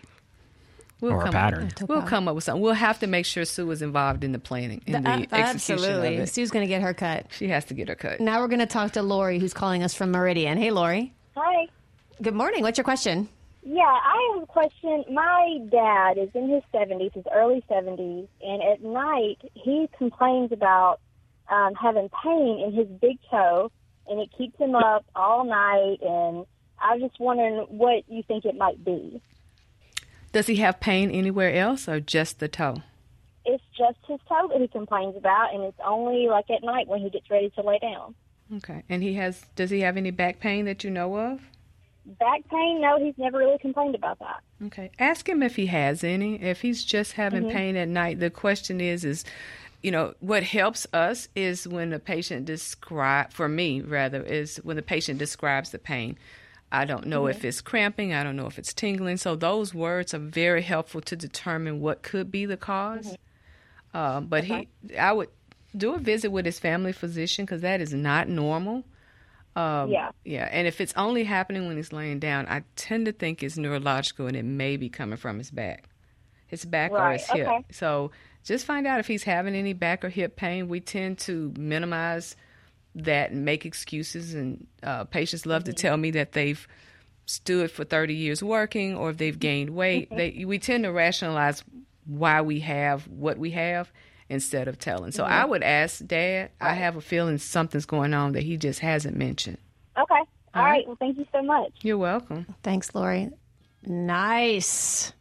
we'll 1.01 1.13
or 1.13 1.21
a 1.23 1.25
come 1.25 1.33
pattern. 1.33 1.71
Up, 1.81 1.89
we'll 1.89 2.03
come 2.03 2.29
up 2.29 2.37
with 2.37 2.45
something. 2.45 2.63
We'll 2.63 2.75
have 2.75 3.01
to 3.01 3.09
make 3.09 3.27
sure 3.27 3.45
Sue 3.45 3.69
is 3.73 3.83
involved 3.83 4.23
in 4.23 4.31
the 4.31 4.39
planning 4.39 4.81
in 4.87 5.03
the 5.03 5.11
Uh, 5.11 5.15
execution 5.15 5.75
absolutely. 5.75 6.17
of 6.19 6.23
it. 6.23 6.29
Sue's 6.29 6.51
going 6.53 6.63
to 6.65 6.69
get 6.69 6.83
her 6.83 6.95
cut. 6.95 7.27
She 7.31 7.49
has 7.49 7.65
to 7.65 7.75
get 7.75 7.89
her 7.89 7.95
cut. 7.97 8.21
Now 8.21 8.41
we're 8.41 8.47
going 8.49 8.59
to 8.61 8.67
talk 8.67 8.93
to 8.93 9.03
Lori, 9.03 9.41
who's 9.41 9.53
calling 9.55 9.83
us 9.83 9.93
from 9.95 10.13
Meridian. 10.13 10.57
Hey, 10.57 10.71
Lori. 10.71 11.13
Hi. 11.37 11.67
Good 12.23 12.35
morning. 12.35 12.63
What's 12.63 12.79
your 12.79 12.85
question? 12.85 13.29
Yeah, 13.63 13.83
I 13.83 14.33
have 14.35 14.43
a 14.43 14.47
question. 14.47 15.05
My 15.13 15.59
dad 15.71 16.19
is 16.19 16.31
in 16.35 16.49
his 16.49 16.63
70s, 16.73 17.15
his 17.15 17.25
early 17.35 17.63
70s, 17.71 18.29
and 18.41 18.63
at 18.63 18.83
night 18.83 19.39
he 19.55 19.89
complains 19.97 20.53
about 20.53 21.01
um, 21.51 21.75
having 21.75 22.09
pain 22.23 22.63
in 22.65 22.73
his 22.73 22.87
big 22.87 23.19
toe, 23.31 23.71
and 24.07 24.21
it 24.21 24.31
keeps 24.37 24.59
him 24.59 24.75
up 24.75 25.05
all 25.15 25.45
night. 25.45 25.99
And 26.03 26.47
I 26.81 26.95
was 26.95 27.03
just 27.03 27.21
wondering 27.21 27.67
what 27.69 28.05
you 28.09 28.23
think 28.23 28.45
it 28.45 28.57
might 28.57 28.85
be. 28.85 29.21
Does 30.33 30.47
he 30.47 30.57
have 30.57 30.81
pain 30.81 31.11
anywhere 31.11 31.53
else 31.53 31.89
or 31.89 32.01
just 32.01 32.39
the 32.39 32.49
toe? 32.49 32.83
It's 33.45 33.65
just 33.77 33.99
his 34.07 34.21
toe 34.29 34.49
that 34.49 34.61
he 34.61 34.69
complains 34.69 35.17
about, 35.17 35.55
and 35.55 35.65
it's 35.65 35.79
only 35.85 36.29
like 36.29 36.51
at 36.51 36.63
night 36.63 36.87
when 36.87 37.01
he 37.01 37.09
gets 37.09 37.31
ready 37.31 37.51
to 37.51 37.63
lay 37.63 37.79
down. 37.79 38.15
Okay. 38.57 38.83
And 38.89 39.03
he 39.03 39.15
has 39.15 39.45
does 39.57 39.71
he 39.71 39.81
have 39.81 39.97
any 39.97 40.11
back 40.11 40.41
pain 40.41 40.65
that 40.67 40.85
you 40.85 40.91
know 40.91 41.17
of? 41.19 41.41
Back 42.19 42.49
pain? 42.49 42.81
No, 42.81 42.99
he's 42.99 43.15
never 43.19 43.39
really 43.39 43.59
complained 43.59 43.95
about 43.95 44.19
that. 44.21 44.41
Okay. 44.67 44.91
Ask 44.99 45.29
him 45.29 45.43
if 45.43 45.57
he 45.57 45.67
has 45.67 46.03
any. 46.03 46.41
If 46.43 46.63
he's 46.63 46.83
just 46.85 47.13
having 47.13 47.45
Mhm. 47.45 47.53
pain 47.53 47.77
at 47.77 47.89
night, 47.89 48.19
the 48.19 48.31
question 48.31 48.81
is 48.81 49.05
is 49.05 49.25
you 49.81 49.93
know, 49.93 50.13
what 50.19 50.43
helps 50.43 50.87
us 50.93 51.29
is 51.37 51.69
when 51.69 51.91
the 51.91 52.01
patient 52.01 52.47
describe 52.47 53.33
for 53.33 53.49
me 53.49 53.81
rather 53.81 54.23
is 54.23 54.57
when 54.65 54.75
the 54.75 54.83
patient 54.83 55.21
describes 55.21 55.71
the 55.71 55.79
pain. 55.79 56.19
I 56.73 56.85
don't 56.85 57.07
know 57.07 57.29
if 57.29 57.45
it's 57.45 57.61
cramping, 57.61 58.13
I 58.13 58.25
don't 58.25 58.37
know 58.37 58.47
if 58.47 58.59
it's 58.59 58.75
tingling. 58.75 59.17
So 59.19 59.37
those 59.37 59.73
words 59.73 60.13
are 60.15 60.19
very 60.19 60.63
helpful 60.63 61.01
to 61.03 61.17
determine 61.17 61.81
what 61.81 62.03
could 62.03 62.31
be 62.31 62.45
the 62.45 62.57
because 62.57 63.17
Um, 63.95 64.27
but 64.27 64.45
he, 64.45 64.69
I 64.99 65.13
would 65.13 65.31
do 65.77 65.95
a 65.95 65.99
visit 65.99 66.31
with 66.31 66.45
his 66.45 66.59
family 66.59 66.93
physician 66.93 67.45
because 67.45 67.63
that 67.63 67.81
is 67.81 67.95
not 67.95 68.29
normal. 68.29 68.85
Um, 69.59 69.91
Yeah. 69.91 70.11
Yeah. 70.25 70.49
And 70.51 70.67
if 70.67 70.81
it's 70.81 70.93
only 70.97 71.25
happening 71.25 71.67
when 71.67 71.77
he's 71.77 71.93
laying 71.93 72.19
down, 72.19 72.47
I 72.49 72.63
tend 72.77 73.07
to 73.07 73.13
think 73.13 73.43
it's 73.43 73.57
neurological 73.57 74.27
and 74.27 74.37
it 74.37 74.45
may 74.45 74.77
be 74.77 74.89
coming 74.89 75.17
from 75.17 75.39
his 75.39 75.51
back, 75.51 75.89
his 76.47 76.65
back 76.65 76.93
or 76.93 77.13
his 77.13 77.27
hip. 77.29 77.47
okay. 77.49 77.65
So 77.71 78.11
just 78.45 78.65
find 78.67 78.87
out 78.87 79.01
if 79.01 79.07
he's 79.07 79.25
having 79.25 79.55
any 79.55 79.73
back 79.73 80.05
or 80.05 80.09
hip 80.09 80.37
pain. 80.37 80.69
We 80.69 80.81
tend 80.81 81.19
to 81.21 81.53
minimize 81.59 82.37
that 82.95 83.31
and 83.31 83.45
make 83.45 83.67
excuses. 83.67 84.35
And 84.35 84.67
uh, 84.83 85.05
patients 85.05 85.45
love 85.47 85.63
Mm-hmm. 85.65 85.73
to 85.73 85.83
tell 85.83 85.97
me 85.97 86.11
that 86.13 86.33
they've 86.33 86.67
stood 87.27 87.71
for 87.71 87.85
30 87.85 88.15
years 88.15 88.43
working 88.43 88.97
or 88.97 89.11
if 89.11 89.19
they've 89.19 89.39
gained 89.39 89.71
weight. 89.71 90.09
they, 90.11 90.45
we 90.47 90.59
tend 90.59 90.85
to 90.85 90.93
rationalize 90.93 91.63
why 92.07 92.41
we 92.41 92.61
have 92.61 93.07
what 93.09 93.37
we 93.37 93.51
have 93.51 93.93
instead 94.29 94.69
of 94.69 94.79
telling. 94.79 95.11
So 95.13 95.25
I 95.25 95.43
Mhm. 95.45 95.49
would 95.51 95.63
ask 95.63 96.05
Dad, 96.07 96.51
I 96.61 96.75
have 96.75 96.97
a 96.97 97.01
feeling 97.01 97.39
something's 97.39 97.87
going 97.87 98.13
on 98.15 98.33
that 98.33 98.43
he 98.43 98.57
just 98.57 98.81
hasn't 98.81 99.17
mentioned. 99.17 99.59
Okay. 99.99 100.15
All 100.15 100.27
All 100.55 100.63
right. 100.65 100.71
right. 100.71 100.87
Well, 100.87 100.97
thank 100.99 101.19
you 101.19 101.27
so 101.33 101.43
much. 101.43 101.73
You're 101.83 101.99
welcome. 101.99 102.47
Thanks, 102.63 102.95
Lori. 102.95 103.31
Nice. 103.87 105.13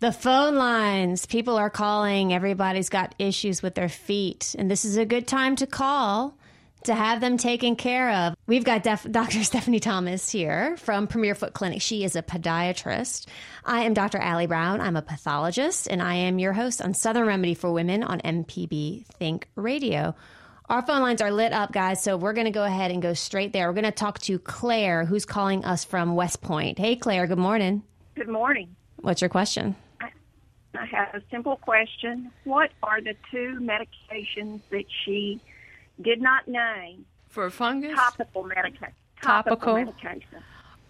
The 0.00 0.12
phone 0.12 0.56
lines. 0.56 1.26
People 1.26 1.56
are 1.56 1.70
calling. 1.70 2.32
Everybody's 2.32 2.88
got 2.90 3.14
issues 3.18 3.62
with 3.62 3.74
their 3.74 3.88
feet. 3.88 4.54
And 4.58 4.70
this 4.70 4.84
is 4.84 4.96
a 4.96 5.04
good 5.06 5.26
time 5.26 5.56
to 5.56 5.66
call 5.66 6.36
to 6.86 6.94
have 6.94 7.20
them 7.20 7.36
taken 7.36 7.76
care 7.76 8.10
of. 8.10 8.34
We've 8.46 8.64
got 8.64 8.82
Def- 8.82 9.06
Dr. 9.10 9.44
Stephanie 9.44 9.80
Thomas 9.80 10.30
here 10.30 10.76
from 10.78 11.06
Premier 11.06 11.34
Foot 11.34 11.52
Clinic. 11.52 11.82
She 11.82 12.04
is 12.04 12.16
a 12.16 12.22
podiatrist. 12.22 13.26
I 13.64 13.82
am 13.82 13.94
Dr. 13.94 14.18
Allie 14.18 14.46
Brown. 14.46 14.80
I'm 14.80 14.96
a 14.96 15.02
pathologist, 15.02 15.86
and 15.88 16.02
I 16.02 16.14
am 16.14 16.38
your 16.38 16.52
host 16.52 16.80
on 16.82 16.94
Southern 16.94 17.26
Remedy 17.26 17.54
for 17.54 17.72
Women 17.72 18.02
on 18.02 18.20
MPB 18.20 19.06
Think 19.06 19.48
Radio. 19.54 20.14
Our 20.68 20.82
phone 20.82 21.02
lines 21.02 21.20
are 21.20 21.30
lit 21.30 21.52
up, 21.52 21.70
guys, 21.70 22.02
so 22.02 22.16
we're 22.16 22.32
going 22.32 22.46
to 22.46 22.50
go 22.50 22.64
ahead 22.64 22.90
and 22.90 23.00
go 23.00 23.14
straight 23.14 23.52
there. 23.52 23.68
We're 23.68 23.74
going 23.74 23.84
to 23.84 23.92
talk 23.92 24.18
to 24.20 24.38
Claire, 24.40 25.04
who's 25.04 25.24
calling 25.24 25.64
us 25.64 25.84
from 25.84 26.16
West 26.16 26.40
Point. 26.40 26.78
Hey, 26.78 26.96
Claire, 26.96 27.28
good 27.28 27.38
morning. 27.38 27.84
Good 28.16 28.28
morning. 28.28 28.74
What's 28.96 29.20
your 29.20 29.28
question? 29.28 29.76
I 30.00 30.84
have 30.86 31.14
a 31.14 31.22
simple 31.30 31.56
question. 31.56 32.30
What 32.44 32.70
are 32.82 33.00
the 33.00 33.14
two 33.30 33.58
medications 33.60 34.60
that 34.70 34.84
she 35.04 35.40
did 36.00 36.20
not 36.20 36.46
name? 36.48 37.04
For 37.28 37.50
fungus? 37.50 37.94
Topical 37.94 38.44
medication. 38.44 38.88
Topical? 39.22 39.74
medication. 39.74 40.22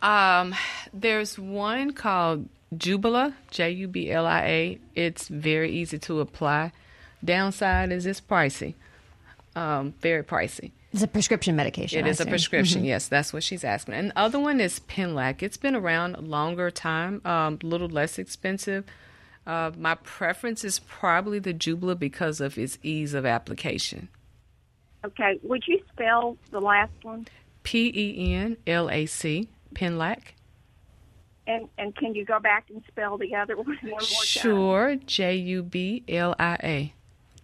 Um, 0.03 0.55
there's 0.92 1.38
one 1.38 1.92
called 1.92 2.49
Jublia, 2.75 3.35
J 3.51 3.71
U 3.71 3.88
B 3.88 4.11
L 4.11 4.27
I 4.27 4.40
A. 4.42 4.79
It's 4.95 5.29
very 5.29 5.71
easy 5.73 5.99
to 6.01 6.21
apply. 6.21 6.73
Downside 7.25 7.92
is 7.92 8.07
it's 8.07 8.21
pricey. 8.21 8.75
Um, 9.55 9.95
very 10.01 10.23
pricey. 10.23 10.73
It's 10.92 11.03
a 11.03 11.09
prescription 11.09 11.57
medication. 11.57 11.99
It 12.01 12.07
I 12.07 12.11
is 12.11 12.21
a 12.21 12.23
assume. 12.23 12.31
prescription, 12.31 12.83
Mhm. 12.83 12.87
yes. 12.87 13.09
That's 13.09 13.33
what 13.33 13.42
she's 13.42 13.64
asking. 13.64 13.95
And 13.95 14.11
the 14.11 14.19
other 14.19 14.38
one 14.38 14.61
is 14.61 14.81
Penlac. 14.81 15.42
It's 15.42 15.57
been 15.57 15.75
around 15.75 16.14
a 16.14 16.21
longer 16.21 16.71
time, 16.71 17.21
um, 17.25 17.59
a 17.62 17.66
little 17.66 17.88
less 17.88 18.19
expensive. 18.19 18.85
Uh, 19.47 19.71
my 19.79 19.95
preference 19.97 20.64
is 20.64 20.79
probably 20.81 21.38
the 21.38 21.55
Jublia 21.55 21.99
because 21.99 22.40
of 22.40 22.59
its 22.59 22.79
ease 22.83 23.14
of 23.14 23.25
application. 23.27 24.09
Okay, 25.07 25.38
would 25.42 25.62
you 25.66 25.81
spell 25.92 26.37
the 26.51 26.61
last 26.61 26.92
one? 27.03 27.27
P 27.62 27.92
E 27.95 28.35
N 28.35 28.57
L 28.66 28.90
A 28.90 29.07
C, 29.07 29.49
Penlac. 29.75 30.19
And 31.47 31.69
and 31.79 31.95
can 31.95 32.14
you 32.14 32.25
go 32.25 32.40
back 32.40 32.66
and 32.71 32.83
spell 32.88 33.16
the 33.19 33.35
other 33.35 33.57
one 33.57 33.66
one 33.83 33.90
more 33.90 34.01
time? 34.01 34.09
Sure, 34.25 34.97
J 35.07 35.37
U 35.37 35.62
B 35.62 36.03
L 36.09 36.35
I 36.38 36.57
A. 36.62 36.92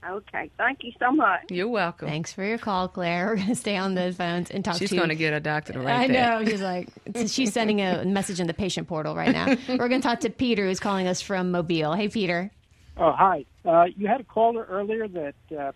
Okay, 0.05 0.51
thank 0.59 0.83
you 0.83 0.91
so 0.99 1.13
much. 1.13 1.43
You're 1.49 1.69
welcome. 1.69 2.09
Thanks 2.09 2.33
for 2.33 2.43
your 2.45 2.59
call, 2.59 2.89
Claire. 2.89 3.27
We're 3.29 3.37
going 3.37 3.47
to 3.49 3.55
stay 3.55 3.77
on 3.77 3.95
the 3.95 4.13
phones 4.13 4.51
and 4.51 4.65
talk 4.65 4.79
She's 4.79 4.91
to 4.91 4.97
going 4.97 5.11
to 5.11 5.15
get 5.15 5.33
a 5.33 5.39
doctor 5.39 5.75
to 5.75 5.79
write 5.79 5.95
I 5.95 6.07
that. 6.09 6.41
know. 6.41 6.45
She's 6.51 6.61
like, 6.61 6.89
she's 7.29 7.53
sending 7.53 7.81
a 7.81 8.05
message 8.05 8.41
in 8.41 8.49
the 8.49 8.55
patient 8.55 8.89
portal 8.89 9.15
right 9.15 9.31
now. 9.31 9.55
We're 9.69 9.87
going 9.89 10.01
to 10.01 10.09
talk 10.09 10.19
to 10.21 10.31
Peter, 10.31 10.67
who's 10.67 10.81
calling 10.81 11.07
us 11.07 11.21
from 11.21 11.53
Mobile. 11.53 11.93
Hey, 11.95 12.09
Peter. 12.09 12.51
Oh, 12.97 13.13
hi. 13.13 13.45
Uh, 13.65 13.85
you 13.97 14.09
had 14.09 14.21
a 14.21 14.25
caller 14.25 14.67
earlier 14.69 15.07
that 15.07 15.35
uh, 15.57 15.71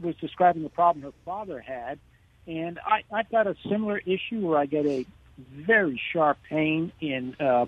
was 0.00 0.14
describing 0.16 0.62
the 0.62 0.68
problem 0.68 1.02
her 1.04 1.12
father 1.24 1.60
had, 1.60 1.98
and 2.46 2.78
I, 2.84 3.02
I've 3.12 3.30
got 3.30 3.46
a 3.46 3.56
similar 3.68 3.98
issue 3.98 4.46
where 4.46 4.58
I 4.58 4.66
get 4.66 4.86
a 4.86 5.06
very 5.38 6.00
sharp 6.12 6.38
pain 6.48 6.92
in 7.00 7.36
uh, 7.38 7.66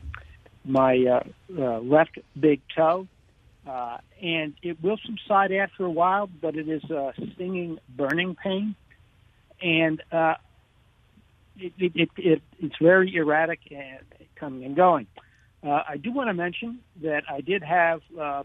my 0.65 0.97
uh, 0.99 1.23
uh, 1.59 1.81
left 1.81 2.19
big 2.39 2.61
toe, 2.75 3.07
uh, 3.67 3.99
and 4.23 4.55
it 4.63 4.83
will 4.83 4.99
subside 5.05 5.53
after 5.53 5.85
a 5.85 5.91
while, 5.91 6.27
but 6.27 6.57
it 6.57 6.69
is 6.69 6.85
a 6.85 7.13
stinging, 7.35 7.79
burning 7.89 8.35
pain, 8.35 8.75
and 9.63 10.03
uh, 10.11 10.35
it, 11.59 11.73
it, 11.79 11.93
it, 11.95 12.09
it, 12.17 12.43
it's 12.59 12.77
very 12.81 13.15
erratic 13.15 13.61
and 13.71 14.01
coming 14.37 14.65
and 14.65 14.75
going. 14.75 15.07
Uh, 15.63 15.83
I 15.89 15.99
do 15.99 16.11
want 16.13 16.29
to 16.29 16.35
mention 16.35 16.81
that 17.03 17.25
I 17.29 17.43
did 17.43 17.63
have 17.63 18.01
uh, 18.19 18.43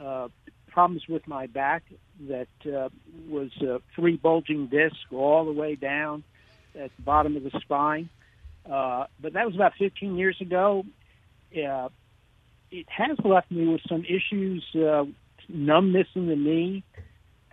uh, 0.00 0.28
problems 0.74 1.04
with 1.08 1.26
my 1.28 1.46
back 1.46 1.84
that 2.28 2.48
uh, 2.66 2.88
was 3.28 3.50
uh, 3.62 3.78
three 3.94 4.16
bulging 4.16 4.66
discs 4.66 4.98
all 5.12 5.44
the 5.44 5.52
way 5.52 5.76
down 5.76 6.24
at 6.74 6.90
the 6.96 7.02
bottom 7.02 7.36
of 7.36 7.44
the 7.44 7.60
spine. 7.60 8.10
Uh, 8.70 9.06
but 9.20 9.34
that 9.34 9.46
was 9.46 9.54
about 9.54 9.72
15 9.78 10.16
years 10.16 10.36
ago. 10.40 10.84
Uh, 11.56 11.88
it 12.72 12.86
has 12.88 13.16
left 13.24 13.52
me 13.52 13.68
with 13.68 13.82
some 13.88 14.04
issues, 14.04 14.64
uh, 14.74 15.04
numbness 15.48 16.08
in 16.16 16.26
the 16.26 16.34
knee, 16.34 16.82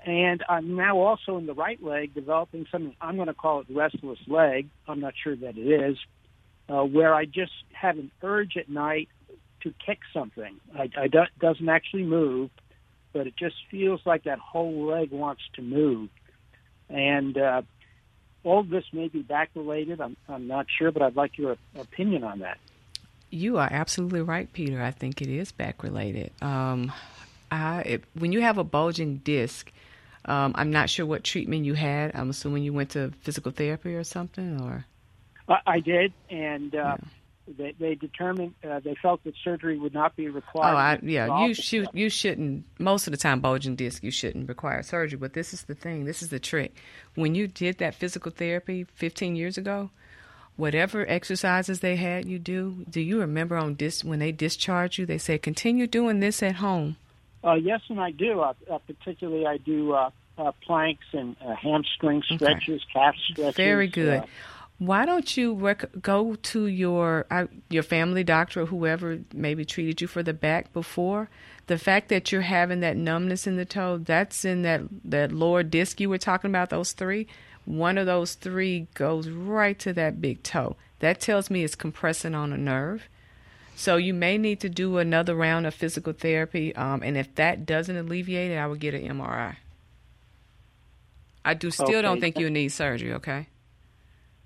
and 0.03 0.43
I'm 0.49 0.75
now 0.75 0.97
also 0.97 1.37
in 1.37 1.45
the 1.45 1.53
right 1.53 1.81
leg 1.83 2.15
developing 2.15 2.65
something 2.71 2.95
I'm 2.99 3.17
going 3.17 3.27
to 3.27 3.35
call 3.35 3.59
it 3.59 3.67
restless 3.69 4.17
leg. 4.27 4.67
I'm 4.87 4.99
not 4.99 5.13
sure 5.23 5.35
that 5.35 5.57
it 5.57 5.67
is, 5.67 5.97
uh, 6.67 6.83
where 6.83 7.13
I 7.13 7.25
just 7.25 7.53
have 7.71 7.99
an 7.99 8.09
urge 8.23 8.57
at 8.57 8.67
night 8.67 9.09
to 9.61 9.73
kick 9.85 9.99
something. 10.11 10.59
I, 10.75 10.89
I 10.97 11.07
do, 11.07 11.19
doesn't 11.39 11.69
actually 11.69 12.03
move, 12.03 12.49
but 13.13 13.27
it 13.27 13.35
just 13.37 13.55
feels 13.69 14.01
like 14.05 14.23
that 14.23 14.39
whole 14.39 14.85
leg 14.85 15.11
wants 15.11 15.41
to 15.55 15.61
move. 15.61 16.09
And 16.89 17.37
uh, 17.37 17.61
all 18.43 18.63
this 18.63 18.85
may 18.91 19.07
be 19.07 19.21
back 19.21 19.49
related. 19.55 20.01
I'm, 20.01 20.17
I'm 20.27 20.47
not 20.47 20.67
sure, 20.77 20.91
but 20.91 21.01
I'd 21.01 21.15
like 21.15 21.37
your 21.37 21.57
opinion 21.77 22.23
on 22.23 22.39
that. 22.39 22.57
You 23.29 23.57
are 23.57 23.69
absolutely 23.71 24.21
right, 24.21 24.51
Peter. 24.51 24.81
I 24.81 24.91
think 24.91 25.21
it 25.21 25.29
is 25.29 25.51
back 25.51 25.83
related. 25.83 26.31
Um, 26.41 26.91
I, 27.49 27.81
it, 27.81 28.03
when 28.13 28.31
you 28.31 28.41
have 28.41 28.57
a 28.57 28.63
bulging 28.63 29.17
disc, 29.17 29.71
um, 30.25 30.53
I'm 30.55 30.71
not 30.71 30.89
sure 30.89 31.05
what 31.05 31.23
treatment 31.23 31.65
you 31.65 31.73
had. 31.73 32.11
I'm 32.13 32.29
assuming 32.29 32.63
you 32.63 32.73
went 32.73 32.91
to 32.91 33.11
physical 33.21 33.51
therapy 33.51 33.95
or 33.95 34.03
something, 34.03 34.61
or 34.61 34.85
I, 35.47 35.59
I 35.65 35.79
did, 35.79 36.13
and 36.29 36.75
uh, 36.75 36.97
they, 37.57 37.73
they 37.79 37.95
determined 37.95 38.53
uh, 38.67 38.79
they 38.79 38.95
felt 39.01 39.23
that 39.23 39.33
surgery 39.43 39.77
would 39.77 39.93
not 39.93 40.15
be 40.15 40.27
oh, 40.27 40.31
required. 40.31 40.75
I, 40.75 40.99
yeah, 41.03 41.45
you 41.45 41.87
you 41.93 42.09
shouldn't. 42.09 42.65
Most 42.79 43.07
of 43.07 43.11
the 43.11 43.17
time, 43.17 43.39
bulging 43.39 43.75
disc, 43.75 44.03
you 44.03 44.11
shouldn't 44.11 44.47
require 44.47 44.83
surgery. 44.83 45.17
But 45.17 45.33
this 45.33 45.53
is 45.53 45.63
the 45.63 45.75
thing. 45.75 46.05
This 46.05 46.21
is 46.21 46.29
the 46.29 46.39
trick. 46.39 46.75
When 47.15 47.35
you 47.35 47.47
did 47.47 47.77
that 47.79 47.95
physical 47.95 48.31
therapy 48.31 48.85
15 48.95 49.35
years 49.35 49.57
ago, 49.57 49.89
whatever 50.55 51.07
exercises 51.09 51.79
they 51.79 51.95
had 51.95 52.25
you 52.25 52.39
do, 52.39 52.85
do 52.89 53.01
you 53.01 53.19
remember 53.19 53.57
on 53.57 53.75
dis 53.75 54.03
when 54.03 54.19
they 54.19 54.31
discharge 54.31 54.97
you? 54.97 55.05
They 55.05 55.17
say 55.17 55.37
continue 55.37 55.87
doing 55.87 56.19
this 56.19 56.41
at 56.43 56.55
home. 56.55 56.97
Uh, 57.43 57.53
yes, 57.53 57.81
and 57.89 57.99
I 57.99 58.11
do. 58.11 58.41
Uh, 58.41 58.53
uh, 58.69 58.77
particularly, 58.79 59.47
I 59.47 59.57
do 59.57 59.93
uh, 59.93 60.11
uh, 60.37 60.51
planks 60.63 61.05
and 61.13 61.35
uh, 61.43 61.55
hamstring 61.55 62.23
stretches, 62.23 62.81
calf 62.93 63.15
stretches. 63.31 63.55
Very 63.55 63.87
good. 63.87 64.23
Why 64.81 65.05
don't 65.05 65.37
you 65.37 65.53
rec- 65.53 66.01
go 66.01 66.33
to 66.33 66.65
your 66.65 67.27
uh, 67.29 67.45
your 67.69 67.83
family 67.83 68.23
doctor 68.23 68.61
or 68.61 68.65
whoever 68.65 69.19
maybe 69.31 69.63
treated 69.63 70.01
you 70.01 70.07
for 70.07 70.23
the 70.23 70.33
back 70.33 70.73
before? 70.73 71.29
The 71.67 71.77
fact 71.77 72.09
that 72.09 72.31
you're 72.31 72.41
having 72.41 72.79
that 72.79 72.97
numbness 72.97 73.45
in 73.45 73.57
the 73.57 73.63
toe, 73.65 73.99
that's 73.99 74.43
in 74.43 74.63
that 74.63 74.81
that 75.05 75.31
lower 75.31 75.61
disc 75.61 76.01
you 76.01 76.09
were 76.09 76.17
talking 76.17 76.49
about. 76.49 76.71
Those 76.71 76.93
three, 76.93 77.27
one 77.63 77.99
of 77.99 78.07
those 78.07 78.33
three 78.33 78.87
goes 78.95 79.29
right 79.29 79.77
to 79.77 79.93
that 79.93 80.19
big 80.19 80.41
toe. 80.41 80.77
That 80.97 81.19
tells 81.19 81.51
me 81.51 81.63
it's 81.63 81.75
compressing 81.75 82.33
on 82.33 82.51
a 82.51 82.57
nerve. 82.57 83.07
So 83.75 83.97
you 83.97 84.15
may 84.15 84.39
need 84.39 84.61
to 84.61 84.69
do 84.69 84.97
another 84.97 85.35
round 85.35 85.67
of 85.67 85.75
physical 85.75 86.13
therapy, 86.13 86.75
um, 86.75 87.03
and 87.03 87.17
if 87.17 87.35
that 87.35 87.67
doesn't 87.67 87.95
alleviate 87.95 88.49
it, 88.49 88.57
I 88.57 88.65
would 88.65 88.79
get 88.79 88.95
an 88.95 89.07
MRI. 89.07 89.57
I 91.45 91.53
do 91.53 91.69
still 91.69 92.01
don't 92.01 92.19
think 92.19 92.39
you 92.39 92.49
need 92.49 92.69
surgery. 92.69 93.13
Okay. 93.13 93.45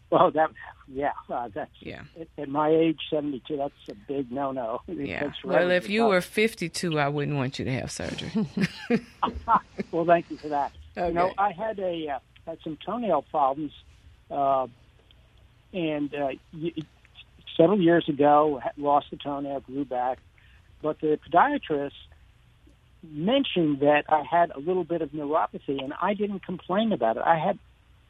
Well, 0.10 0.32
that 0.32 0.52
yeah, 0.88 1.14
uh, 1.30 1.50
that's 1.54 1.72
Yeah. 1.80 2.02
At, 2.20 2.28
at 2.38 2.50
my 2.50 2.70
age, 2.70 3.00
seventy-two, 3.10 3.58
that's 3.58 3.74
a 3.90 3.96
big 4.08 4.32
no-no. 4.32 4.82
Yeah. 4.88 5.32
Well, 5.44 5.72
if 5.72 5.90
you 5.90 6.06
were 6.06 6.22
52, 6.22 7.00
I 7.00 7.08
wouldn't 7.08 7.38
want 7.38 7.58
you 7.60 7.66
to 7.66 7.72
have 7.72 7.92
surgery. 7.92 8.32
well, 9.92 10.06
thank 10.06 10.30
you 10.30 10.38
for 10.38 10.50
that. 10.50 10.72
You 10.96 11.12
know, 11.12 11.34
I 11.38 11.52
had 11.52 11.80
a 11.80 12.08
uh, 12.10 12.20
had 12.46 12.60
some 12.64 12.78
toenail 12.86 13.24
problems, 13.24 13.72
uh, 14.30 14.68
and 15.74 16.14
uh, 16.14 16.30
y- 16.54 16.74
several 17.58 17.82
years 17.82 18.08
ago, 18.08 18.62
lost 18.78 19.08
the 19.12 19.18
toenail, 19.18 19.62
grew 19.62 19.86
back, 19.86 20.20
but 20.82 21.00
the 21.02 21.20
podiatrist 21.32 21.92
mentioned 23.04 23.80
that 23.82 24.06
I 24.10 24.24
had 24.24 24.52
a 24.52 24.60
little 24.60 24.84
bit 24.84 25.02
of 25.02 25.10
neuropathy, 25.12 25.84
and 25.84 25.94
I 26.02 26.14
didn't 26.14 26.46
complain 26.46 26.92
about 26.92 27.18
it. 27.18 27.24
I 27.26 27.38
had 27.38 27.60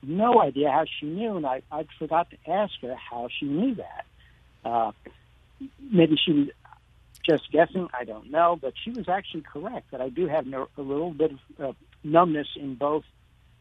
no 0.04 0.42
idea 0.42 0.72
how 0.72 0.86
she 1.00 1.06
knew, 1.06 1.38
and 1.38 1.46
I 1.46 1.62
I 1.72 1.86
forgot 1.98 2.30
to 2.32 2.52
ask 2.52 2.74
her 2.82 2.96
how 2.96 3.30
she 3.40 3.46
knew 3.46 3.76
that. 3.76 4.06
Uh, 4.64 4.92
maybe 5.92 6.18
she 6.18 6.32
was 6.32 6.48
just 7.24 7.52
guessing. 7.52 7.88
I 7.94 8.04
don't 8.04 8.32
know, 8.32 8.58
but 8.62 8.74
she 8.84 8.92
was 8.92 9.10
actually 9.10 9.42
correct 9.42 9.92
that 9.92 10.02
I 10.02 10.10
do 10.10 10.28
have 10.28 10.46
no, 10.46 10.68
a 10.78 10.82
little 10.82 11.12
bit 11.12 11.32
of 11.32 11.70
uh, 11.70 11.74
numbness 12.04 12.48
in 12.56 12.76
both 12.76 13.04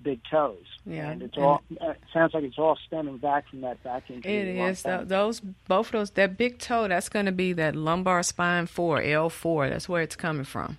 big 0.03 0.21
toes. 0.31 0.59
Yeah, 0.85 1.11
and 1.11 1.23
it's 1.23 1.37
and- 1.37 1.45
all 1.45 1.63
uh, 1.81 1.91
it 1.91 2.01
sounds 2.13 2.35
like 2.35 2.45
it's 2.45 2.59
all 2.59 2.79
stemming 2.87 3.19
back 3.19 3.49
from 3.49 3.63
that 3.63 3.83
back 3.83 4.11
injury. 4.11 4.37
It 4.37 4.49
is 4.49 4.57
a 4.57 4.59
long 4.59 4.69
is 4.71 4.83
time 4.83 4.99
Th- 5.01 5.09
those 5.09 5.41
both 5.41 5.87
of 5.87 5.93
those 5.93 6.11
that 6.11 6.37
big 6.37 6.59
toe. 6.59 6.89
That's 6.89 7.09
going 7.09 7.27
to 7.27 7.33
be 7.33 7.53
that 7.55 7.75
lumbar 7.75 8.23
spine 8.23 8.67
four 8.67 9.01
L 9.03 9.31
four. 9.31 9.69
That's 9.71 9.89
where 9.89 10.03
it's 10.03 10.17
coming 10.17 10.45
from. 10.45 10.79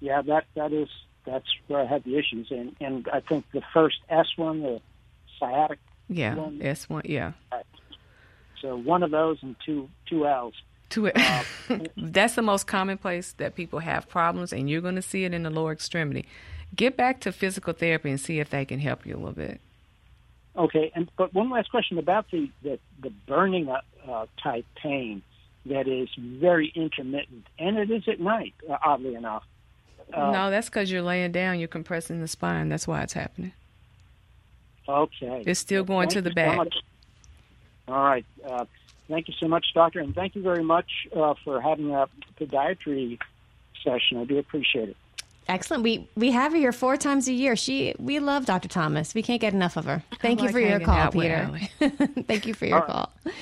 Yeah, 0.00 0.22
that 0.22 0.44
that 0.54 0.72
is 0.72 0.88
that's 1.26 1.46
where 1.66 1.80
I 1.80 1.86
had 1.86 2.04
the 2.04 2.16
issues, 2.16 2.50
and 2.50 2.74
and 2.80 3.08
I 3.12 3.20
think 3.20 3.44
the 3.52 3.62
first 3.74 3.96
S 4.08 4.26
one, 4.36 4.62
the 4.62 4.80
sciatic. 5.38 5.78
Yeah, 6.08 6.36
one, 6.36 6.62
S 6.62 6.88
one. 6.88 7.02
Yeah, 7.04 7.32
So 8.62 8.76
one 8.76 9.02
of 9.02 9.10
those 9.10 9.38
and 9.42 9.56
two 9.64 9.88
two 10.06 10.26
L's. 10.26 10.54
It. 10.94 11.90
That's 11.96 12.36
the 12.36 12.42
most 12.42 12.68
common 12.68 12.96
place 12.96 13.34
that 13.38 13.56
people 13.56 13.80
have 13.80 14.08
problems, 14.08 14.52
and 14.52 14.70
you're 14.70 14.80
going 14.80 14.94
to 14.94 15.02
see 15.02 15.24
it 15.24 15.34
in 15.34 15.42
the 15.42 15.50
lower 15.50 15.72
extremity. 15.72 16.26
Get 16.74 16.96
back 16.96 17.20
to 17.22 17.32
physical 17.32 17.72
therapy 17.72 18.10
and 18.10 18.20
see 18.20 18.38
if 18.38 18.50
they 18.50 18.64
can 18.64 18.78
help 18.78 19.04
you 19.04 19.14
a 19.14 19.18
little 19.18 19.32
bit. 19.32 19.60
Okay, 20.56 20.92
and 20.94 21.10
but 21.18 21.34
one 21.34 21.50
last 21.50 21.70
question 21.70 21.98
about 21.98 22.30
the 22.30 22.50
the, 22.62 22.78
the 23.02 23.10
burning 23.10 23.68
uh, 23.68 23.80
uh, 24.08 24.26
type 24.42 24.64
pain 24.80 25.22
that 25.66 25.88
is 25.88 26.08
very 26.16 26.72
intermittent, 26.74 27.46
and 27.58 27.76
it 27.76 27.90
is 27.90 28.04
at 28.08 28.20
night, 28.20 28.54
uh, 28.70 28.76
oddly 28.84 29.14
enough. 29.14 29.42
Uh, 30.12 30.30
no, 30.30 30.50
that's 30.50 30.68
because 30.68 30.90
you're 30.90 31.02
laying 31.02 31.32
down, 31.32 31.58
you're 31.58 31.68
compressing 31.68 32.20
the 32.20 32.28
spine. 32.28 32.68
That's 32.68 32.86
why 32.86 33.02
it's 33.02 33.12
happening. 33.12 33.52
Okay. 34.88 35.42
It's 35.46 35.60
still 35.60 35.84
going 35.84 36.08
Thank 36.08 36.24
to 36.24 36.30
the 36.30 36.30
you 36.30 36.50
so 36.50 36.64
back. 36.64 36.68
All 37.88 38.04
right. 38.04 38.24
Uh, 38.44 38.64
thank 39.08 39.28
you 39.28 39.34
so 39.40 39.48
much, 39.48 39.66
doctor, 39.74 40.00
and 40.00 40.14
thank 40.14 40.34
you 40.34 40.42
very 40.42 40.62
much 40.62 40.88
uh, 41.14 41.34
for 41.44 41.60
having 41.60 41.92
a 41.92 42.08
podiatry 42.38 43.18
session. 43.82 44.18
I 44.18 44.24
do 44.24 44.38
appreciate 44.38 44.90
it. 44.90 44.96
Excellent. 45.48 45.84
We 45.84 46.08
we 46.16 46.32
have 46.32 46.52
her 46.52 46.58
here 46.58 46.72
four 46.72 46.96
times 46.96 47.28
a 47.28 47.32
year. 47.32 47.54
She 47.54 47.94
we 48.00 48.18
love 48.18 48.46
Dr. 48.46 48.68
Thomas. 48.68 49.14
We 49.14 49.22
can't 49.22 49.40
get 49.40 49.54
enough 49.54 49.76
of 49.76 49.84
her. 49.84 50.02
Thank 50.20 50.40
you 50.40 50.46
like 50.46 50.52
for 50.52 50.60
your 50.60 50.80
call, 50.80 51.12
Peter. 51.12 51.50
Thank 52.26 52.46
you 52.46 52.54
for 52.54 52.66
your 52.66 52.82
All 52.82 53.10
right. 53.24 53.34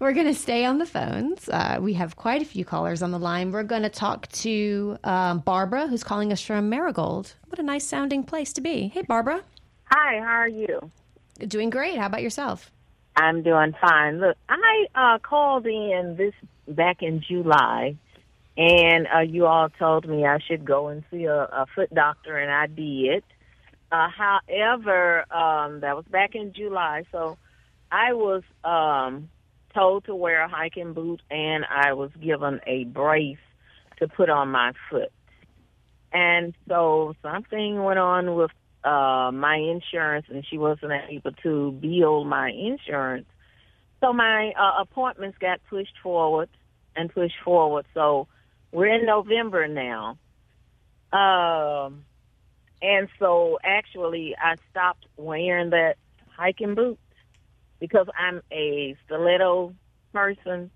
We're 0.00 0.14
going 0.14 0.28
to 0.28 0.34
stay 0.34 0.64
on 0.64 0.78
the 0.78 0.86
phones. 0.86 1.46
Uh, 1.50 1.76
we 1.78 1.92
have 1.92 2.16
quite 2.16 2.40
a 2.40 2.46
few 2.46 2.64
callers 2.64 3.02
on 3.02 3.10
the 3.10 3.18
line. 3.18 3.52
We're 3.52 3.64
going 3.64 3.82
to 3.82 3.90
talk 3.90 4.28
to 4.28 4.96
um, 5.04 5.40
Barbara, 5.40 5.88
who's 5.88 6.02
calling 6.02 6.32
us 6.32 6.40
from 6.40 6.70
Merigold. 6.70 7.34
What 7.48 7.58
a 7.58 7.62
nice 7.62 7.86
sounding 7.86 8.24
place 8.24 8.54
to 8.54 8.62
be. 8.62 8.88
Hey, 8.88 9.02
Barbara. 9.02 9.42
Hi, 9.90 10.18
how 10.20 10.36
are 10.36 10.48
you? 10.48 10.90
Doing 11.40 11.68
great. 11.68 11.98
How 11.98 12.06
about 12.06 12.22
yourself? 12.22 12.72
I'm 13.14 13.42
doing 13.42 13.74
fine. 13.78 14.20
Look, 14.20 14.38
I 14.48 14.86
uh, 14.94 15.18
called 15.18 15.66
in 15.66 16.14
this 16.16 16.32
back 16.66 17.02
in 17.02 17.20
July, 17.20 17.94
and 18.56 19.06
uh, 19.14 19.20
you 19.20 19.44
all 19.44 19.68
told 19.68 20.08
me 20.08 20.24
I 20.24 20.38
should 20.38 20.64
go 20.64 20.88
and 20.88 21.04
see 21.10 21.24
a, 21.24 21.42
a 21.42 21.66
foot 21.74 21.92
doctor, 21.92 22.38
and 22.38 22.50
I 22.50 22.68
did. 22.68 23.22
Uh, 23.92 24.08
however, 24.08 25.30
um, 25.30 25.80
that 25.80 25.94
was 25.94 26.06
back 26.10 26.34
in 26.34 26.54
July, 26.54 27.04
so 27.12 27.36
I 27.92 28.14
was 28.14 28.42
um, 28.64 29.28
told 29.74 30.04
to 30.04 30.14
wear 30.14 30.42
a 30.42 30.48
hiking 30.48 30.92
boot, 30.92 31.22
and 31.30 31.64
I 31.64 31.92
was 31.94 32.10
given 32.20 32.60
a 32.66 32.84
brace 32.84 33.38
to 33.98 34.08
put 34.08 34.28
on 34.28 34.48
my 34.48 34.72
foot. 34.90 35.12
And 36.12 36.54
so 36.68 37.14
something 37.22 37.82
went 37.82 37.98
on 37.98 38.34
with 38.34 38.50
uh 38.82 39.30
my 39.30 39.56
insurance 39.56 40.24
and 40.30 40.44
she 40.48 40.56
wasn't 40.56 40.92
able 41.10 41.32
to 41.42 41.72
bill 41.72 42.24
my 42.24 42.50
insurance. 42.50 43.26
So 44.00 44.14
my 44.14 44.52
uh, 44.58 44.80
appointments 44.80 45.36
got 45.38 45.60
pushed 45.68 45.92
forward 46.02 46.48
and 46.96 47.12
pushed 47.12 47.34
forward. 47.44 47.84
So 47.92 48.26
we're 48.72 48.86
in 48.86 49.04
November 49.04 49.68
now. 49.68 50.16
Um 51.12 52.04
and 52.82 53.08
so 53.18 53.58
actually 53.62 54.34
I 54.42 54.56
stopped 54.70 55.04
wearing 55.18 55.70
that 55.70 55.96
hiking 56.34 56.74
boot 56.74 56.98
because 57.80 58.06
I'm 58.18 58.42
a 58.52 58.94
stiletto 59.06 59.74
person. 60.12 60.70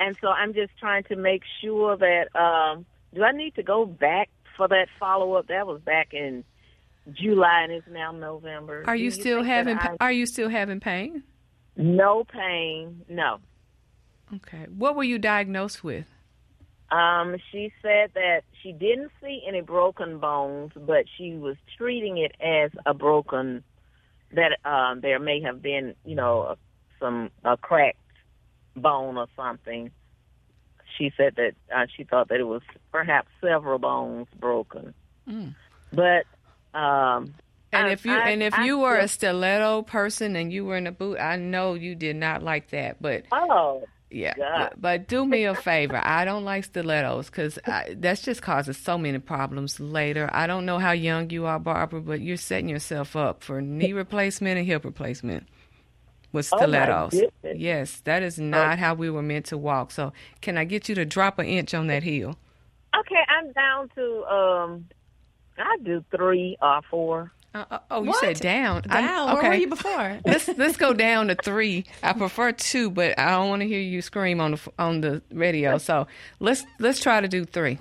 And 0.00 0.16
so 0.20 0.28
I'm 0.28 0.54
just 0.54 0.72
trying 0.78 1.04
to 1.04 1.16
make 1.16 1.42
sure 1.60 1.96
that 1.96 2.34
um 2.38 2.86
do 3.14 3.22
I 3.22 3.32
need 3.32 3.54
to 3.54 3.62
go 3.62 3.86
back 3.86 4.28
for 4.56 4.68
that 4.68 4.88
follow 4.98 5.34
up? 5.34 5.48
That 5.48 5.66
was 5.66 5.80
back 5.80 6.12
in 6.12 6.44
July 7.12 7.62
and 7.62 7.72
it's 7.72 7.86
now 7.90 8.12
November. 8.12 8.84
Are 8.86 8.96
Do 8.96 9.02
you 9.02 9.10
still 9.10 9.42
having 9.42 9.78
I- 9.78 9.96
Are 10.00 10.12
you 10.12 10.26
still 10.26 10.48
having 10.48 10.80
pain? 10.80 11.22
no 11.76 12.24
pain? 12.24 13.02
No. 13.08 13.38
Okay. 14.34 14.66
What 14.76 14.96
were 14.96 15.04
you 15.04 15.18
diagnosed 15.18 15.82
with? 15.84 16.06
Um, 16.90 17.36
she 17.52 17.72
said 17.82 18.10
that 18.14 18.42
she 18.62 18.72
didn't 18.72 19.10
see 19.22 19.42
any 19.46 19.60
broken 19.60 20.18
bones, 20.18 20.72
but 20.74 21.04
she 21.16 21.34
was 21.34 21.56
treating 21.76 22.18
it 22.18 22.32
as 22.40 22.70
a 22.86 22.94
broken. 22.94 23.62
That 24.32 24.58
um, 24.68 25.00
there 25.00 25.18
may 25.18 25.40
have 25.42 25.62
been, 25.62 25.94
you 26.04 26.14
know, 26.14 26.56
some 27.00 27.30
a 27.44 27.56
cracked 27.56 27.96
bone 28.76 29.16
or 29.16 29.26
something. 29.36 29.90
She 30.96 31.12
said 31.16 31.36
that 31.36 31.52
uh, 31.74 31.86
she 31.96 32.04
thought 32.04 32.28
that 32.28 32.40
it 32.40 32.44
was 32.46 32.62
perhaps 32.92 33.28
several 33.40 33.78
bones 33.78 34.26
broken, 34.38 34.94
Mm. 35.28 35.54
but 35.92 36.24
um, 36.78 37.34
And 37.72 37.86
I- 37.86 37.90
if 37.90 38.04
you 38.06 38.12
I- 38.14 38.30
and 38.30 38.42
if 38.42 38.54
I 38.54 38.64
you 38.64 38.78
were 38.78 38.96
a 38.96 39.08
stiletto 39.08 39.82
person 39.82 40.36
and 40.36 40.52
you 40.52 40.64
were 40.64 40.76
in 40.76 40.86
a 40.86 40.92
boot, 40.92 41.18
I 41.20 41.36
know 41.36 41.74
you 41.74 41.94
did 41.94 42.16
not 42.16 42.42
like 42.42 42.68
that. 42.70 43.00
But 43.00 43.24
oh 43.32 43.84
yeah, 44.10 44.34
God. 44.36 44.74
but, 44.78 45.06
do 45.08 45.24
me 45.26 45.44
a 45.44 45.54
favor. 45.54 46.00
I 46.02 46.24
don't 46.24 46.44
like 46.44 46.64
stilettos 46.64 47.26
because 47.30 47.58
that's 47.96 48.22
just 48.22 48.42
causing 48.42 48.74
so 48.74 48.96
many 48.98 49.18
problems 49.18 49.78
later. 49.80 50.30
I 50.32 50.46
don't 50.46 50.64
know 50.66 50.78
how 50.78 50.92
young 50.92 51.30
you 51.30 51.46
are, 51.46 51.58
Barbara, 51.58 52.00
but 52.00 52.20
you're 52.20 52.36
setting 52.36 52.68
yourself 52.68 53.16
up 53.16 53.42
for 53.44 53.60
knee 53.60 53.92
replacement 54.04 54.58
and 54.58 54.66
hip 54.66 54.84
replacement 54.84 55.46
with 56.32 56.48
Oh, 56.52 56.56
stilettos. 56.58 57.12
goodness. 57.12 57.56
yes, 57.58 58.00
that 58.04 58.22
is 58.22 58.38
not 58.38 58.78
how 58.78 58.94
we 58.94 59.08
were 59.10 59.22
meant 59.22 59.46
to 59.46 59.58
walk. 59.58 59.90
So, 59.90 60.12
can 60.40 60.56
I 60.58 60.64
get 60.64 60.88
you 60.88 60.94
to 60.96 61.04
drop 61.04 61.38
an 61.38 61.46
inch 61.46 61.74
on 61.74 61.86
that 61.88 62.02
heel? 62.02 62.38
okay, 62.98 63.22
I'm 63.28 63.52
down 63.52 63.88
to 63.94 64.24
um, 64.24 64.88
I 65.58 65.76
do 65.82 66.04
three 66.16 66.56
or 66.60 66.80
four. 66.90 67.32
Uh, 67.54 67.78
oh, 67.90 68.02
you 68.04 68.14
said 68.14 68.38
down. 68.40 68.82
I'm- 68.90 69.04
Down? 69.04 69.34
Where 69.34 69.48
were 69.50 69.54
you 69.54 69.68
before? 69.68 70.18
let's 70.26 70.48
let's 70.48 70.76
go 70.76 70.92
down 70.92 71.28
to 71.28 71.34
three. 71.34 71.84
I 72.02 72.12
prefer 72.12 72.52
two, 72.52 72.90
but 72.90 73.18
I 73.18 73.30
don't 73.30 73.48
want 73.48 73.62
to 73.62 73.68
hear 73.68 73.80
you 73.80 74.02
scream 74.02 74.40
on 74.40 74.52
the 74.52 74.60
on 74.78 75.00
the 75.00 75.22
radio. 75.32 75.78
So 75.78 76.06
let's 76.40 76.64
let's 76.78 77.00
try 77.00 77.20
to 77.20 77.28
do 77.28 77.44
three. 77.44 77.78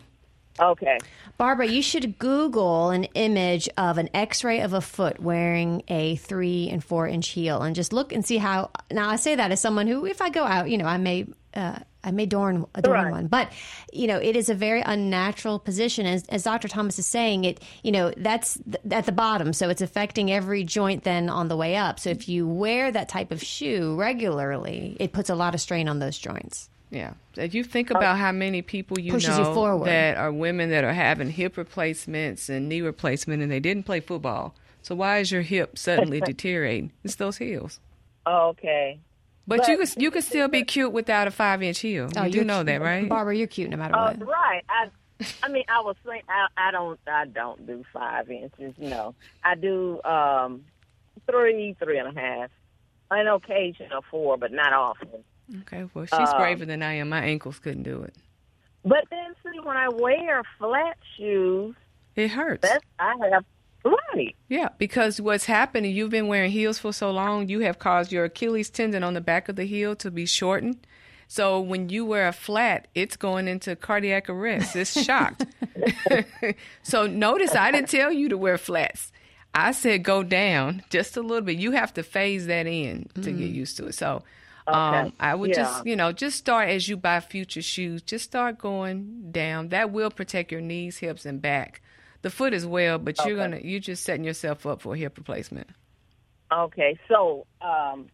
Okay. 0.59 0.97
Barbara, 1.37 1.67
you 1.67 1.83
should 1.83 2.17
Google 2.17 2.89
an 2.89 3.03
image 3.13 3.69
of 3.77 3.99
an 3.99 4.09
x 4.13 4.43
ray 4.43 4.61
of 4.61 4.73
a 4.73 4.81
foot 4.81 5.19
wearing 5.19 5.83
a 5.87 6.15
three 6.15 6.67
and 6.69 6.83
four 6.83 7.07
inch 7.07 7.27
heel 7.29 7.61
and 7.61 7.75
just 7.75 7.93
look 7.93 8.11
and 8.11 8.25
see 8.25 8.37
how. 8.37 8.71
Now, 8.91 9.09
I 9.09 9.17
say 9.17 9.35
that 9.35 9.51
as 9.51 9.61
someone 9.61 9.85
who, 9.85 10.05
if 10.07 10.21
I 10.21 10.29
go 10.29 10.43
out, 10.45 10.69
you 10.69 10.77
know, 10.77 10.85
I 10.85 10.97
may. 10.97 11.27
Uh, 11.57 11.79
I 12.03 12.11
may 12.11 12.23
adorn, 12.23 12.65
adorn 12.75 13.03
Right. 13.05 13.11
one, 13.11 13.27
but 13.27 13.51
you 13.91 14.07
know 14.07 14.17
it 14.17 14.35
is 14.37 14.47
a 14.47 14.53
very 14.53 14.81
unnatural 14.81 15.59
position. 15.59 16.05
As, 16.05 16.25
as 16.29 16.43
Dr. 16.43 16.67
Thomas 16.69 16.97
is 16.99 17.07
saying, 17.07 17.43
it 17.45 17.59
you 17.83 17.91
know 17.91 18.13
that's 18.15 18.53
th- 18.63 18.77
at 18.91 19.05
the 19.07 19.11
bottom, 19.11 19.51
so 19.51 19.67
it's 19.69 19.81
affecting 19.81 20.31
every 20.31 20.63
joint 20.63 21.03
then 21.03 21.27
on 21.29 21.47
the 21.49 21.57
way 21.57 21.75
up. 21.75 21.99
So 21.99 22.09
if 22.11 22.29
you 22.29 22.47
wear 22.47 22.91
that 22.91 23.09
type 23.09 23.31
of 23.31 23.41
shoe 23.43 23.95
regularly, 23.97 24.95
it 24.99 25.11
puts 25.11 25.29
a 25.29 25.35
lot 25.35 25.53
of 25.55 25.59
strain 25.59 25.89
on 25.89 25.99
those 25.99 26.17
joints. 26.17 26.69
Yeah. 26.91 27.13
If 27.35 27.53
you 27.53 27.65
think 27.65 27.89
about 27.89 28.17
how 28.17 28.31
many 28.31 28.61
people 28.61 28.97
you 28.99 29.11
Pushes 29.11 29.37
you 29.37 29.43
know 29.43 29.53
forward. 29.53 29.87
that 29.87 30.15
are 30.15 30.31
women 30.31 30.69
that 30.69 30.85
are 30.85 30.93
having 30.93 31.29
hip 31.29 31.57
replacements 31.57 32.47
and 32.47 32.69
knee 32.69 32.81
replacement 32.81 33.41
and 33.43 33.51
they 33.51 33.59
didn't 33.59 33.83
play 33.85 33.99
football. 33.99 34.55
So 34.83 34.95
why 34.95 35.17
is 35.17 35.29
your 35.31 35.41
hip 35.41 35.77
suddenly 35.77 36.21
deteriorating? 36.25 36.93
It's 37.03 37.15
those 37.15 37.37
heels. 37.37 37.81
Okay. 38.25 38.99
But, 39.47 39.59
But- 39.59 39.67
you 39.69 39.77
could 39.77 39.89
you 40.01 40.11
could 40.11 40.23
still 40.23 40.47
be 40.49 40.63
cute 40.63 40.91
without 40.91 41.27
a 41.27 41.31
five 41.31 41.63
inch 41.63 41.79
heel. 41.79 42.09
Oh, 42.17 42.25
you 42.25 42.31
do 42.31 42.43
know 42.43 42.57
cute. 42.57 42.65
that, 42.67 42.81
right? 42.81 43.07
Barbara? 43.07 43.35
You're 43.35 43.47
cute 43.47 43.69
no 43.69 43.77
matter 43.77 43.95
Uh, 43.95 44.13
what. 44.13 44.27
right. 44.27 44.63
I 44.69 44.89
I 45.43 45.47
mean 45.49 45.63
I 45.69 45.79
was 45.81 45.95
saying 46.05 46.21
I, 46.29 46.47
I 46.57 46.71
don't 46.71 46.99
I 47.07 47.25
don't 47.25 47.65
do 47.65 47.83
five 47.93 48.29
inches, 48.29 48.73
no. 48.77 49.15
I 49.43 49.55
do 49.55 50.01
um 50.03 50.65
three, 51.29 51.75
three 51.81 51.97
and 51.97 52.15
a 52.15 52.19
half. 52.19 52.49
An 53.09 53.25
occasional 53.27 54.03
four, 54.11 54.37
but 54.37 54.51
not 54.51 54.73
often. 54.73 55.23
Okay, 55.61 55.85
well 55.93 56.05
she's 56.05 56.29
Um, 56.29 56.37
braver 56.37 56.65
than 56.65 56.83
I 56.83 56.93
am. 56.95 57.07
My 57.09 57.21
ankles 57.21 57.57
couldn't 57.59 57.83
do 57.83 58.03
it. 58.03 58.13
But 58.83 59.05
then 59.09 59.33
see 59.43 59.59
when 59.61 59.77
I 59.77 59.87
wear 59.89 60.43
flat 60.59 60.97
shoes 61.15 61.73
It 62.17 62.27
hurts. 62.31 62.61
that's 62.67 62.83
I 62.99 63.13
have 63.31 63.45
right. 64.13 64.35
Yeah, 64.49 64.69
because 64.77 65.19
what's 65.21 65.45
happening, 65.45 65.95
you've 65.95 66.09
been 66.09 66.27
wearing 66.27 66.51
heels 66.51 66.79
for 66.79 66.91
so 66.93 67.11
long, 67.11 67.49
you 67.49 67.59
have 67.61 67.79
caused 67.79 68.11
your 68.11 68.25
Achilles 68.25 68.69
tendon 68.69 69.03
on 69.03 69.13
the 69.13 69.21
back 69.21 69.49
of 69.49 69.55
the 69.55 69.65
heel 69.65 69.95
to 69.97 70.09
be 70.11 70.25
shortened. 70.25 70.77
So 71.27 71.59
when 71.59 71.89
you 71.89 72.05
wear 72.05 72.27
a 72.27 72.31
flat, 72.33 72.87
it's 72.95 73.17
going 73.17 73.47
into 73.49 73.75
cardiac 73.75 74.29
arrest. 74.29 74.75
It's 74.77 74.99
shocked. 75.03 75.45
so 76.83 77.07
notice 77.07 77.53
I 77.55 77.71
didn't 77.71 77.89
tell 77.89 78.11
you 78.11 78.29
to 78.29 78.37
wear 78.37 78.57
flats. 78.57 79.11
I 79.53 79.71
said 79.71 80.03
go 80.03 80.23
down 80.23 80.83
just 80.89 81.17
a 81.17 81.21
little 81.21 81.41
bit. 81.41 81.57
You 81.57 81.71
have 81.71 81.93
to 81.95 82.03
phase 82.03 82.47
that 82.47 82.67
in 82.67 83.09
to 83.15 83.31
get 83.31 83.49
Mm. 83.49 83.53
used 83.53 83.77
to 83.77 83.87
it. 83.87 83.95
So 83.95 84.23
um, 84.67 85.13
I 85.19 85.33
would 85.33 85.49
Yeah. 85.51 85.55
just, 85.63 85.85
you 85.85 85.95
know, 85.95 86.11
just 86.11 86.37
start 86.37 86.69
as 86.69 86.87
you 86.89 86.97
buy 86.97 87.19
future 87.21 87.61
shoes. 87.61 88.01
Just 88.01 88.25
start 88.25 88.57
going 88.57 89.31
down. 89.31 89.69
That 89.69 89.91
will 89.91 90.11
protect 90.11 90.51
your 90.51 90.59
knees, 90.61 90.97
hips, 90.97 91.25
and 91.25 91.41
back. 91.41 91.81
The 92.21 92.29
foot 92.29 92.53
as 92.53 92.65
well, 92.65 92.97
but 92.97 93.17
you're 93.25 93.37
gonna 93.37 93.59
you're 93.61 93.79
just 93.79 94.03
setting 94.03 94.23
yourself 94.23 94.65
up 94.65 94.81
for 94.81 94.95
a 94.95 94.97
hip 94.97 95.17
replacement. 95.17 95.69
Okay, 96.51 96.97
so 97.07 97.45
um 97.61 98.07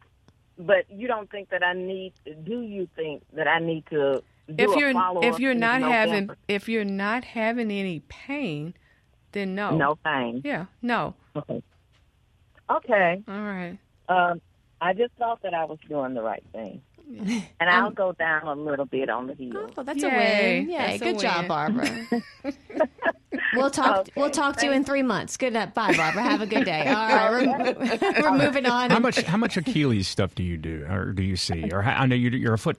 but 0.58 0.86
you 0.90 1.08
don't 1.08 1.30
think 1.32 1.50
that 1.50 1.64
I 1.64 1.74
need 1.74 2.14
do 2.44 2.62
you 2.62 2.88
think 2.96 3.24
that 3.34 3.48
I 3.48 3.60
need 3.60 3.86
to 3.90 4.22
do 4.48 4.56
if 4.58 4.76
a 4.76 4.80
you're 4.80 5.24
if 5.24 5.40
you're 5.40 5.54
not 5.54 5.82
having 5.82 6.30
if 6.48 6.68
you're 6.68 6.86
not 6.86 7.24
having 7.24 7.72
any 7.72 8.02
pain, 8.02 8.74
then 9.32 9.56
no. 9.56 9.76
No 9.76 9.96
pain. 10.04 10.42
Yeah, 10.44 10.66
no. 10.82 11.16
Okay. 11.36 11.64
Okay. 12.70 13.24
All 13.28 13.42
right. 13.42 13.78
Um, 14.10 14.42
I 14.82 14.94
just 14.94 15.14
thought 15.18 15.42
that 15.44 15.54
I 15.54 15.66
was 15.66 15.80
doing 15.88 16.14
the 16.14 16.22
right 16.22 16.44
thing. 16.52 16.82
And 17.60 17.70
I'll 17.70 17.88
um, 17.88 17.94
go 17.94 18.12
down 18.14 18.48
a 18.48 18.54
little 18.56 18.86
bit 18.86 19.10
on 19.10 19.28
the 19.28 19.34
heel. 19.34 19.70
Oh, 19.78 19.84
that's 19.84 20.02
Yay. 20.02 20.08
a 20.10 20.62
win. 20.62 20.70
Yay, 20.70 20.78
That's 20.78 21.02
a 21.02 21.06
good 21.06 21.20
job, 21.20 21.40
win. 21.40 21.48
Barbara. 21.48 22.22
we'll 23.56 23.70
talk. 23.70 24.00
Okay, 24.00 24.12
we'll 24.16 24.30
talk 24.30 24.58
to 24.58 24.66
you 24.66 24.72
in 24.72 24.84
three 24.84 25.04
months. 25.04 25.38
Good 25.38 25.54
night. 25.54 25.74
Bye, 25.74 25.96
Barbara. 25.96 26.24
Have 26.24 26.42
a 26.42 26.48
good 26.48 26.66
day. 26.66 26.88
All 26.88 26.96
right, 27.34 27.78
we're, 27.78 28.22
we're 28.22 28.38
moving 28.38 28.66
on. 28.66 28.90
How 28.90 29.00
much 29.00 29.22
how 29.22 29.38
much 29.38 29.58
Achilles 29.58 30.08
stuff 30.08 30.34
do 30.36 30.44
you 30.44 30.58
do 30.58 30.86
or 30.90 31.12
do 31.12 31.24
you 31.24 31.36
see? 31.36 31.70
Or 31.72 31.82
how, 31.82 32.02
I 32.02 32.06
know 32.06 32.16
you, 32.16 32.30
you're 32.32 32.54
a 32.54 32.58
foot 32.58 32.78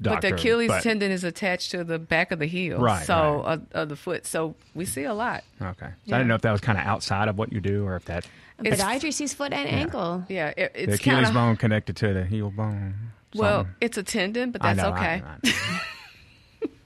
doctor. 0.00 0.16
but 0.20 0.28
the 0.28 0.34
Achilles 0.40 0.68
but- 0.68 0.82
tendon 0.82 1.10
is 1.10 1.24
attached 1.24 1.70
to 1.72 1.84
the 1.84 1.98
back 1.98 2.32
of 2.32 2.38
the 2.38 2.46
heel, 2.46 2.78
Right, 2.78 3.04
So 3.04 3.42
Of, 3.44 3.60
uh, 3.74 3.78
of 3.82 3.88
the 3.88 3.96
foot. 3.96 4.26
So 4.26 4.54
we 4.74 4.84
see 4.84 5.04
a 5.04 5.14
lot. 5.14 5.44
Okay. 5.60 5.78
So 5.78 5.84
I 5.86 5.90
Yeah. 6.04 6.18
didn't 6.18 6.28
know 6.28 6.34
if 6.36 6.42
that 6.42 6.52
was 6.52 6.60
kind 6.60 6.78
of 6.78 6.84
outside 6.84 7.28
of 7.28 7.38
what 7.38 7.52
you 7.52 7.60
do 7.60 7.84
or 7.86 7.96
if 7.96 8.04
that 8.06 8.26
It's- 8.64 8.80
Podiatry 8.80 9.12
sees 9.12 9.34
foot 9.34 9.52
and 9.52 9.68
ankle. 9.68 10.24
Yeah, 10.28 10.52
it, 10.56 10.72
the 10.74 10.82
it's 10.84 10.94
Achilles 10.96 11.14
kind 11.14 11.26
of 11.26 11.34
bone 11.34 11.56
connected 11.56 11.96
to 11.96 12.12
the 12.12 12.24
heel 12.24 12.50
bone. 12.50 12.94
Well, 13.34 13.58
something. 13.60 13.74
it's 13.80 13.98
a 13.98 14.02
tendon, 14.02 14.50
but 14.50 14.62
I 14.62 14.74
that's 14.74 14.86
know, 14.88 14.94
I- 14.94 15.22
okay. 15.44 15.52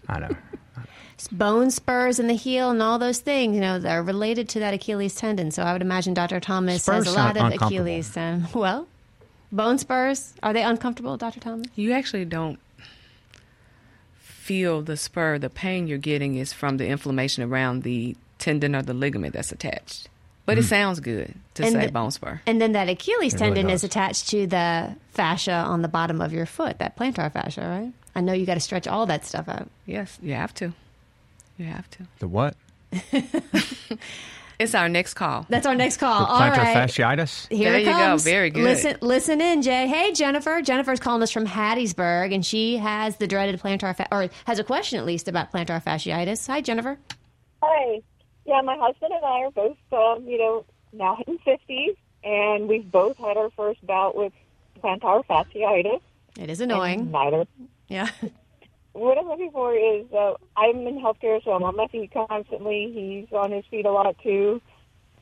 I 0.09 0.19
know. 0.21 0.29
Bone 1.33 1.71
spurs 1.71 2.21
in 2.21 2.29
the 2.29 2.35
heel 2.35 2.71
and 2.71 2.81
all 2.83 2.99
those 2.99 3.19
things, 3.19 3.55
you 3.55 3.61
know, 3.61 3.79
they're 3.81 4.03
related 4.03 4.49
to 4.51 4.61
that 4.61 4.75
Achilles 4.75 5.15
tendon. 5.15 5.51
So 5.51 5.63
I 5.63 5.73
would 5.73 5.83
imagine 5.83 6.15
Dr. 6.15 6.39
Thomas 6.41 6.83
Spurs 6.85 7.07
has 7.07 7.15
a 7.15 7.19
lot 7.19 7.37
of. 7.37 7.53
Achilles. 7.53 8.13
tendon. 8.13 8.49
well, 8.55 8.87
bone 9.51 9.79
spurs 9.79 10.35
are 10.43 10.53
they 10.53 10.63
uncomfortable, 10.63 11.17
Dr. 11.17 11.41
Thomas? 11.41 11.67
You 11.75 11.93
actually 11.93 12.27
don't 12.27 12.61
feel 14.19 14.83
the 14.83 14.97
spur. 14.97 15.39
The 15.39 15.51
pain 15.51 15.89
you're 15.89 15.99
getting 15.99 16.37
is 16.37 16.53
from 16.53 16.77
the 16.77 16.87
inflammation 16.87 17.43
around 17.43 17.83
the 17.83 18.15
tendon 18.39 18.77
or 18.77 18.83
the 18.83 18.95
ligament 18.95 19.33
that's 19.35 19.51
attached. 19.51 20.09
But 20.47 20.59
it 20.59 20.65
mm. 20.65 20.69
sounds 20.69 21.01
good 21.01 21.35
to 21.55 21.65
And 21.65 21.73
say 21.73 21.87
the- 21.87 21.93
bone 21.93 22.11
spur. 22.11 22.41
And 22.47 22.61
then 22.61 22.73
that 22.73 22.89
Achilles 22.89 23.35
It 23.35 23.41
really 23.41 23.55
tendon 23.55 23.71
is 23.71 23.85
attached 23.85 24.29
to 24.31 24.47
the 24.47 24.95
fascia 25.11 25.53
on 25.53 25.83
the 25.83 25.89
bottom 25.89 26.21
of 26.21 26.33
your 26.33 26.47
foot, 26.47 26.79
that 26.79 26.97
plantar 26.97 27.31
fascia, 27.33 27.63
right? 27.63 27.93
I 28.15 28.21
know 28.21 28.33
you 28.33 28.47
got 28.47 28.55
to 28.55 28.61
stretch 28.61 28.87
all 28.87 29.07
that 29.07 29.27
stuff 29.27 29.49
out. 29.49 29.69
Yes, 29.85 30.19
you 30.23 30.33
have 30.35 30.55
to. 30.55 30.73
You 31.59 31.67
have 31.67 31.91
to. 31.91 32.05
The 32.21 32.29
what? 32.29 32.57
It's 34.59 34.75
our 34.75 34.89
next 34.89 35.15
call. 35.15 35.45
That's 35.51 35.67
our 35.67 35.75
next 35.75 35.99
call. 35.99 36.21
The 36.21 36.27
all 36.27 36.41
plantar 36.41 36.57
right. 36.57 36.77
fasciitis? 36.77 37.49
Here 37.49 37.73
There 37.73 37.79
it 37.81 37.87
you 37.87 37.93
go. 37.93 38.17
Very 38.17 38.51
good. 38.51 38.63
Listen, 38.65 38.97
listen 39.03 39.41
in, 39.41 39.61
Jay. 39.61 39.87
Hey, 39.87 40.13
Jennifer. 40.13 40.63
Jennifer's 40.63 40.99
calling 40.99 41.23
us 41.23 41.31
from 41.31 41.47
Hattiesburg, 41.47 42.35
and 42.35 42.45
she 42.45 42.79
has 42.79 43.17
the 43.17 43.27
dreaded 43.27 43.61
plantar, 43.61 43.95
fa- 43.95 44.09
or 44.11 44.31
has 44.47 44.59
a 44.59 44.65
question 44.65 44.99
at 44.99 45.05
least 45.05 45.29
about 45.29 45.53
plantar 45.53 45.83
fasciitis. 45.83 46.47
Hi, 46.47 46.63
Jennifer. 46.63 46.99
Hi. 47.63 48.01
Yeah, 48.47 48.61
my 48.63 48.77
husband 48.77 49.13
and 49.13 49.25
I 49.25 49.45
are 49.45 49.51
both, 49.51 49.77
um, 49.93 50.27
you 50.27 50.39
know, 50.39 50.65
now 50.93 51.19
in 51.27 51.39
fifties, 51.39 51.97
and 52.23 52.69
we've 52.69 52.91
both 52.91 53.17
had 53.17 53.37
our 53.37 53.51
first 53.51 53.85
bout 53.87 54.17
with 54.17 54.33
plantar 54.83 55.25
fasciitis. 55.27 56.01
It 56.39 56.51
is 56.51 56.61
annoying. 56.61 57.01
And 57.01 57.13
neither. 57.13 57.47
Yeah. 57.89 58.09
What 58.93 59.19
I'm 59.19 59.29
looking 59.29 59.51
for 59.51 59.75
is 59.75 60.11
uh, 60.11 60.37
I'm 60.57 60.87
in 60.87 60.99
healthcare, 60.99 61.45
so 61.45 61.53
I'm 61.53 61.63
on 61.65 61.77
my 61.77 61.87
feet 61.89 62.11
constantly. 62.15 62.91
He's 62.95 63.31
on 63.31 63.53
his 63.53 63.63
feet 63.67 63.85
a 63.85 63.93
lot 63.93 64.17
too. 64.23 64.63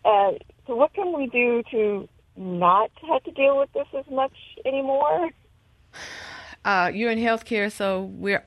Uh, 0.04 0.34
so, 0.68 0.76
what 0.76 0.94
can 0.94 1.12
we 1.12 1.26
do 1.26 1.64
to 1.72 2.08
not 2.36 2.92
have 3.08 3.24
to 3.24 3.32
deal 3.32 3.58
with 3.58 3.72
this 3.72 3.88
as 3.98 4.04
much 4.10 4.32
anymore? 4.64 5.30
Uh, 6.64 6.90
you're 6.94 7.10
in 7.10 7.18
healthcare, 7.18 7.70
so 7.70 8.04
we're 8.04 8.42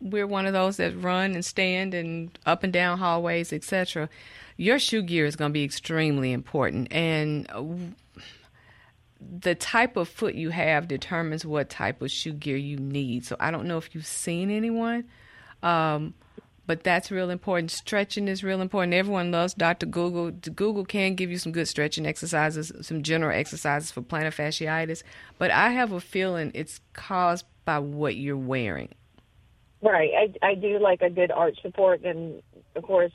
we're 0.00 0.26
one 0.26 0.46
of 0.46 0.52
those 0.52 0.76
that 0.76 1.00
run 1.02 1.34
and 1.34 1.44
stand 1.44 1.94
and 1.94 2.38
up 2.46 2.62
and 2.62 2.72
down 2.72 2.98
hallways, 2.98 3.52
etc. 3.52 4.08
Your 4.56 4.78
shoe 4.78 5.02
gear 5.02 5.26
is 5.26 5.36
going 5.36 5.50
to 5.50 5.54
be 5.54 5.64
extremely 5.64 6.32
important, 6.32 6.92
and 6.92 7.46
uh, 7.50 7.64
the 9.20 9.54
type 9.54 9.96
of 9.96 10.08
foot 10.08 10.34
you 10.34 10.50
have 10.50 10.88
determines 10.88 11.44
what 11.44 11.68
type 11.68 12.02
of 12.02 12.10
shoe 12.10 12.32
gear 12.32 12.56
you 12.56 12.76
need. 12.76 13.24
So 13.24 13.36
I 13.40 13.50
don't 13.50 13.66
know 13.66 13.78
if 13.78 13.94
you've 13.94 14.06
seen 14.06 14.50
anyone, 14.50 15.04
um, 15.62 16.14
but 16.66 16.84
that's 16.84 17.10
real 17.10 17.30
important. 17.30 17.70
Stretching 17.70 18.28
is 18.28 18.44
real 18.44 18.60
important. 18.60 18.94
Everyone 18.94 19.32
loves 19.32 19.54
Dr. 19.54 19.86
Google. 19.86 20.30
Google 20.30 20.84
can 20.84 21.14
give 21.14 21.30
you 21.30 21.38
some 21.38 21.52
good 21.52 21.66
stretching 21.66 22.06
exercises, 22.06 22.70
some 22.82 23.02
general 23.02 23.36
exercises 23.36 23.90
for 23.90 24.02
plantar 24.02 24.34
fasciitis, 24.34 25.02
but 25.38 25.50
I 25.50 25.70
have 25.70 25.92
a 25.92 26.00
feeling 26.00 26.52
it's 26.54 26.80
caused 26.92 27.44
by 27.64 27.78
what 27.80 28.16
you're 28.16 28.36
wearing. 28.36 28.94
Right. 29.80 30.10
I, 30.42 30.46
I 30.46 30.54
do 30.54 30.78
like 30.78 31.02
a 31.02 31.10
good 31.10 31.30
arch 31.30 31.58
support, 31.62 32.02
and 32.04 32.42
of 32.74 32.82
course, 32.82 33.12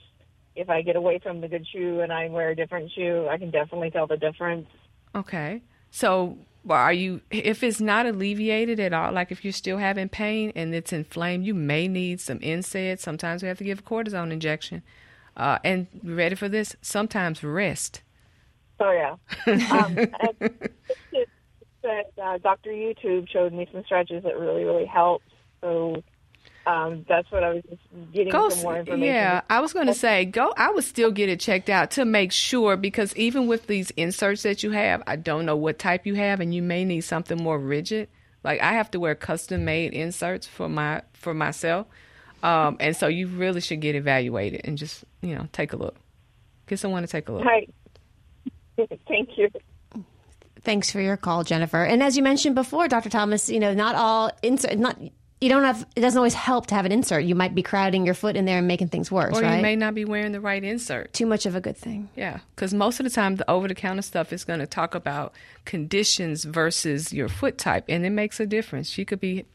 if 0.55 0.69
I 0.69 0.81
get 0.81 0.95
away 0.95 1.19
from 1.19 1.41
the 1.41 1.47
good 1.47 1.65
shoe 1.67 2.01
and 2.01 2.11
I 2.11 2.29
wear 2.29 2.49
a 2.49 2.55
different 2.55 2.91
shoe, 2.91 3.27
I 3.29 3.37
can 3.37 3.51
definitely 3.51 3.91
tell 3.91 4.07
the 4.07 4.17
difference. 4.17 4.67
Okay. 5.15 5.61
So, 5.91 6.37
are 6.69 6.93
you, 6.93 7.21
if 7.29 7.63
it's 7.63 7.81
not 7.81 8.05
alleviated 8.05 8.79
at 8.79 8.93
all, 8.93 9.11
like 9.11 9.31
if 9.31 9.43
you're 9.43 9.51
still 9.51 9.77
having 9.77 10.09
pain 10.09 10.53
and 10.55 10.73
it's 10.73 10.93
inflamed, 10.93 11.45
you 11.45 11.53
may 11.53 11.87
need 11.87 12.21
some 12.21 12.39
NSAID. 12.39 12.99
Sometimes 12.99 13.41
we 13.41 13.49
have 13.49 13.57
to 13.57 13.63
give 13.63 13.79
a 13.79 13.81
cortisone 13.81 14.31
injection. 14.31 14.83
Uh, 15.35 15.57
and 15.63 15.87
ready 16.03 16.35
for 16.35 16.47
this? 16.47 16.75
Sometimes 16.81 17.43
rest. 17.43 18.01
So 18.79 18.91
yeah. 18.91 19.15
um, 19.71 19.95
that 21.83 22.11
uh, 22.23 22.37
Dr. 22.39 22.69
YouTube 22.69 23.29
showed 23.29 23.53
me 23.53 23.67
some 23.71 23.83
stretches 23.85 24.23
that 24.23 24.37
really, 24.37 24.63
really 24.63 24.85
helped. 24.85 25.25
So 25.61 26.03
um, 26.65 27.05
that's 27.09 27.29
what 27.31 27.43
I 27.43 27.53
was 27.53 27.63
just 27.69 27.81
getting 28.13 28.31
Go, 28.31 28.49
some 28.49 28.63
more 28.63 28.77
information. 28.77 29.05
yeah, 29.05 29.41
I 29.49 29.59
was 29.59 29.73
going 29.73 29.87
to 29.87 29.93
say, 29.93 30.25
go. 30.25 30.53
I 30.55 30.71
would 30.71 30.83
still 30.83 31.11
get 31.11 31.27
it 31.29 31.39
checked 31.39 31.69
out 31.69 31.91
to 31.91 32.05
make 32.05 32.31
sure 32.31 32.77
because 32.77 33.15
even 33.15 33.47
with 33.47 33.67
these 33.67 33.91
inserts 33.91 34.43
that 34.43 34.63
you 34.63 34.71
have, 34.71 35.03
I 35.05 35.17
don't 35.17 35.45
know 35.45 35.57
what 35.57 35.77
type 35.77 36.05
you 36.05 36.15
have, 36.15 36.39
and 36.39 36.53
you 36.55 36.61
may 36.61 36.85
need 36.85 37.01
something 37.01 37.37
more 37.37 37.59
rigid. 37.59 38.07
Like 38.43 38.61
I 38.61 38.73
have 38.73 38.91
to 38.91 38.99
wear 38.99 39.15
custom 39.15 39.65
made 39.65 39.93
inserts 39.93 40.47
for 40.47 40.69
my 40.69 41.01
for 41.13 41.33
myself, 41.33 41.87
um, 42.43 42.77
and 42.79 42.95
so 42.95 43.07
you 43.07 43.27
really 43.27 43.61
should 43.61 43.79
get 43.79 43.95
evaluated 43.95 44.61
and 44.63 44.77
just 44.77 45.03
you 45.21 45.35
know 45.35 45.47
take 45.51 45.73
a 45.73 45.77
look. 45.77 45.95
Get 46.67 46.79
someone 46.79 47.03
to 47.03 47.07
take 47.07 47.27
a 47.29 47.33
look. 47.33 47.45
Right. 47.45 47.73
Thank 49.07 49.37
you. 49.37 49.49
Thanks 50.61 50.91
for 50.91 51.01
your 51.01 51.17
call, 51.17 51.43
Jennifer. 51.43 51.83
And 51.83 52.01
as 52.01 52.15
you 52.15 52.23
mentioned 52.23 52.55
before, 52.55 52.87
Dr. 52.87 53.09
Thomas, 53.09 53.49
you 53.49 53.59
know, 53.59 53.73
not 53.73 53.95
all 53.95 54.31
insert, 54.41 54.77
not 54.77 54.97
you 55.43 55.49
don't 55.49 55.63
have. 55.63 55.85
It 55.95 55.99
doesn't 56.01 56.17
always 56.17 56.33
help 56.33 56.67
to 56.67 56.75
have 56.75 56.85
an 56.85 56.91
insert. 56.93 57.23
You 57.25 57.35
might 57.35 57.53
be 57.53 57.61
crowding 57.61 58.05
your 58.05 58.15
foot 58.15 58.35
in 58.37 58.45
there 58.45 58.59
and 58.59 58.67
making 58.67 58.87
things 58.87 59.11
worse, 59.11 59.37
Or 59.37 59.41
right? 59.41 59.57
you 59.57 59.61
may 59.61 59.75
not 59.75 59.93
be 59.93 60.05
wearing 60.05 60.31
the 60.31 60.39
right 60.39 60.63
insert. 60.63 61.11
Too 61.11 61.25
much 61.25 61.45
of 61.45 61.53
a 61.55 61.61
good 61.61 61.75
thing. 61.75 62.07
Yeah, 62.15 62.39
because 62.55 62.73
most 62.73 62.99
of 62.99 63.03
the 63.03 63.09
time 63.09 63.35
the 63.35 63.49
over 63.51 63.67
the 63.67 63.75
counter 63.75 64.01
stuff 64.01 64.31
is 64.31 64.45
going 64.45 64.59
to 64.61 64.67
talk 64.67 64.95
about 64.95 65.33
conditions 65.65 66.45
versus 66.45 67.11
your 67.11 67.27
foot 67.27 67.57
type, 67.57 67.83
and 67.89 68.05
it 68.05 68.11
makes 68.11 68.39
a 68.39 68.45
difference. 68.45 68.97
You 68.97 69.03
could 69.05 69.19
be, 69.19 69.45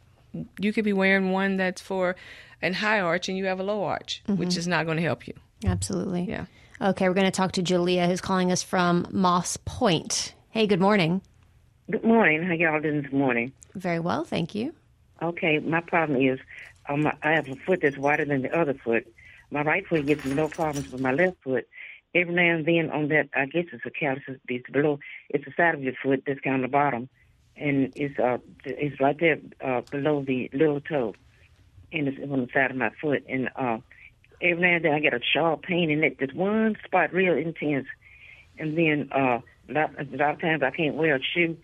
you 0.61 0.73
could 0.75 0.85
be 0.85 0.93
wearing 0.93 1.31
one 1.33 1.57
that's 1.57 1.81
for 1.81 2.17
an 2.61 2.75
high 2.75 3.01
arch, 3.01 3.29
and 3.31 3.39
you 3.39 3.47
have 3.47 3.59
a 3.61 3.63
low 3.63 3.85
arch, 3.85 4.23
which 4.27 4.51
Mhm. 4.51 4.57
is 4.59 4.67
not 4.69 4.85
going 4.85 4.99
to 4.99 5.03
help 5.03 5.27
you. 5.27 5.35
Absolutely. 5.65 6.25
Yeah. 6.29 6.45
Okay, 6.83 7.09
we're 7.09 7.15
going 7.15 7.25
to 7.25 7.31
talk 7.31 7.53
to 7.53 7.63
Julia, 7.63 8.07
who's 8.07 8.21
calling 8.21 8.53
us 8.53 8.63
from 8.63 9.07
Moss 9.11 9.57
Point. 9.65 10.35
Hey, 10.51 10.67
good 10.67 10.81
morning. 10.81 11.23
Good 11.91 12.05
morning. 12.05 12.43
How 12.43 12.53
y'all 12.53 12.81
doing 12.81 13.03
this 13.03 13.13
morning? 13.13 13.53
Very 13.75 13.99
well, 14.01 14.25
thank 14.25 14.55
you. 14.55 14.75
Okay, 15.21 15.59
my 15.59 15.81
problem 15.81 16.21
is 16.21 16.39
um, 16.89 17.07
I 17.23 17.33
have 17.33 17.49
a 17.49 17.57
foot 17.57 17.81
that's 17.83 17.99
wider 17.99 18.25
than 18.25 18.43
the 18.43 18.57
other 18.57 18.75
foot. 18.75 19.07
My 19.51 19.63
right 19.63 19.87
foot 19.87 20.07
gets 20.07 20.25
no 20.25 20.49
problems, 20.49 20.89
but 20.89 21.01
my 21.01 21.13
left 21.13 21.43
foot, 21.43 21.67
every 22.15 22.35
now 22.35 22.55
and 22.55 22.67
then 22.67 22.91
on 22.91 23.09
that, 23.09 23.29
I 23.35 23.47
guess 23.47 23.67
it's 23.73 23.85
a 23.85 23.91
callus, 23.91 24.23
below, 24.73 25.01
it's 25.31 25.45
the 25.45 25.53
side 25.57 25.75
of 25.75 25.83
your 25.83 25.95
foot 26.03 26.23
that's 26.27 26.41
kind 26.41 26.57
of 26.57 26.71
the 26.71 26.73
bottom, 26.73 27.09
and 27.57 27.93
it's 27.97 28.19
uh, 28.19 28.39
it's 28.65 29.01
right 29.01 29.19
there 29.19 29.39
uh, 29.65 29.81
below 29.91 30.23
the 30.23 30.51
little 30.53 30.81
toe, 30.81 31.15
and 31.93 32.09
it's 32.09 32.19
on 32.31 32.41
the 32.41 32.49
side 32.53 32.71
of 32.71 32.77
my 32.77 32.91
foot, 33.01 33.25
and 33.29 33.49
uh, 33.57 33.79
every 34.41 34.61
now 34.63 34.77
and 34.77 34.85
then 34.85 34.93
I 34.93 35.01
get 35.01 35.15
a 35.15 35.21
sharp 35.21 35.63
pain 35.63 35.91
in 35.91 36.01
that, 36.03 36.19
just 36.19 36.35
one 36.35 36.77
spot, 36.85 37.13
real 37.13 37.37
intense, 37.37 37.87
and 38.59 38.79
then 38.79 39.09
uh, 39.11 39.41
a 39.69 39.73
lot, 39.73 39.91
a 39.99 40.17
lot 40.17 40.35
of 40.35 40.41
times 40.41 40.63
I 40.63 40.71
can't 40.71 40.95
wear 40.95 41.17
a 41.17 41.23
shoe 41.23 41.57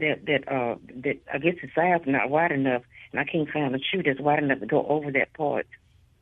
that 0.00 0.26
that 0.26 0.52
uh 0.52 0.76
that 1.02 1.18
I 1.32 1.38
guess 1.38 1.54
the 1.62 1.68
size 1.74 2.00
is 2.02 2.06
not 2.08 2.30
wide 2.30 2.52
enough, 2.52 2.82
and 3.12 3.20
I 3.20 3.24
can't 3.24 3.48
find 3.50 3.74
a 3.74 3.78
shoe 3.78 4.02
that's 4.02 4.20
wide 4.20 4.42
enough 4.42 4.60
to 4.60 4.66
go 4.66 4.86
over 4.86 5.10
that 5.12 5.32
part 5.34 5.66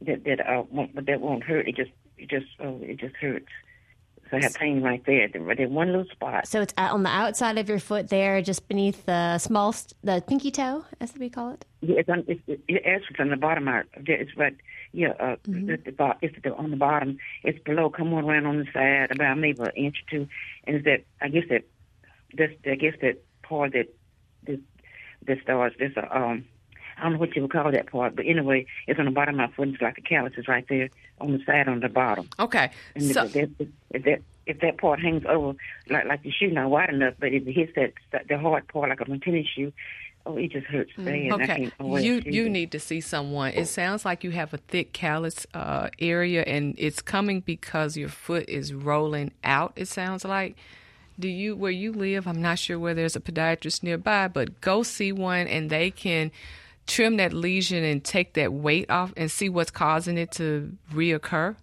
that 0.03 0.25
that 0.25 0.41
uh 0.41 0.65
won't, 0.71 0.95
but 0.95 1.07
that 1.07 1.21
won't 1.21 1.45
hurt. 1.45 1.69
It 1.69 1.77
just 1.77 1.91
it 2.19 2.29
just 2.29 2.47
oh 2.61 2.79
it 2.83 2.99
just 2.99 3.17
hurts. 3.17 3.49
So 4.31 4.37
I 4.39 4.43
have 4.43 4.55
pain 4.55 4.83
right 4.83 5.03
there, 5.07 5.29
the, 5.29 5.39
the 5.39 5.67
one 5.67 5.89
little 5.89 6.07
spot. 6.11 6.49
So 6.49 6.61
it's 6.61 6.75
on 6.77 7.05
the 7.05 7.11
outside 7.11 7.59
of 7.59 7.69
your 7.69 7.79
foot 7.79 8.09
there, 8.09 8.43
just 8.43 8.67
beneath 8.67 9.07
the 9.07 9.39
small, 9.39 9.73
the 10.03 10.21
pinky 10.27 10.51
toe, 10.51 10.85
as 11.01 11.15
we 11.17 11.31
call 11.31 11.53
it. 11.53 11.65
Yeah, 11.81 12.01
it's 12.01 12.09
on 12.09 12.25
it's, 12.27 12.41
it, 12.49 12.61
it's 12.67 13.07
on 13.21 13.31
the 13.31 13.37
bottom. 13.37 13.69
Of, 13.69 13.85
it's 13.95 14.37
right. 14.37 14.57
Yeah, 14.93 15.11
uh, 15.21 15.37
it's 15.47 15.85
the 15.85 16.17
it's 16.23 16.43
the, 16.43 16.55
on 16.55 16.71
the 16.71 16.77
bottom. 16.77 17.19
It's 17.45 17.63
below. 17.63 17.89
Come 17.89 18.13
on 18.15 18.25
around 18.25 18.47
on 18.47 18.59
the 18.59 18.67
side, 18.73 19.13
about 19.13 19.39
maybe 19.39 19.61
an 19.61 19.71
inch 19.77 20.03
or 20.03 20.11
two, 20.11 20.29
and 20.65 20.77
it's 20.77 20.85
that 20.87 21.05
I 21.21 21.29
guess 21.29 21.45
that 21.51 21.63
that's 22.37 22.53
I 22.67 22.75
guess 22.75 22.95
that 23.03 23.23
part 23.49 23.73
that 23.73 23.87
that 24.45 24.61
that 25.27 25.39
starts. 25.43 25.77
There's 25.79 25.97
a 25.97 26.17
um. 26.17 26.45
I 26.99 27.03
don't 27.03 27.13
know 27.13 27.19
what 27.19 27.37
you 27.37 27.43
would 27.43 27.51
call 27.51 27.71
that 27.71 27.91
part, 27.91 28.17
but 28.17 28.25
anyway, 28.25 28.65
it's 28.87 28.99
on 28.99 29.05
the 29.05 29.11
bottom 29.11 29.39
of 29.39 29.51
my 29.51 29.55
foot. 29.55 29.69
It's 29.69 29.83
like 29.83 29.97
the 29.97 30.01
callus 30.01 30.33
is 30.39 30.49
right 30.49 30.65
there 30.67 30.89
on 31.21 31.33
the 31.33 31.45
side 31.45 31.69
on 31.69 31.81
the 31.81 31.91
bottom. 31.91 32.27
Okay, 32.39 32.71
And 32.95 33.05
so 33.05 33.25
if, 33.25 33.33
that, 33.35 33.69
if 33.91 34.05
that 34.05 34.23
if 34.47 34.61
that 34.61 34.79
part 34.79 35.01
hangs 35.01 35.25
over 35.29 35.59
like 35.91 36.07
like 36.07 36.23
the 36.23 36.31
shoe 36.31 36.51
not 36.51 36.71
wide 36.71 36.89
enough, 36.89 37.13
but 37.21 37.35
if 37.35 37.47
it 37.47 37.53
hits 37.53 37.73
that 38.13 38.29
the 38.29 38.39
hard 38.39 38.67
part 38.69 38.89
like 38.89 39.03
a 39.03 39.19
tennis 39.19 39.47
shoe, 39.47 39.75
Oh, 40.27 40.37
it 40.37 40.51
just 40.51 40.67
hurts 40.67 40.91
bad. 40.97 41.07
Mm, 41.07 41.33
Okay, 41.35 41.71
can't 41.79 42.03
you 42.03 42.21
you 42.25 42.49
need 42.49 42.73
to 42.73 42.81
see 42.81 43.01
someone. 43.01 43.53
It 43.53 43.67
sounds 43.67 44.05
like 44.05 44.25
you 44.25 44.33
have 44.33 44.53
a 44.53 44.57
thick 44.57 44.93
callus 44.93 45.47
uh, 45.55 45.91
area, 46.01 46.43
and 46.43 46.75
it's 46.79 47.01
coming 47.01 47.41
because 47.41 47.97
your 47.97 48.09
foot 48.09 48.49
is 48.49 48.75
rolling 48.75 49.33
out. 49.45 49.73
It 49.77 49.87
sounds 49.87 50.25
like. 50.25 50.57
Do 51.19 51.29
you 51.29 51.57
where 51.57 51.71
you 51.71 51.93
live? 51.93 52.27
I'm 52.27 52.43
not 52.43 52.59
sure 52.59 52.79
where 52.79 52.95
there's 52.95 53.17
a 53.17 53.21
podiatrist 53.21 53.83
nearby, 53.83 54.29
but 54.29 54.61
go 54.61 54.83
see 54.83 55.13
one, 55.13 55.47
and 55.47 55.71
they 55.71 55.91
can 55.91 56.31
trim 56.87 57.17
that 57.17 57.33
lesion 57.33 57.83
and 57.85 58.05
take 58.05 58.35
that 58.35 58.53
weight 58.53 58.91
off, 58.91 59.13
and 59.17 59.31
see 59.31 59.49
what's 59.49 59.71
causing 59.71 60.19
it 60.19 60.33
to 60.33 60.77
reoccur. 60.93 61.57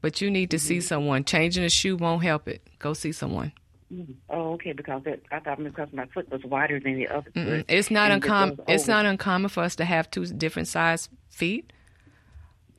But 0.00 0.20
you 0.20 0.30
need 0.30 0.50
to 0.50 0.58
see 0.58 0.80
someone. 0.80 1.24
Changing 1.24 1.62
a 1.62 1.68
shoe 1.68 1.96
won't 1.96 2.22
help 2.22 2.48
it. 2.48 2.62
Go 2.78 2.94
see 2.94 3.12
someone. 3.12 3.52
Mm. 3.92 4.14
Oh, 4.30 4.52
okay. 4.52 4.72
Because 4.72 5.02
that, 5.04 5.20
I 5.30 5.40
thought 5.40 5.62
because 5.62 5.88
my 5.92 6.06
foot 6.06 6.30
was 6.30 6.42
wider 6.44 6.80
than 6.80 6.94
the 6.94 7.08
other 7.08 7.30
foot. 7.32 7.66
It's 7.68 7.90
not 7.90 8.10
uncommon. 8.10 8.58
It's 8.66 8.86
not 8.86 9.04
uncommon 9.04 9.50
for 9.50 9.62
us 9.62 9.76
to 9.76 9.84
have 9.84 10.10
two 10.10 10.24
different 10.26 10.68
size 10.68 11.08
feet. 11.28 11.72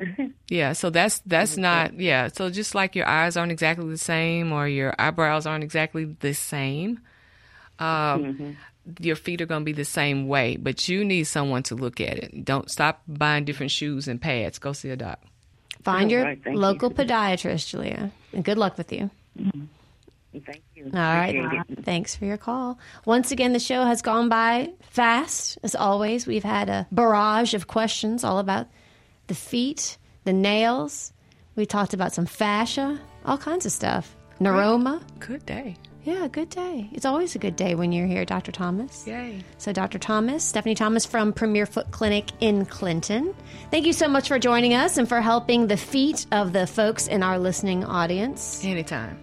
yeah, 0.49 0.73
so 0.73 0.89
that's 0.89 1.19
that's 1.19 1.57
not 1.57 1.99
yeah. 1.99 2.27
So 2.27 2.49
just 2.49 2.75
like 2.75 2.95
your 2.95 3.07
eyes 3.07 3.37
aren't 3.37 3.51
exactly 3.51 3.87
the 3.89 3.97
same, 3.97 4.51
or 4.51 4.67
your 4.67 4.93
eyebrows 4.97 5.45
aren't 5.45 5.63
exactly 5.63 6.05
the 6.05 6.33
same, 6.33 6.99
um, 7.79 8.57
your 8.99 9.15
feet 9.15 9.41
are 9.41 9.45
going 9.45 9.61
to 9.61 9.65
be 9.65 9.73
the 9.73 9.85
same 9.85 10.27
way. 10.27 10.57
But 10.57 10.87
you 10.87 11.05
need 11.05 11.25
someone 11.25 11.63
to 11.63 11.75
look 11.75 12.01
at 12.01 12.17
it. 12.17 12.45
Don't 12.45 12.69
stop 12.69 13.01
buying 13.07 13.45
different 13.45 13.71
shoes 13.71 14.07
and 14.07 14.21
pads. 14.21 14.59
Go 14.59 14.73
see 14.73 14.89
a 14.89 14.95
doc. 14.95 15.19
Find 15.83 16.05
All 16.05 16.11
your 16.11 16.23
right, 16.23 16.43
thank 16.43 16.55
you. 16.55 16.59
local 16.61 16.91
podiatrist, 16.91 17.69
Julia. 17.69 18.11
And 18.33 18.43
good 18.43 18.57
luck 18.57 18.77
with 18.77 18.91
you. 18.91 19.09
Thank 20.33 20.63
you. 20.75 20.85
All 20.85 20.91
right. 20.99 21.35
Appreciate. 21.35 21.83
Thanks 21.83 22.15
for 22.15 22.25
your 22.25 22.37
call. 22.37 22.79
Once 23.05 23.31
again, 23.31 23.51
the 23.53 23.59
show 23.59 23.83
has 23.83 24.01
gone 24.01 24.29
by 24.29 24.71
fast. 24.81 25.57
As 25.63 25.75
always, 25.75 26.25
we've 26.25 26.43
had 26.43 26.69
a 26.69 26.87
barrage 26.91 27.53
of 27.53 27.67
questions 27.67 28.23
all 28.23 28.39
about 28.39 28.67
the 29.31 29.35
feet, 29.35 29.97
the 30.25 30.33
nails. 30.33 31.13
We 31.55 31.65
talked 31.65 31.93
about 31.93 32.11
some 32.11 32.25
fascia, 32.25 32.99
all 33.23 33.37
kinds 33.37 33.65
of 33.65 33.71
stuff. 33.71 34.13
Neuroma. 34.41 35.01
Good 35.19 35.45
day. 35.45 35.77
Yeah, 36.03 36.27
good 36.27 36.49
day. 36.49 36.89
It's 36.91 37.05
always 37.05 37.33
a 37.33 37.39
good 37.39 37.55
day 37.55 37.75
when 37.75 37.93
you're 37.93 38.07
here, 38.07 38.25
Dr. 38.25 38.51
Thomas. 38.51 39.07
Yay. 39.07 39.41
So, 39.57 39.71
Dr. 39.71 39.99
Thomas, 39.99 40.43
Stephanie 40.43 40.75
Thomas 40.75 41.05
from 41.05 41.31
Premier 41.31 41.65
Foot 41.65 41.91
Clinic 41.91 42.31
in 42.41 42.65
Clinton. 42.65 43.33
Thank 43.69 43.85
you 43.85 43.93
so 43.93 44.09
much 44.09 44.27
for 44.27 44.37
joining 44.37 44.73
us 44.73 44.97
and 44.97 45.07
for 45.07 45.21
helping 45.21 45.67
the 45.67 45.77
feet 45.77 46.25
of 46.33 46.51
the 46.51 46.67
folks 46.67 47.07
in 47.07 47.23
our 47.23 47.39
listening 47.39 47.85
audience. 47.85 48.65
Anytime. 48.65 49.17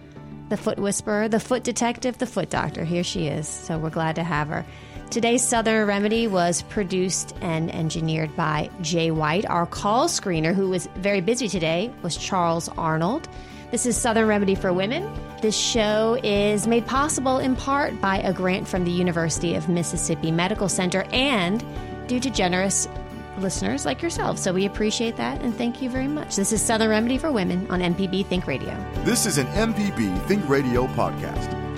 The 0.49 0.57
foot 0.57 0.79
whisperer, 0.79 1.29
the 1.29 1.39
foot 1.39 1.63
detective, 1.63 2.17
the 2.17 2.25
foot 2.25 2.49
doctor. 2.49 2.83
Here 2.83 3.03
she 3.03 3.27
is. 3.27 3.47
So, 3.47 3.77
we're 3.77 3.91
glad 3.91 4.15
to 4.15 4.23
have 4.23 4.47
her. 4.47 4.65
Today's 5.09 5.43
Southern 5.43 5.87
Remedy 5.87 6.27
was 6.27 6.61
produced 6.61 7.35
and 7.41 7.73
engineered 7.73 8.35
by 8.35 8.69
Jay 8.81 9.09
White. 9.09 9.43
Our 9.47 9.65
call 9.65 10.07
screener, 10.07 10.53
who 10.53 10.69
was 10.69 10.87
very 10.97 11.19
busy 11.19 11.47
today, 11.47 11.91
was 12.03 12.15
Charles 12.15 12.69
Arnold. 12.77 13.27
This 13.71 13.87
is 13.87 13.97
Southern 13.97 14.27
Remedy 14.27 14.53
for 14.53 14.71
Women. 14.71 15.11
This 15.41 15.57
show 15.57 16.19
is 16.23 16.67
made 16.67 16.85
possible 16.85 17.39
in 17.39 17.55
part 17.55 17.99
by 17.99 18.19
a 18.19 18.31
grant 18.31 18.67
from 18.67 18.85
the 18.85 18.91
University 18.91 19.55
of 19.55 19.67
Mississippi 19.67 20.29
Medical 20.29 20.69
Center 20.69 21.03
and 21.11 21.65
due 22.07 22.19
to 22.19 22.29
generous 22.29 22.87
listeners 23.39 23.87
like 23.87 24.03
yourself. 24.03 24.37
So 24.37 24.53
we 24.53 24.65
appreciate 24.67 25.17
that 25.17 25.41
and 25.41 25.55
thank 25.55 25.81
you 25.81 25.89
very 25.89 26.07
much. 26.07 26.35
This 26.35 26.51
is 26.51 26.61
Southern 26.61 26.89
Remedy 26.89 27.17
for 27.17 27.31
Women 27.31 27.65
on 27.71 27.79
MPB 27.79 28.27
Think 28.27 28.45
Radio. 28.45 28.77
This 29.05 29.25
is 29.25 29.39
an 29.39 29.47
MPB 29.47 30.23
Think 30.27 30.47
Radio 30.47 30.85
podcast. 30.87 31.68